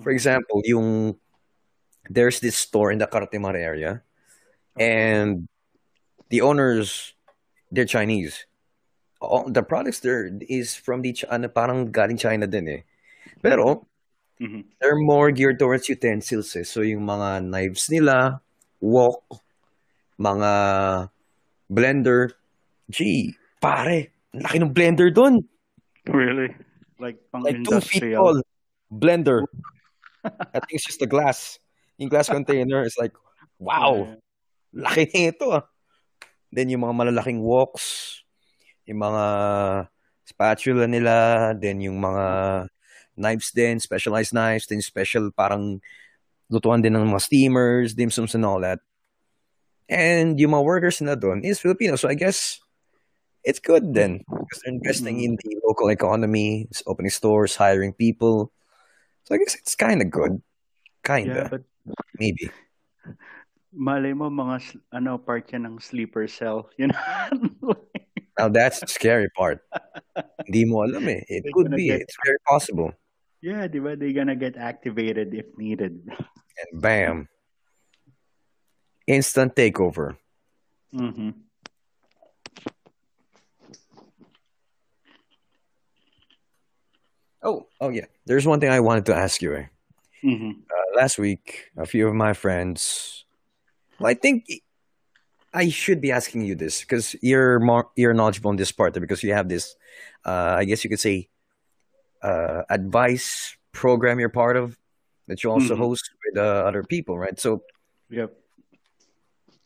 For 0.00 0.08
example, 0.08 0.64
yung 0.64 1.20
there's 2.08 2.40
this 2.40 2.56
store 2.56 2.88
in 2.88 2.96
the 2.96 3.06
Cartimar 3.06 3.52
area 3.52 4.00
and 4.80 5.46
the 6.32 6.40
owners 6.40 7.12
they're 7.68 7.84
Chinese. 7.84 8.48
All, 9.20 9.44
the 9.52 9.62
products 9.62 10.00
there 10.00 10.32
is 10.48 10.72
from 10.74 11.04
the 11.04 11.12
Ch- 11.12 11.28
ano, 11.28 11.48
parang 11.52 11.92
galing 11.92 12.16
China 12.16 12.48
din 12.48 12.68
eh. 12.68 12.82
Pero 13.44 13.84
Mhm. 14.40 14.64
they're 14.80 14.98
more 14.98 15.28
geared 15.30 15.60
towards 15.60 15.86
utensils 15.92 16.56
eh. 16.56 16.64
So 16.64 16.80
yung 16.80 17.04
mga 17.04 17.44
knives 17.44 17.86
nila, 17.92 18.40
wok, 18.80 19.22
mga 20.18 20.52
blender. 21.70 22.32
Gee, 22.90 23.36
pare, 23.60 24.10
laki 24.34 24.58
ng 24.60 24.72
blender 24.72 25.12
doon. 25.12 25.44
Really? 26.08 26.52
Like 26.98 27.18
pang 27.32 27.42
Like 27.42 27.62
two 27.64 27.80
feet 27.80 28.14
tall 28.14 28.40
blender. 28.92 29.44
I 30.24 30.58
think 30.62 30.78
it's 30.78 30.86
just 30.86 31.02
a 31.02 31.10
glass. 31.10 31.58
Yung 31.98 32.08
glass 32.08 32.28
container 32.28 32.82
is 32.82 32.96
like, 32.98 33.12
wow, 33.58 34.18
Yeah. 34.74 34.88
laki 34.88 35.10
nito 35.12 35.52
ah. 35.52 35.64
Then 36.54 36.70
yung 36.70 36.86
mga 36.86 36.94
malalaking 36.94 37.42
woks, 37.42 38.18
yung 38.86 39.02
mga 39.02 39.24
spatula 40.24 40.86
nila, 40.86 41.52
then 41.58 41.82
yung 41.82 41.98
mga 41.98 42.24
knives 43.18 43.50
din, 43.54 43.78
specialized 43.78 44.32
knives, 44.34 44.66
then 44.66 44.80
special 44.82 45.30
parang 45.34 45.78
lutuan 46.50 46.82
din 46.82 46.94
ng 46.94 47.06
mga 47.10 47.22
steamers, 47.22 47.94
dim 47.94 48.10
sums 48.10 48.34
and 48.34 48.46
all 48.46 48.58
that. 48.62 48.78
And 49.90 50.38
yung 50.40 50.56
mga 50.56 50.64
workers 50.64 50.98
na 51.04 51.14
doon 51.14 51.44
is 51.44 51.60
Filipino. 51.60 51.94
So 52.00 52.08
I 52.08 52.16
guess 52.16 52.58
it's 53.44 53.60
good 53.60 53.92
then 53.94 54.24
because 54.28 54.60
they're 54.64 54.74
investing 54.74 55.20
in 55.22 55.36
the 55.44 55.60
local 55.64 55.88
economy, 55.88 56.66
it's 56.70 56.82
opening 56.86 57.10
stores, 57.12 57.56
hiring 57.56 57.92
people. 57.92 58.50
So 59.24 59.34
I 59.34 59.38
guess 59.38 59.54
it's 59.54 59.74
kind 59.76 60.02
of 60.02 60.10
good. 60.10 60.40
Kinda. 61.04 61.48
but 61.52 61.62
Maybe. 62.18 62.48
malay 63.74 64.14
mo 64.16 64.30
mga 64.32 64.80
ano 64.94 65.18
part 65.20 65.50
yan 65.52 65.66
ng 65.68 65.76
sleeper 65.82 66.24
cell. 66.26 66.70
You 66.80 66.88
know? 66.88 67.76
Now 68.38 68.48
that's 68.48 68.80
the 68.80 68.88
scary 68.88 69.28
part. 69.36 69.60
Hindi 70.48 70.64
mo 70.64 70.82
alam 70.82 71.04
eh. 71.06 71.22
It 71.28 71.44
They're 71.44 71.52
could 71.54 71.70
be. 71.76 71.92
get 71.92 72.02
It's 72.08 72.16
very 72.24 72.40
possible. 72.48 72.90
yeah, 73.44 73.68
di 73.68 73.76
ba? 73.78 73.92
They're 73.94 74.16
gonna 74.16 74.34
get 74.40 74.56
activated 74.56 75.36
if 75.36 75.44
needed. 75.60 76.00
And 76.08 76.70
bam. 76.80 77.28
Instant 79.06 79.52
takeover. 79.54 80.16
Mm-hmm. 80.96 81.30
Oh, 87.44 87.66
oh 87.80 87.90
yeah. 87.90 88.06
There's 88.24 88.46
one 88.46 88.58
thing 88.58 88.70
I 88.70 88.80
wanted 88.80 89.06
to 89.06 89.14
ask 89.14 89.42
you. 89.42 89.54
Eh. 89.54 89.66
Mm-hmm. 90.24 90.50
Uh, 90.64 90.96
last 91.00 91.18
week, 91.18 91.70
a 91.76 91.84
few 91.84 92.08
of 92.08 92.14
my 92.14 92.32
friends, 92.32 93.24
well, 94.00 94.10
I 94.10 94.14
think 94.14 94.48
I 95.52 95.68
should 95.68 96.00
be 96.00 96.10
asking 96.10 96.42
you 96.42 96.54
this 96.56 96.80
because 96.80 97.14
you're 97.20 97.60
more 97.60 97.90
you're 97.96 98.14
knowledgeable 98.14 98.50
in 98.50 98.56
this 98.56 98.72
part 98.72 98.94
because 98.94 99.22
you 99.22 99.34
have 99.34 99.48
this, 99.48 99.76
uh, 100.24 100.56
I 100.58 100.64
guess 100.64 100.82
you 100.82 100.88
could 100.90 101.00
say, 101.00 101.28
uh, 102.22 102.62
advice 102.70 103.54
program 103.72 104.18
you're 104.18 104.30
part 104.30 104.56
of 104.56 104.78
that 105.28 105.44
you 105.44 105.50
also 105.50 105.74
Mhm. 105.74 105.78
host 105.78 106.10
with 106.24 106.38
uh, 106.38 106.64
other 106.66 106.82
people, 106.82 107.18
right? 107.18 107.38
So 107.38 107.62
Yep. 108.08 108.32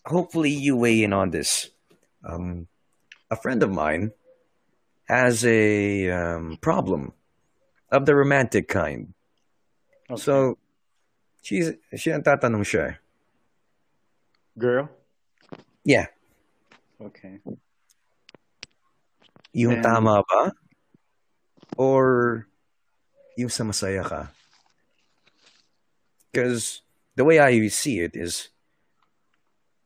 hopefully 0.06 0.50
you 0.50 0.76
weigh 0.76 1.04
in 1.04 1.12
on 1.12 1.30
this. 1.30 1.70
Um, 2.24 2.66
a 3.30 3.36
friend 3.36 3.62
of 3.62 3.70
mine 3.70 4.12
has 5.04 5.44
a 5.44 6.10
um, 6.10 6.56
problem 6.60 7.12
of 7.90 8.04
the 8.06 8.14
romantic 8.14 8.68
kind. 8.68 9.12
Okay. 10.10 10.20
So 10.20 10.56
she's 11.42 11.72
she 11.96 12.12
ang 12.12 12.22
tatanong 12.22 12.64
siya. 12.64 12.96
Girl? 14.58 14.90
Yeah, 15.86 16.10
Okay. 17.00 17.38
yung 19.54 19.80
And- 19.80 19.86
tama 19.86 20.20
ba 20.26 20.52
or 21.78 22.44
yung 23.38 23.48
sa 23.48 23.62
masaya 23.64 24.02
ka? 24.04 24.34
Because 26.28 26.82
the 27.16 27.24
way 27.24 27.38
I 27.38 27.56
see 27.70 28.02
it 28.02 28.12
is 28.18 28.50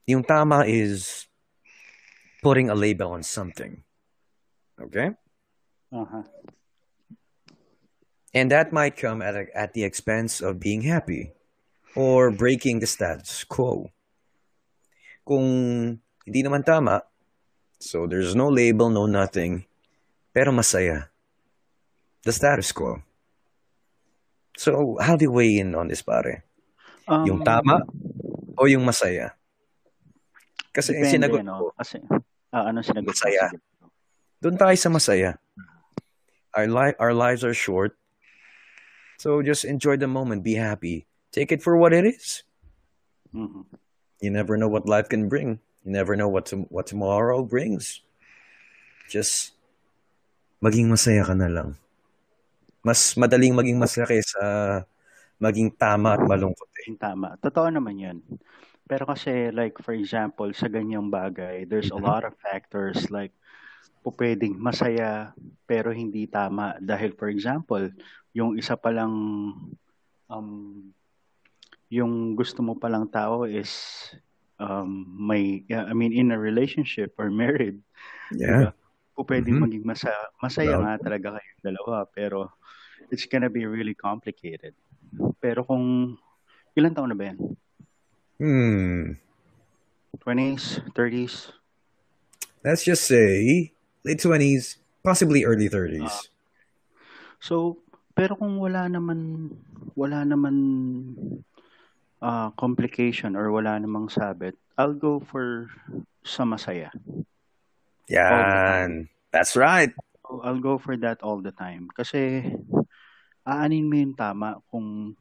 yung 0.08 0.24
tama 0.24 0.64
is 0.66 1.28
putting 2.42 2.66
a 2.66 2.74
label 2.74 3.12
on 3.12 3.22
something. 3.22 3.84
Okay? 4.80 5.14
Uh-huh. 5.92 6.24
And 8.32 8.50
that 8.50 8.72
might 8.72 8.96
come 8.96 9.20
at, 9.20 9.36
a, 9.36 9.44
at 9.52 9.76
the 9.76 9.84
expense 9.84 10.40
of 10.40 10.58
being 10.58 10.82
happy 10.82 11.32
or 11.94 12.30
breaking 12.32 12.80
the 12.80 12.88
status 12.88 13.44
quo. 13.44 13.92
Kung 15.28 16.00
hindi 16.24 16.40
naman 16.42 16.64
tama, 16.64 17.04
so 17.78 18.08
there's 18.08 18.34
no 18.34 18.48
label, 18.48 18.88
no 18.88 19.04
nothing, 19.04 19.68
pero 20.32 20.50
masaya. 20.50 21.12
The 22.24 22.32
status 22.32 22.72
quo. 22.72 23.02
So, 24.56 24.96
how 25.00 25.16
do 25.16 25.28
you 25.28 25.32
weigh 25.32 25.58
in 25.58 25.74
on 25.74 25.88
this, 25.88 26.02
pare? 26.02 26.44
Um, 27.08 27.26
Yung 27.26 27.40
tama 27.44 27.82
o 28.56 28.64
yung 28.68 28.84
masaya? 28.84 29.32
Kasi 30.72 30.96
Depende, 30.96 31.28
sinagot 31.28 31.44
no? 31.44 31.52
ko, 31.52 31.66
Kasi, 31.76 32.00
ah, 32.52 32.70
ano 32.72 32.80
sinagot? 32.80 33.12
Masaya. 33.12 33.52
Doon 34.40 34.56
tayo 34.56 34.76
sa 34.76 34.88
masaya. 34.88 35.36
Our, 36.56 36.68
li- 36.68 36.98
our 37.00 37.12
lives 37.12 37.44
are 37.44 37.56
short. 37.56 37.96
So 39.22 39.38
just 39.38 39.62
enjoy 39.62 40.02
the 40.02 40.10
moment, 40.10 40.42
be 40.42 40.58
happy. 40.58 41.06
Take 41.30 41.54
it 41.54 41.62
for 41.62 41.78
what 41.78 41.94
it 41.94 42.02
is. 42.02 42.42
Mhm. 43.30 43.70
You 44.18 44.34
never 44.34 44.58
know 44.58 44.66
what 44.66 44.90
life 44.90 45.06
can 45.06 45.30
bring. 45.30 45.62
You 45.86 45.94
never 45.94 46.18
know 46.18 46.26
what 46.26 46.50
to- 46.50 46.66
what 46.74 46.90
tomorrow 46.90 47.46
brings. 47.46 48.02
Just 49.06 49.54
maging 50.58 50.90
masaya 50.90 51.22
ka 51.22 51.38
na 51.38 51.46
lang. 51.46 51.78
Mas 52.82 53.14
madaling 53.14 53.54
maging 53.54 53.78
masaya 53.78 54.10
kaysa 54.10 54.42
maging 55.38 55.70
tama 55.78 56.18
at 56.18 56.22
malungkot 56.26 56.70
eh. 56.82 56.98
Tama. 56.98 57.38
Totoo 57.38 57.70
naman 57.70 58.02
yun. 58.02 58.18
Pero 58.90 59.06
kasi, 59.06 59.54
like, 59.54 59.78
for 59.86 59.94
example, 59.94 60.50
sa 60.50 60.66
ganyang 60.66 61.14
bagay, 61.14 61.62
there's 61.70 61.94
a 61.94 61.98
Mhm. 61.98 62.02
lot 62.02 62.26
of 62.26 62.34
factors 62.42 63.06
like, 63.14 63.30
po 64.02 64.10
pwedeng 64.18 64.58
masaya 64.58 65.30
pero 65.64 65.94
hindi 65.94 66.26
tama. 66.26 66.74
Dahil, 66.82 67.14
for 67.14 67.30
example, 67.30 67.88
yung 68.34 68.58
isa 68.58 68.74
palang, 68.74 69.14
um, 70.26 70.50
yung 71.88 72.34
gusto 72.34 72.60
mo 72.60 72.74
palang 72.74 73.06
tao 73.08 73.46
is, 73.46 73.70
um, 74.58 75.06
may, 75.16 75.62
yeah, 75.70 75.86
I 75.86 75.94
mean, 75.94 76.10
in 76.12 76.34
a 76.34 76.38
relationship 76.38 77.14
or 77.16 77.30
married, 77.30 77.78
Yeah. 78.34 78.72
po 79.12 79.28
pwedeng 79.28 79.60
Mhm. 79.60 79.64
maging 79.68 79.84
masa, 79.84 80.08
masaya 80.40 80.76
Love. 80.76 80.84
nga 80.88 80.94
talaga 81.04 81.28
kayong 81.36 81.62
dalawa, 81.62 82.08
pero 82.08 82.48
it's 83.12 83.28
gonna 83.28 83.52
be 83.52 83.68
really 83.68 83.92
complicated. 83.92 84.72
Pero 85.36 85.62
kung, 85.68 86.16
ilan 86.72 86.92
taon 86.96 87.12
na 87.12 87.16
ba 87.16 87.28
yan? 87.28 87.38
Hmm. 88.40 89.20
20s, 90.16 90.80
30s? 90.96 91.52
Let's 92.64 92.86
just 92.86 93.04
say 93.04 93.74
late 94.04 94.20
20s, 94.20 94.78
possibly 95.02 95.44
early 95.44 95.68
30s. 95.68 96.28
So, 97.42 97.82
pero 98.14 98.38
kung 98.38 98.58
wala 98.58 98.86
naman, 98.86 99.50
wala 99.98 100.22
naman 100.22 100.56
uh, 102.22 102.50
complication 102.54 103.34
or 103.34 103.50
wala 103.50 103.78
namang 103.78 104.10
sabit, 104.10 104.54
I'll 104.78 104.94
go 104.94 105.18
for 105.18 105.70
sa 106.22 106.46
masaya. 106.46 106.94
Yan. 108.06 109.10
That's 109.34 109.56
right. 109.56 109.90
I'll 110.22 110.62
go 110.62 110.78
for 110.78 110.96
that 111.02 111.20
all 111.20 111.42
the 111.42 111.52
time. 111.52 111.90
Kasi, 111.92 112.46
aanin 113.42 113.90
mo 113.90 113.94
yung 113.98 114.14
tama 114.14 114.62
kung 114.70 115.18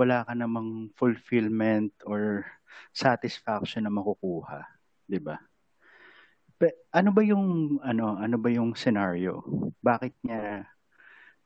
wala 0.00 0.24
ka 0.24 0.32
namang 0.32 0.88
fulfillment 0.96 1.92
or 2.08 2.48
satisfaction 2.96 3.84
na 3.84 3.92
makukuha, 3.92 4.64
'di 5.04 5.20
ba? 5.20 5.36
Pe- 6.60 6.76
Ano 6.92 7.08
ba 7.08 7.24
yung 7.24 7.80
ano, 7.80 8.20
ano 8.20 8.36
ba 8.36 8.52
yung 8.52 8.76
scenario? 8.76 9.40
Bakit 9.80 10.12
niya 10.20 10.68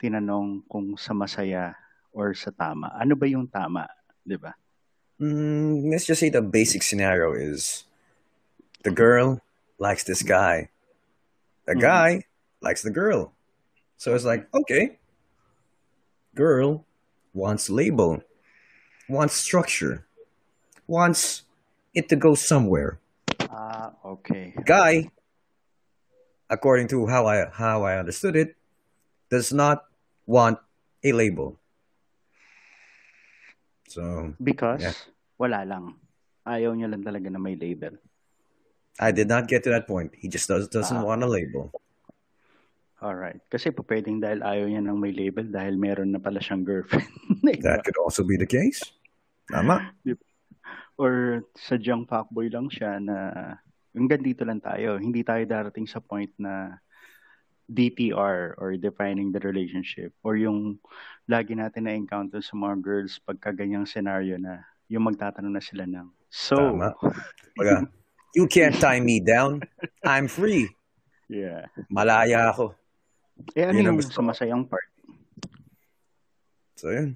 tinanong 0.03 0.67
kung 0.67 0.99
sa 0.99 1.15
masaya 1.15 1.79
or 2.11 2.35
sa 2.35 2.51
tama? 2.51 2.91
Ano 2.99 3.15
ba 3.15 3.31
yung 3.31 3.47
tama, 3.47 3.87
'di 4.27 4.37
ba? 4.43 4.59
Mm, 5.23 5.87
let's 5.95 6.11
just 6.11 6.19
say 6.19 6.27
the 6.35 6.43
basic 6.43 6.83
scenario 6.83 7.31
is 7.31 7.87
the 8.83 8.91
girl 8.91 9.39
likes 9.79 10.03
this 10.03 10.27
guy. 10.27 10.75
The 11.71 11.79
Mhm. 11.79 11.87
guy 11.87 12.11
likes 12.59 12.83
the 12.83 12.91
girl. 12.91 13.31
So 13.95 14.19
it's 14.19 14.27
like, 14.27 14.51
okay, 14.51 14.99
girl 16.35 16.83
wants 17.31 17.71
label, 17.71 18.27
wants 19.07 19.39
structure, 19.39 20.03
wants 20.91 21.47
it 21.95 22.11
to 22.11 22.19
go 22.19 22.35
somewhere. 22.35 22.99
Ah, 23.55 23.95
okay. 24.03 24.51
Guy, 24.67 25.07
according 26.51 26.91
to 26.91 27.07
how 27.07 27.31
I 27.31 27.47
how 27.55 27.87
I 27.87 28.03
understood 28.03 28.35
it, 28.35 28.59
does 29.31 29.55
not 29.55 29.87
want 30.27 30.59
a 31.07 31.15
label. 31.15 31.63
So 33.87 34.35
Because 34.43 34.83
Yeah. 34.83 34.99
wala 35.39 35.63
lang. 35.63 36.03
Ayaw 36.43 36.75
niya 36.75 36.91
lang 36.91 37.07
talaga 37.07 37.31
na 37.31 37.39
may 37.39 37.55
label. 37.55 37.95
I 38.99 39.15
did 39.15 39.31
not 39.31 39.47
get 39.47 39.63
to 39.67 39.71
that 39.71 39.87
point. 39.87 40.15
He 40.19 40.27
just 40.27 40.51
does, 40.51 40.67
doesn't 40.67 40.99
Ah. 40.99 41.07
want 41.07 41.23
a 41.23 41.31
label. 41.31 41.71
Alright. 42.99 43.39
Kasi 43.53 43.71
po 43.71 43.87
pwedeng 43.87 44.19
dahil 44.19 44.43
ayaw 44.43 44.67
niya 44.67 44.83
ng 44.83 44.99
may 44.99 45.15
label 45.15 45.47
dahil 45.47 45.79
meron 45.79 46.11
na 46.11 46.19
pala 46.19 46.43
siyang 46.43 46.67
girlfriend. 46.67 47.07
That 47.63 47.87
could 47.87 47.99
also 48.03 48.27
be 48.27 48.35
the 48.35 48.49
case. 48.49 48.83
Tama. 49.47 49.95
Or 50.95 51.43
sadyang 51.59 52.07
fuckboy 52.07 52.53
lang 52.55 52.71
siya 52.71 53.03
na 53.03 53.17
hanggang 53.91 54.23
dito 54.23 54.47
lang 54.47 54.63
tayo. 54.63 54.95
Hindi 54.99 55.27
tayo 55.27 55.43
darating 55.43 55.91
sa 55.91 55.99
point 55.99 56.31
na 56.39 56.79
DTR 57.65 58.61
or 58.61 58.77
defining 58.77 59.33
the 59.33 59.41
relationship 59.41 60.13
or 60.21 60.37
yung 60.37 60.77
lagi 61.25 61.57
natin 61.57 61.89
na-encounter 61.89 62.45
sa 62.45 62.53
mga 62.61 62.77
girls 62.85 63.17
pagka 63.25 63.57
ganyang 63.57 63.89
scenario 63.89 64.37
na 64.37 64.61
yung 64.93 65.09
magtatanong 65.09 65.49
na 65.57 65.65
sila 65.65 65.89
ng 65.89 66.13
So, 66.29 66.59
Tama. 66.59 66.93
Baga, 67.55 67.87
you 68.35 68.51
can't 68.51 68.75
tie 68.77 68.99
me 68.99 69.23
down. 69.23 69.63
I'm 70.03 70.27
free. 70.27 70.67
yeah. 71.31 71.71
Malaya 71.87 72.51
ako. 72.51 72.75
Eh 73.55 73.63
ano 73.65 73.79
Yun 73.79 73.97
yung 73.97 74.03
sa 74.03 74.19
masayang 74.21 74.67
part? 74.67 74.85
So 76.75 76.91
yun. 76.91 77.15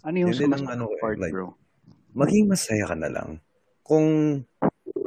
Ano 0.00 0.16
yung 0.16 0.32
Yun 0.32 0.36
sa 0.36 0.48
masayang 0.48 0.72
ano 0.74 0.84
eh, 0.90 0.98
part, 0.98 1.16
like- 1.20 1.32
bro? 1.32 1.54
Maging 2.10 2.50
masaya 2.50 2.90
ka 2.90 2.96
na 2.98 3.06
lang. 3.10 3.38
Kung 3.86 4.42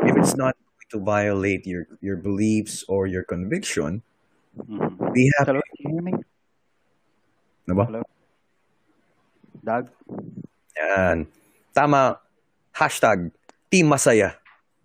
if 0.07 0.13
it's 0.15 0.35
not 0.35 0.55
going 0.55 0.89
to 0.95 0.99
violate 1.03 1.67
your 1.67 1.87
your 1.99 2.15
beliefs 2.15 2.83
or 2.87 3.07
your 3.07 3.23
conviction, 3.27 4.03
Mhm. 4.55 5.11
be 5.11 5.27
happy. 5.35 5.49
Hello, 5.51 5.61
can 5.65 5.75
you 5.81 5.89
hear 5.97 6.03
me? 6.03 6.13
Ano 7.67 7.73
ba? 7.75 7.83
Hello? 7.89 8.01
Doug? 9.63 9.85
Yan. 10.77 11.17
Tama. 11.73 12.19
Hashtag 12.75 13.31
Team 13.71 13.87
Masaya. 13.91 14.35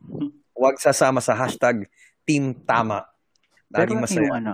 Huwag 0.58 0.78
sasama 0.82 1.22
sa 1.22 1.34
hashtag 1.38 1.86
Team 2.26 2.54
Tama. 2.66 3.06
Laging 3.70 4.00
masaya. 4.00 4.26
yung 4.26 4.38
ano? 4.42 4.52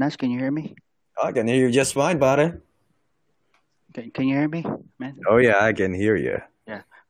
Nas, 0.00 0.16
can 0.16 0.32
you 0.32 0.40
hear 0.40 0.50
me? 0.52 0.72
I 1.16 1.32
can 1.32 1.48
hear 1.48 1.56
you 1.60 1.72
just 1.72 1.92
fine, 1.96 2.16
pare. 2.20 2.60
Can, 3.96 4.12
can 4.12 4.24
you 4.28 4.36
hear 4.36 4.48
me, 4.48 4.60
man? 5.00 5.16
Oh 5.28 5.36
yeah, 5.40 5.60
I 5.60 5.72
can 5.72 5.92
hear 5.96 6.16
you. 6.16 6.40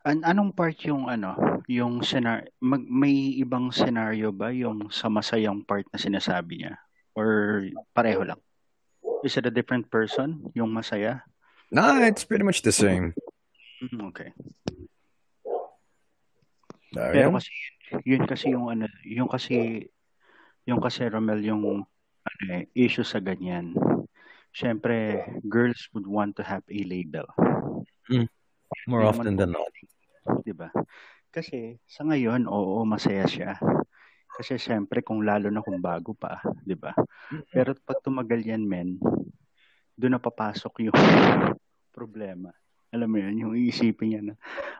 An 0.06 0.22
anong 0.22 0.54
part 0.54 0.78
yung 0.86 1.10
ano, 1.10 1.34
yung 1.66 1.98
scenario, 1.98 2.46
mag, 2.62 2.78
may 2.86 3.42
ibang 3.42 3.74
scenario 3.74 4.30
ba 4.30 4.54
yung 4.54 4.86
sa 4.86 5.10
masayang 5.10 5.66
part 5.66 5.82
na 5.90 5.98
sinasabi 5.98 6.62
niya? 6.62 6.78
Or 7.18 7.58
pareho 7.90 8.22
lang? 8.22 8.38
Is 9.26 9.34
it 9.34 9.50
a 9.50 9.50
different 9.50 9.90
person, 9.90 10.46
yung 10.54 10.70
masaya? 10.70 11.26
Nah, 11.74 12.06
it's 12.06 12.22
pretty 12.22 12.46
much 12.46 12.62
the 12.62 12.70
same. 12.70 13.18
Mm, 13.82 14.14
Okay. 14.14 14.30
Oh, 16.96 17.10
Pero 17.10 17.34
kasi 17.34 17.50
yun 18.06 18.22
kasi 18.30 18.54
yung 18.54 18.70
ano, 18.70 18.86
yung 19.02 19.26
kasi 19.26 19.84
yung 20.70 20.78
kasi 20.78 21.10
Romel 21.10 21.42
yung 21.42 21.82
ano, 22.22 22.42
eh, 22.54 22.70
issue 22.78 23.02
sa 23.02 23.18
ganyan. 23.18 23.74
Siyempre, 24.54 25.26
girls 25.50 25.90
would 25.92 26.06
want 26.06 26.38
to 26.38 26.46
have 26.46 26.62
a 26.70 26.80
label. 26.86 27.26
Mm. 28.06 28.30
More 28.86 29.06
Hindi 29.06 29.10
often 29.12 29.34
than 29.38 29.52
not. 29.54 29.72
Di 30.42 30.54
ba? 30.54 30.70
Kasi 31.30 31.76
sa 31.84 32.02
ngayon, 32.06 32.48
oo, 32.48 32.82
masaya 32.88 33.26
siya. 33.28 33.60
Kasi 34.36 34.60
siyempre 34.60 35.00
kung 35.00 35.24
lalo 35.24 35.48
na 35.48 35.64
kung 35.64 35.80
bago 35.80 36.12
pa, 36.12 36.40
di 36.60 36.76
ba? 36.76 36.92
Pero 37.48 37.72
pag 37.84 38.04
tumagal 38.04 38.44
yan, 38.44 38.68
men, 38.68 39.00
doon 39.96 40.16
na 40.16 40.20
papasok 40.20 40.72
yung 40.90 40.98
problema. 41.90 42.52
Alam 42.92 43.08
mo 43.08 43.18
yun, 43.18 43.34
yung 43.40 43.52
iisipin 43.56 44.08
niya 44.12 44.22
na, 44.22 44.34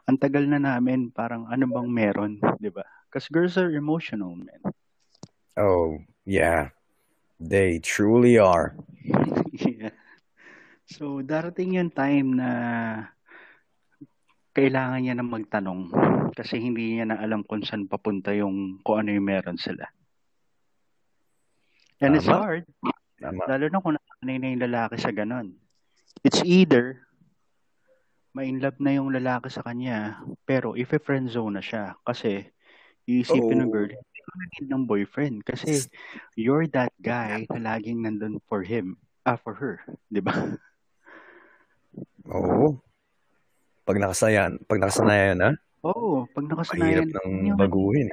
ang 0.05 0.20
tagal 0.20 0.45
na 0.45 0.61
namin, 0.61 1.11
parang 1.11 1.49
ano 1.49 1.64
bang 1.66 1.89
meron, 1.89 2.32
di 2.61 2.68
ba? 2.68 2.84
Because 3.09 3.32
girls 3.32 3.57
are 3.57 3.72
emotional, 3.72 4.37
men. 4.37 4.61
Oh, 5.57 5.99
yeah. 6.28 6.76
They 7.41 7.80
truly 7.80 8.37
are. 8.41 8.76
yeah. 9.53 9.93
So, 10.89 11.20
darating 11.20 11.76
yung 11.76 11.93
time 11.93 12.37
na 12.39 12.51
kailangan 14.57 15.05
niya 15.05 15.15
na 15.21 15.27
magtanong 15.29 15.93
kasi 16.33 16.57
hindi 16.57 16.97
niya 16.97 17.13
na 17.13 17.21
alam 17.21 17.45
kung 17.45 17.61
saan 17.61 17.85
papunta 17.85 18.33
yung 18.33 18.81
kung 18.81 19.05
ano 19.05 19.13
yung 19.13 19.29
meron 19.29 19.61
sila. 19.61 19.85
And 22.01 22.17
it's 22.17 22.25
Tama. 22.25 22.41
hard. 22.41 22.65
Tama. 23.21 23.45
Lalo 23.45 23.65
na 23.69 23.81
kung 23.85 23.95
nasanay 24.01 24.37
na 24.41 24.49
yung 24.57 24.65
lalaki 24.65 24.97
sa 24.97 25.13
ganon. 25.13 25.53
It's 26.25 26.41
either 26.41 27.05
ma-inlove 28.37 28.77
na 28.81 28.97
yung 28.97 29.13
lalaki 29.17 29.49
sa 29.49 29.65
kanya, 29.65 30.21
pero 30.45 30.77
if 30.77 30.93
a 30.93 31.01
friend 31.01 31.33
zone 31.33 31.57
na 31.57 31.65
siya, 31.65 31.97
kasi 32.05 32.45
iisipin 33.09 33.65
ng 33.65 33.73
Oh. 33.73 33.73
girl, 33.73 33.89
ko 33.89 34.33
na 34.37 34.47
need 34.53 34.69
ng 34.69 34.85
boyfriend 34.85 35.37
kasi 35.47 35.87
you're 36.37 36.67
that 36.69 36.93
guy 37.01 37.47
na 37.49 37.63
laging 37.63 38.05
nandun 38.05 38.37
for 38.45 38.61
him, 38.61 38.99
ah, 39.25 39.39
for 39.41 39.57
her. 39.57 39.81
Di 40.13 40.21
ba? 40.21 40.35
Oo. 42.29 42.77
Pag 43.87 44.03
nakasayan, 44.03 44.59
pag 44.66 44.82
nakasanayan 44.82 45.39
na, 45.39 45.51
Oo, 45.87 46.26
pag 46.34 46.43
mahirap 46.43 46.66
nakasanayan, 46.66 47.07
nang 47.14 47.30
yun 47.47 47.55
baguhin. 47.55 48.11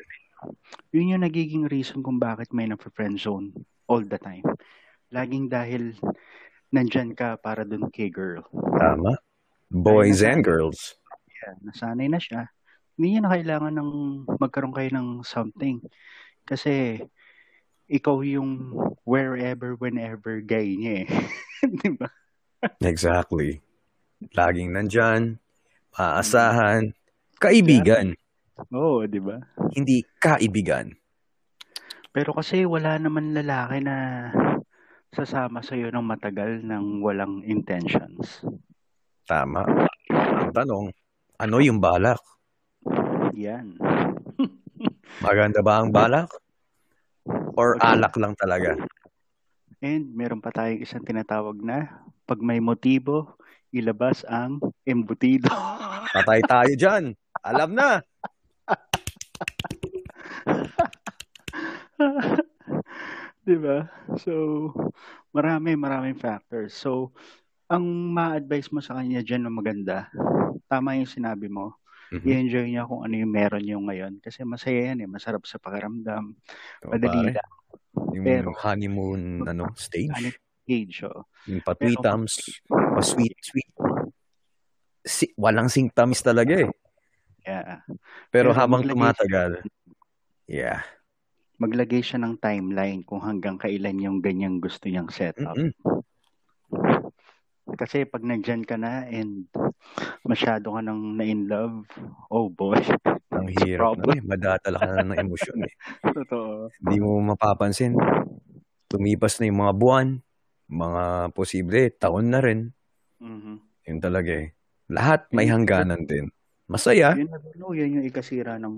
yun 0.93 1.17
yung 1.17 1.25
nagiging 1.25 1.65
reason 1.65 2.05
kung 2.05 2.21
bakit 2.21 2.53
may 2.53 2.69
na-friend 2.69 3.17
zone 3.17 3.49
all 3.89 4.05
the 4.05 4.21
time. 4.21 4.45
Laging 5.09 5.49
dahil 5.49 5.97
nandyan 6.69 7.17
ka 7.17 7.41
para 7.41 7.65
dun 7.65 7.89
kay 7.89 8.13
girl. 8.13 8.45
Tama. 8.77 9.17
Boys 9.73 10.21
and 10.21 10.45
girls. 10.45 10.93
yeah, 11.41 11.57
nasanay 11.65 12.05
na 12.05 12.21
siya. 12.21 12.45
Hindi 12.93 13.17
niya 13.17 13.21
na 13.25 13.33
kailangan 13.33 13.73
ng 13.73 13.91
magkaroon 14.37 14.77
kayo 14.77 14.89
ng 14.93 15.25
something. 15.25 15.81
Kasi 16.45 17.01
ikaw 17.89 18.21
yung 18.21 18.77
wherever, 19.01 19.73
whenever 19.81 20.37
guy 20.45 20.77
niya 20.77 20.93
eh. 21.03 21.07
Di 21.81 21.89
ba? 21.97 22.09
Exactly. 22.85 23.65
Laging 24.37 24.69
nandyan, 24.71 25.41
Mm. 25.93 25.95
maaasahan, 25.95 26.83
Yeah. 26.89 27.39
kaibigan, 27.39 28.05
Oo, 28.71 29.05
di 29.05 29.19
ba? 29.19 29.37
hindi 29.71 30.01
kaibigan. 30.17 30.89
Pero 32.09 32.33
kasi 32.33 32.65
wala 32.65 32.97
naman 32.97 33.33
lalaki 33.33 33.81
na 33.81 34.29
sasama 35.09 35.61
sa'yo 35.61 35.89
ng 35.89 36.01
matagal 36.01 36.61
ng 36.61 37.01
walang 37.01 37.41
intentions. 37.43 38.41
Tama. 39.23 39.65
Ang 40.09 40.51
tanong, 40.51 40.85
ano 41.37 41.55
yung 41.59 41.77
balak? 41.77 42.21
Yan. 43.33 43.77
Maganda 45.25 45.61
ba 45.61 45.81
ang 45.81 45.89
balak? 45.89 46.29
Or 47.53 47.77
alak 47.79 48.17
lang 48.17 48.33
talaga? 48.33 48.73
and 49.83 50.15
meron 50.15 50.39
pa 50.39 50.47
tayong 50.47 50.79
isang 50.79 51.03
tinatawag 51.03 51.59
na 51.59 51.91
pag 52.23 52.39
may 52.39 52.63
motibo, 52.63 53.35
ilabas 53.73 54.21
ang 54.29 54.61
embutido. 54.85 55.49
Patay 56.13 56.45
tayo 56.45 56.73
dyan. 56.77 57.17
Alam 57.41 57.73
na. 57.73 57.97
Di 63.43 63.59
ba? 63.59 63.83
So, 64.21 64.71
marami, 65.35 65.75
maraming 65.75 66.15
factors. 66.15 66.71
So, 66.71 67.11
ang 67.67 67.83
ma-advise 68.13 68.71
mo 68.71 68.79
sa 68.79 68.95
kanya 68.95 69.19
dyan 69.19 69.43
na 69.43 69.51
maganda, 69.51 70.07
tama 70.69 70.95
yung 70.95 71.09
sinabi 71.09 71.49
mo, 71.49 71.75
Mhm. 72.13 72.29
i-enjoy 72.29 72.65
niya 72.69 72.85
kung 72.85 73.01
ano 73.01 73.15
yung 73.17 73.33
meron 73.33 73.65
niyo 73.65 73.81
ngayon. 73.81 74.21
Kasi 74.21 74.45
masaya 74.45 74.93
yan 74.93 75.01
eh, 75.01 75.09
masarap 75.09 75.41
sa 75.49 75.57
pakiramdam, 75.57 76.37
O 76.85 76.93
madali 76.93 77.09
pare, 77.09 77.31
lang. 77.41 77.49
yung 78.13 78.25
Pero, 78.25 78.53
honeymoon 78.53 79.41
ano 79.41 79.73
ano 79.73 79.75
stage, 79.75 80.37
age, 80.67 81.03
oh. 81.05 81.27
yung 81.49 81.61
Pero, 81.61 81.67
patwitams, 81.73 82.61
pa-sweet, 82.67 83.37
sweet. 83.41 83.71
Si, 85.03 85.27
walang 85.35 85.67
symptoms 85.67 86.23
talaga 86.23 86.63
eh. 86.63 86.69
yeah. 87.43 87.83
Pero 88.31 88.51
Pero 88.51 88.57
habang 88.57 88.87
tumatagal, 88.87 89.63
yeah. 90.47 90.83
maglagay 91.59 91.99
siya 91.99 92.23
ng 92.23 92.39
timeline 92.39 93.03
kung 93.03 93.19
hanggang 93.19 93.59
kailan 93.59 93.99
yung 93.99 94.19
ganyang 94.23 94.63
gusto 94.63 94.87
niyang 94.87 95.11
setup. 95.11 95.55
Mm-mm. 95.55 95.75
Kasi 97.73 98.03
pag 98.07 98.23
nandyan 98.23 98.63
ka 98.67 98.75
na 98.75 99.07
and 99.07 99.47
masyado 100.23 100.75
ka 100.75 100.81
nang 100.83 101.15
na-in 101.19 101.47
love, 101.47 101.87
oh 102.31 102.47
boy, 102.47 102.79
Ang 103.33 103.49
hirap 103.65 103.97
na 103.99 104.13
eh. 104.13 104.21
Madadala 104.21 104.77
ka 104.79 104.91
na 104.93 105.03
ng 105.03 105.19
emosyon 105.25 105.59
eh. 105.65 105.73
Totoo. 106.17 106.69
Hindi 106.79 106.97
mo 107.01 107.19
mapapansin. 107.33 107.97
Tumipas 108.87 109.41
na 109.41 109.49
yung 109.49 109.59
mga 109.65 109.73
buwan, 109.73 110.07
mga 110.73 111.29
posible, 111.37 111.93
taon 111.95 112.33
na 112.33 112.41
rin. 112.41 112.73
Mhm. 113.21 113.55
Yun 113.87 113.99
talaga 114.01 114.31
eh. 114.33 114.57
Lahat 114.89 115.29
may 115.29 115.45
hangganan 115.47 116.03
din. 116.09 116.33
Masaya. 116.65 117.13
yun, 117.13 117.29
no, 117.59 117.75
yun 117.75 118.01
yung 118.01 118.05
ikasira 118.07 118.57
ng 118.57 118.75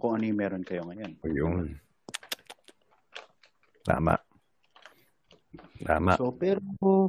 kung 0.00 0.16
ano 0.16 0.24
yung 0.24 0.38
meron 0.38 0.64
kayo 0.64 0.86
ngayon. 0.88 1.12
O 1.20 1.28
yun. 1.28 1.76
Tama. 3.84 4.16
Tama. 5.84 6.16
So, 6.16 6.32
pero 6.32 6.62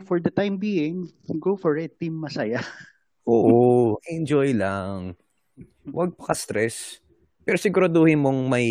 for 0.03 0.19
the 0.19 0.33
time 0.33 0.59
being, 0.59 1.07
go 1.39 1.55
for 1.55 1.79
it. 1.79 1.95
Team 1.95 2.19
masaya. 2.19 2.59
Oo, 3.29 3.97
enjoy 4.11 4.53
lang. 4.53 5.15
Huwag 5.87 6.13
pa 6.19 6.35
stress 6.35 6.99
Pero 7.45 7.61
siguraduhin 7.61 8.17
mong 8.17 8.49
may 8.49 8.69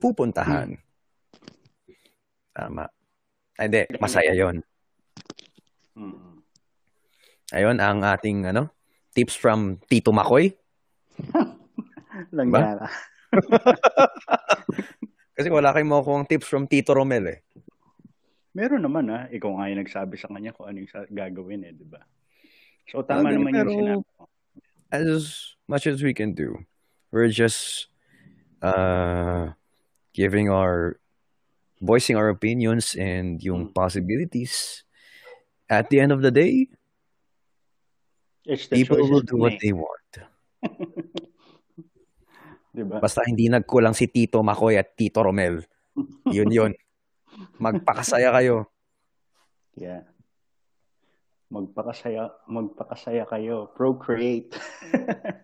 pupuntahan. 0.00 0.72
Tama. 2.56 2.88
Ay, 3.54 3.66
Hindi, 3.70 3.82
masaya 3.98 4.32
yon. 4.34 4.62
Mm. 5.94 6.42
Ayun, 7.54 7.76
ang 7.78 8.02
ating 8.02 8.50
ano, 8.50 8.72
tips 9.14 9.38
from 9.38 9.78
Tito 9.86 10.10
Makoy. 10.10 10.50
Lang 12.34 12.50
Ba? 12.50 12.58
yara. 12.74 12.88
Kasi 15.34 15.50
wala 15.50 15.74
kayong 15.74 15.90
makukuha 15.90 16.26
tips 16.26 16.46
from 16.46 16.66
Tito 16.66 16.94
Romel 16.94 17.26
eh. 17.30 17.38
Meron 18.54 18.86
naman 18.86 19.10
ah. 19.10 19.26
Ikaw 19.30 19.50
nga 19.50 19.66
yung 19.70 19.80
nagsabi 19.82 20.14
sa 20.14 20.30
kanya 20.30 20.54
kung 20.54 20.70
ano 20.70 20.78
yung 20.78 20.90
gagawin 21.10 21.66
eh, 21.66 21.74
di 21.74 21.86
ba? 21.86 22.02
So, 22.86 23.02
tama 23.02 23.30
Okay, 23.30 23.34
naman 23.38 23.50
pero 23.50 23.70
yung 23.70 23.78
sinabi 23.82 24.06
mo. 24.14 24.24
as 24.94 25.22
much 25.66 25.86
as 25.90 26.02
we 26.02 26.14
can 26.14 26.34
do, 26.38 26.62
we're 27.10 27.30
just 27.30 27.90
uh, 28.62 29.50
giving 30.14 30.46
our, 30.50 31.02
voicing 31.80 32.16
our 32.16 32.30
opinions 32.30 32.94
and 32.94 33.42
yung 33.42 33.70
Mm. 33.70 33.74
possibilities. 33.74 34.84
At 35.64 35.88
the 35.88 35.98
end 35.98 36.12
of 36.12 36.20
the 36.20 36.30
day, 36.30 36.68
the 38.44 38.56
people 38.70 39.00
will 39.00 39.24
do 39.24 39.40
what 39.40 39.56
they 39.58 39.72
want. 39.72 40.10
Di 42.74 42.82
ba? 42.82 42.98
Basta 42.98 43.22
hindi 43.24 43.46
nagkulang 43.46 43.94
si 43.94 44.10
Tito 44.10 44.42
Makoy 44.42 44.74
at 44.76 44.98
Tito 44.98 45.22
Romel. 45.22 45.62
Yun 46.26 46.50
yun. 46.50 46.72
Magpakasaya 47.62 48.34
kayo. 48.34 48.66
Yeah. 49.78 50.02
Magpakasaya, 51.54 52.34
magpakasaya 52.50 53.24
kayo. 53.30 53.70
Procreate. 53.78 54.58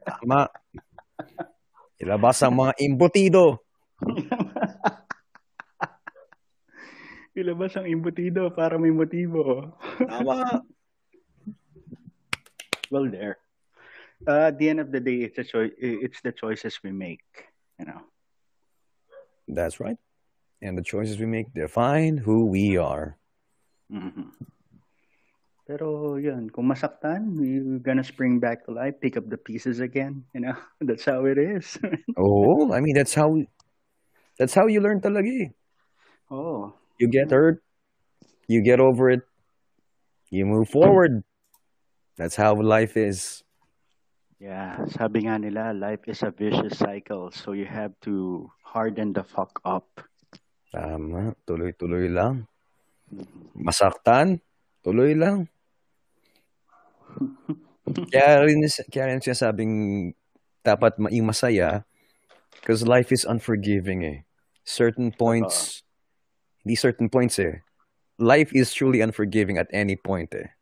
Tama. 0.03 0.51
Ilabas 2.03 2.43
ang 2.43 2.59
mga 2.59 2.73
imbutido. 2.87 3.63
Ilabas 7.37 7.79
ang 7.79 7.87
imbutido 7.87 8.51
para 8.51 8.75
may 8.75 8.91
motibo. 8.91 9.79
Tama. 10.03 10.67
well, 12.91 13.07
there. 13.07 13.39
Uh, 14.27 14.51
at 14.51 14.59
the 14.59 14.69
end 14.69 14.81
of 14.81 14.91
the 14.91 15.01
day, 15.01 15.23
it's 15.23 15.39
a 15.39 15.47
choice. 15.47 15.71
It's 15.79 16.21
the 16.21 16.33
choices 16.33 16.83
we 16.83 16.91
make. 16.91 17.23
You 17.79 17.87
know. 17.87 18.03
That's 19.49 19.81
right. 19.81 19.97
And 20.61 20.77
the 20.77 20.85
choices 20.85 21.19
we 21.19 21.27
make 21.27 21.55
define 21.55 22.19
who 22.19 22.47
we 22.47 22.77
are. 22.77 23.17
Mhm. 23.91 24.35
Pero 25.71 26.19
yun, 26.19 26.51
kung 26.51 26.67
masaktan, 26.67 27.39
you're 27.39 27.79
gonna 27.79 28.03
spring 28.03 28.43
back 28.43 28.67
to 28.67 28.75
life, 28.75 28.99
pick 28.99 29.15
up 29.15 29.31
the 29.31 29.39
pieces 29.39 29.79
again. 29.79 30.27
You 30.35 30.51
know, 30.51 30.57
that's 30.83 31.07
how 31.07 31.25
it 31.31 31.39
is. 31.39 31.79
oh, 32.19 32.75
I 32.75 32.83
mean, 32.83 32.99
that's 32.99 33.15
how, 33.15 33.39
that's 34.35 34.55
how 34.55 34.67
you 34.67 34.83
learn 34.83 34.99
talaga 34.99 35.31
eh. 35.31 35.51
oh, 36.31 36.75
You 37.01 37.09
get 37.09 37.33
hurt, 37.33 37.65
you 38.45 38.61
get 38.61 38.77
over 38.77 39.09
it, 39.09 39.25
you 40.29 40.45
move 40.45 40.69
forward. 40.69 41.25
That's 42.21 42.37
how 42.37 42.53
life 42.61 43.01
is. 43.01 43.41
yeah. 44.37 44.85
Sabi 44.93 45.25
nga 45.25 45.41
nila, 45.41 45.73
life 45.73 46.05
is 46.05 46.21
a 46.21 46.33
vicious 46.33 46.77
cycle. 46.77 47.33
So 47.33 47.57
you 47.57 47.65
have 47.65 47.97
to 48.05 48.49
harden 48.61 49.17
the 49.17 49.25
fuck 49.25 49.61
up. 49.65 49.89
Tama, 50.73 51.33
tuloy-tuloy 51.49 52.13
lang. 52.13 52.45
Masaktan, 53.57 54.45
tuloy 54.85 55.17
lang. 55.17 55.49
kaya 58.13 58.45
rin, 58.45 58.61
kaya 58.93 59.05
rin 59.11 59.25
sinasabing 59.25 59.75
dapat 60.63 61.01
ma- 61.01 61.11
yung 61.11 61.33
masaya 61.33 61.83
because 62.61 62.87
life 62.87 63.11
is 63.11 63.25
unforgiving 63.25 64.05
eh. 64.05 64.19
Certain 64.63 65.11
points, 65.11 65.83
hindi 66.65 66.77
certain 66.77 67.09
points 67.09 67.39
eh. 67.39 67.61
Life 68.19 68.53
is 68.53 68.73
truly 68.73 69.01
unforgiving 69.01 69.57
at 69.59 69.69
any 69.73 69.97
point 69.97 70.35
eh. 70.35 70.53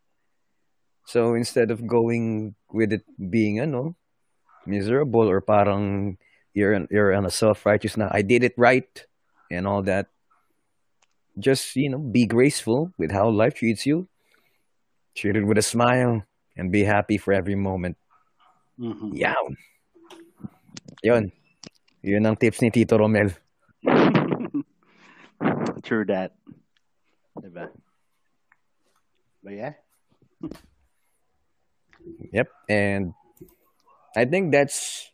So 1.05 1.35
instead 1.35 1.71
of 1.71 1.87
going 1.87 2.55
with 2.71 2.93
it 2.93 3.05
being 3.17 3.61
ano, 3.61 3.97
miserable 4.67 5.25
or 5.25 5.41
parang 5.41 6.19
you're 6.53 6.87
you're 6.91 7.15
on 7.15 7.25
a 7.25 7.33
self-righteous 7.33 7.97
na 7.97 8.09
I 8.13 8.23
did 8.23 8.45
it 8.45 8.55
right 8.57 8.87
and 9.51 9.67
all 9.67 9.83
that. 9.89 10.09
Just, 11.39 11.77
you 11.77 11.89
know, 11.89 12.03
be 12.03 12.27
graceful 12.27 12.93
with 12.99 13.13
how 13.13 13.31
life 13.31 13.55
treats 13.55 13.87
you. 13.87 14.09
Treat 15.15 15.37
it 15.37 15.47
with 15.47 15.57
a 15.59 15.63
smile 15.63 16.27
and 16.57 16.73
be 16.73 16.83
happy 16.83 17.17
for 17.17 17.33
every 17.33 17.55
moment. 17.55 17.97
Mhm. 18.79 19.15
Yawn. 19.15 19.55
Yun. 21.03 21.31
Yun 22.03 22.27
ang 22.27 22.37
tips 22.37 22.63
ni 22.63 22.71
Tito 22.71 22.99
Romel. 22.99 23.35
True 25.89 26.05
that. 26.13 26.37
Diba? 27.41 27.73
But 29.41 29.55
yeah. 29.57 29.73
Yep. 32.29 32.49
And 32.69 33.17
I 34.13 34.29
think 34.29 34.53
that's 34.53 35.09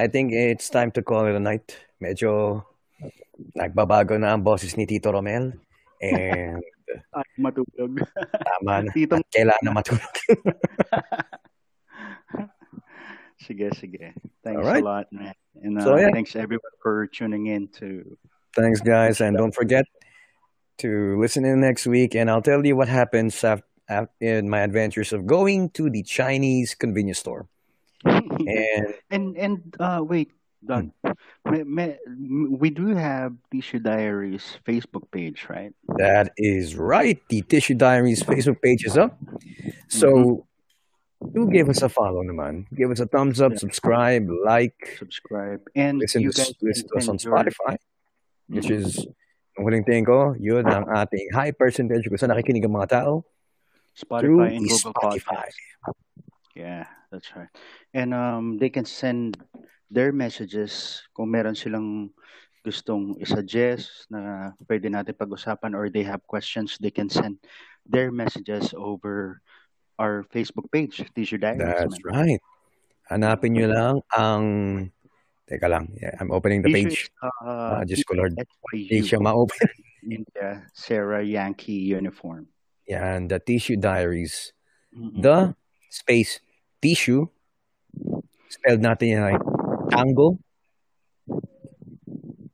I 0.00 0.08
think 0.08 0.32
it's 0.32 0.72
time 0.72 0.96
to 0.96 1.04
call 1.04 1.28
it 1.28 1.36
a 1.36 1.44
night. 1.44 1.76
Medyo 2.00 2.64
nagbabago 3.52 4.16
na 4.16 4.32
ang 4.32 4.40
boses 4.40 4.80
ni 4.80 4.88
Tito 4.88 5.12
Romel. 5.12 5.52
And 6.00 6.64
Ay, 7.12 7.28
matulog. 7.36 8.00
tama 8.32 8.88
na. 8.88 8.90
Titong 8.96 9.20
At 9.20 9.28
kailangan 9.28 9.60
na 9.60 9.72
matulog. 9.76 10.14
Sige, 13.44 13.68
sige. 13.76 14.14
Thanks 14.40 14.56
Alright. 14.64 14.80
a 14.80 14.86
lot, 14.88 15.06
man. 15.12 15.34
And 15.60 15.76
uh, 15.76 15.84
So, 15.84 16.00
yeah. 16.00 16.08
thanks 16.16 16.32
everyone 16.32 16.72
for 16.80 17.04
tuning 17.12 17.52
in 17.52 17.68
to 17.76 18.16
Thanks, 18.56 18.80
guys. 18.80 19.20
And 19.20 19.36
don't 19.36 19.54
forget 19.54 19.84
to 20.78 21.18
listen 21.20 21.44
in 21.44 21.60
next 21.60 21.86
week. 21.86 22.14
And 22.14 22.30
I'll 22.30 22.42
tell 22.42 22.64
you 22.64 22.76
what 22.76 22.88
happens 22.88 23.44
in 24.20 24.48
my 24.48 24.60
adventures 24.60 25.12
of 25.12 25.26
going 25.26 25.70
to 25.70 25.90
the 25.90 26.02
Chinese 26.02 26.74
convenience 26.74 27.18
store. 27.18 27.46
And 28.04 28.94
and 29.10 29.36
and 29.36 29.76
uh 29.80 30.02
wait, 30.06 30.30
Doug. 30.64 30.90
May, 31.44 31.96
we 32.50 32.70
do 32.70 32.94
have 32.94 33.34
Tissue 33.52 33.78
Diaries 33.78 34.58
Facebook 34.66 35.10
page, 35.10 35.46
right? 35.48 35.72
that 35.98 36.32
is 36.36 36.74
right. 36.76 37.20
The 37.28 37.42
Tissue 37.42 37.74
Diaries 37.74 38.22
Facebook 38.22 38.60
page 38.62 38.84
is 38.84 38.96
up. 38.96 39.18
So 39.88 40.46
do 41.32 41.48
give 41.50 41.68
us 41.68 41.82
a 41.82 41.88
follow 41.88 42.22
naman. 42.22 42.66
Give 42.74 42.90
us 42.90 43.00
a 43.00 43.06
thumbs 43.06 43.40
up, 43.40 43.52
Yeah. 43.52 43.58
subscribe, 43.58 44.28
like, 44.44 44.96
Subscribe 44.98 45.60
and 45.74 45.98
listen 45.98 46.22
to, 46.22 46.28
guys 46.28 46.52
listen 46.60 46.88
to 46.88 46.96
us 46.96 47.08
on 47.08 47.16
Spotify, 47.18 47.76
which 48.48 48.70
is, 48.70 49.04
ang 49.54 49.64
huling 49.64 49.86
tingin 49.86 50.04
ko, 50.04 50.34
yun 50.36 50.66
ang 50.66 50.84
ating 50.90 51.30
high 51.30 51.54
percentage 51.54 52.04
kung 52.10 52.18
saan 52.18 52.34
nakikinig 52.34 52.66
ang 52.66 52.74
mga 52.74 53.02
tao. 53.02 53.22
through 53.94 54.42
Spotify 54.42 54.56
and 54.56 54.66
Google 54.66 54.92
Spotify. 54.92 55.46
Podcasts. 55.46 55.94
Yeah, 56.54 56.86
that's 57.10 57.30
right. 57.34 57.50
And 57.94 58.14
um, 58.14 58.58
they 58.58 58.70
can 58.70 58.84
send 58.84 59.38
their 59.90 60.12
messages 60.12 61.02
kung 61.14 61.30
meron 61.30 61.54
silang 61.54 62.10
gustong 62.64 63.20
isuggest 63.20 64.08
na 64.08 64.52
pwede 64.66 64.88
natin 64.88 65.14
pag-usapan 65.14 65.76
or 65.76 65.90
they 65.90 66.02
have 66.02 66.24
questions, 66.26 66.78
they 66.80 66.90
can 66.90 67.10
send 67.10 67.38
their 67.84 68.10
messages 68.10 68.72
over 68.74 69.42
our 70.00 70.24
Facebook 70.32 70.66
page, 70.72 71.04
Tissue 71.14 71.38
Diaries. 71.38 71.60
That's 71.60 72.00
man. 72.02 72.10
right. 72.10 72.42
Hanapin 73.10 73.54
nyo 73.54 73.66
lang 73.68 73.94
ang... 74.10 74.44
Teka 75.44 75.68
lang. 75.68 75.92
Yeah, 76.00 76.16
I'm 76.20 76.32
opening 76.32 76.64
the 76.64 76.72
Tissue 76.72 76.88
page. 76.88 76.98
is, 77.04 77.10
uh, 77.20 77.80
Ah, 77.80 77.84
ko 77.84 78.12
Lord. 78.16 78.32
Hindi 78.72 79.04
siya 79.04 79.20
ma-open. 79.20 79.68
India, 80.04 80.64
Sarah 80.72 81.24
Yankee 81.24 81.84
uniform. 81.92 82.48
Yan, 82.88 83.28
the 83.28 83.40
Tissue 83.40 83.76
Diaries. 83.76 84.52
The 84.94 85.52
space 85.90 86.38
tissue. 86.80 87.26
Spelled 88.48 88.80
natin 88.84 89.06
yan 89.16 89.22
like 89.26 89.44
tango. 89.90 90.38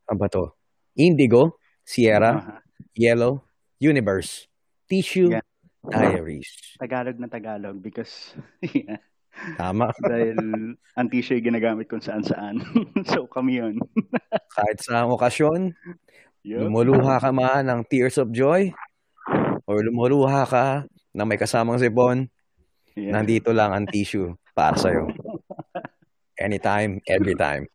Ano 0.08 0.16
ba 0.18 0.26
to? 0.32 0.54
Indigo, 0.96 1.58
Sierra, 1.84 2.32
Aha. 2.38 2.54
Yellow, 2.96 3.44
Universe. 3.78 4.46
Tissue 4.88 5.36
Yeah. 5.38 5.44
Diaries. 5.84 6.48
Tagalog 6.80 7.18
na 7.18 7.28
Tagalog 7.28 7.78
because 7.82 8.34
yeah, 8.62 8.98
Tama. 9.56 9.92
dahil 10.10 10.36
ang 10.96 11.08
ay 11.08 11.40
ginagamit 11.40 11.86
kung 11.88 12.02
saan 12.02 12.24
saan. 12.24 12.60
so 13.10 13.24
kami 13.26 13.60
yun. 13.60 13.76
Kahit 14.56 14.78
sa 14.84 15.06
okasyon, 15.08 15.72
Yup. 16.44 16.68
lumuluha 16.68 17.20
ka 17.20 17.30
man 17.32 17.68
ng 17.68 17.80
tears 17.88 18.16
of 18.20 18.32
joy 18.32 18.72
or 19.64 19.76
lumuluha 19.84 20.44
ka 20.48 20.66
na 21.14 21.22
may 21.24 21.40
kasamang 21.40 21.80
sipon, 21.80 22.28
Yeah. 22.98 23.14
nandito 23.14 23.54
lang 23.54 23.70
ang 23.70 23.86
tissue 23.86 24.34
para 24.50 24.74
sa'yo. 24.74 25.06
Anytime, 26.34 26.98
every 27.06 27.38
time. 27.38 27.70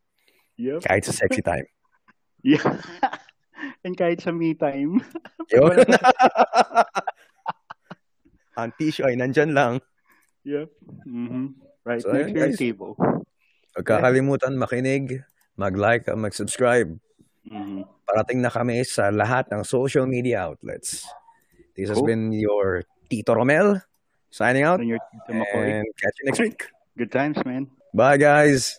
Yup. 0.60 0.84
Kahit 0.84 1.08
sa 1.08 1.16
sexy 1.16 1.40
time. 1.40 1.64
Yeah. 2.44 2.60
And 3.80 3.96
kahit 3.96 4.20
sa 4.20 4.30
me 4.30 4.52
time. 4.52 5.00
Yun. 5.48 5.76
ang 8.60 8.70
tissue 8.76 9.08
ay 9.08 9.16
nandyan 9.16 9.56
lang. 9.56 9.72
Yep. 10.46 10.68
Mm-hmm. 11.10 11.46
Right 11.82 12.02
So, 12.02 12.14
next 12.14 12.32
guys. 12.32 12.56
table. 12.56 12.94
Huwag 13.74 13.82
kakalimutan 13.84 14.54
makinig, 14.54 15.26
mag-like, 15.58 16.06
at 16.06 16.14
mag-subscribe. 16.14 16.94
Mm-hmm. 17.50 17.82
Parating 18.06 18.40
na 18.40 18.50
kami 18.50 18.86
sa 18.86 19.10
lahat 19.10 19.50
ng 19.50 19.66
social 19.66 20.06
media 20.06 20.46
outlets. 20.46 21.02
This 21.74 21.90
has 21.90 21.98
Cool. 21.98 22.06
been 22.08 22.30
your 22.32 22.86
Tito 23.10 23.34
Romel 23.34 23.82
signing 24.30 24.62
out 24.62 24.78
And 24.80 24.88
your 24.88 25.02
Tito 25.12 25.34
McCoy. 25.34 25.82
and 25.82 25.86
catch 25.98 26.16
you 26.22 26.24
next 26.30 26.40
week. 26.40 26.60
Good 26.96 27.10
times, 27.12 27.36
man. 27.44 27.68
Bye, 27.92 28.16
guys. 28.16 28.78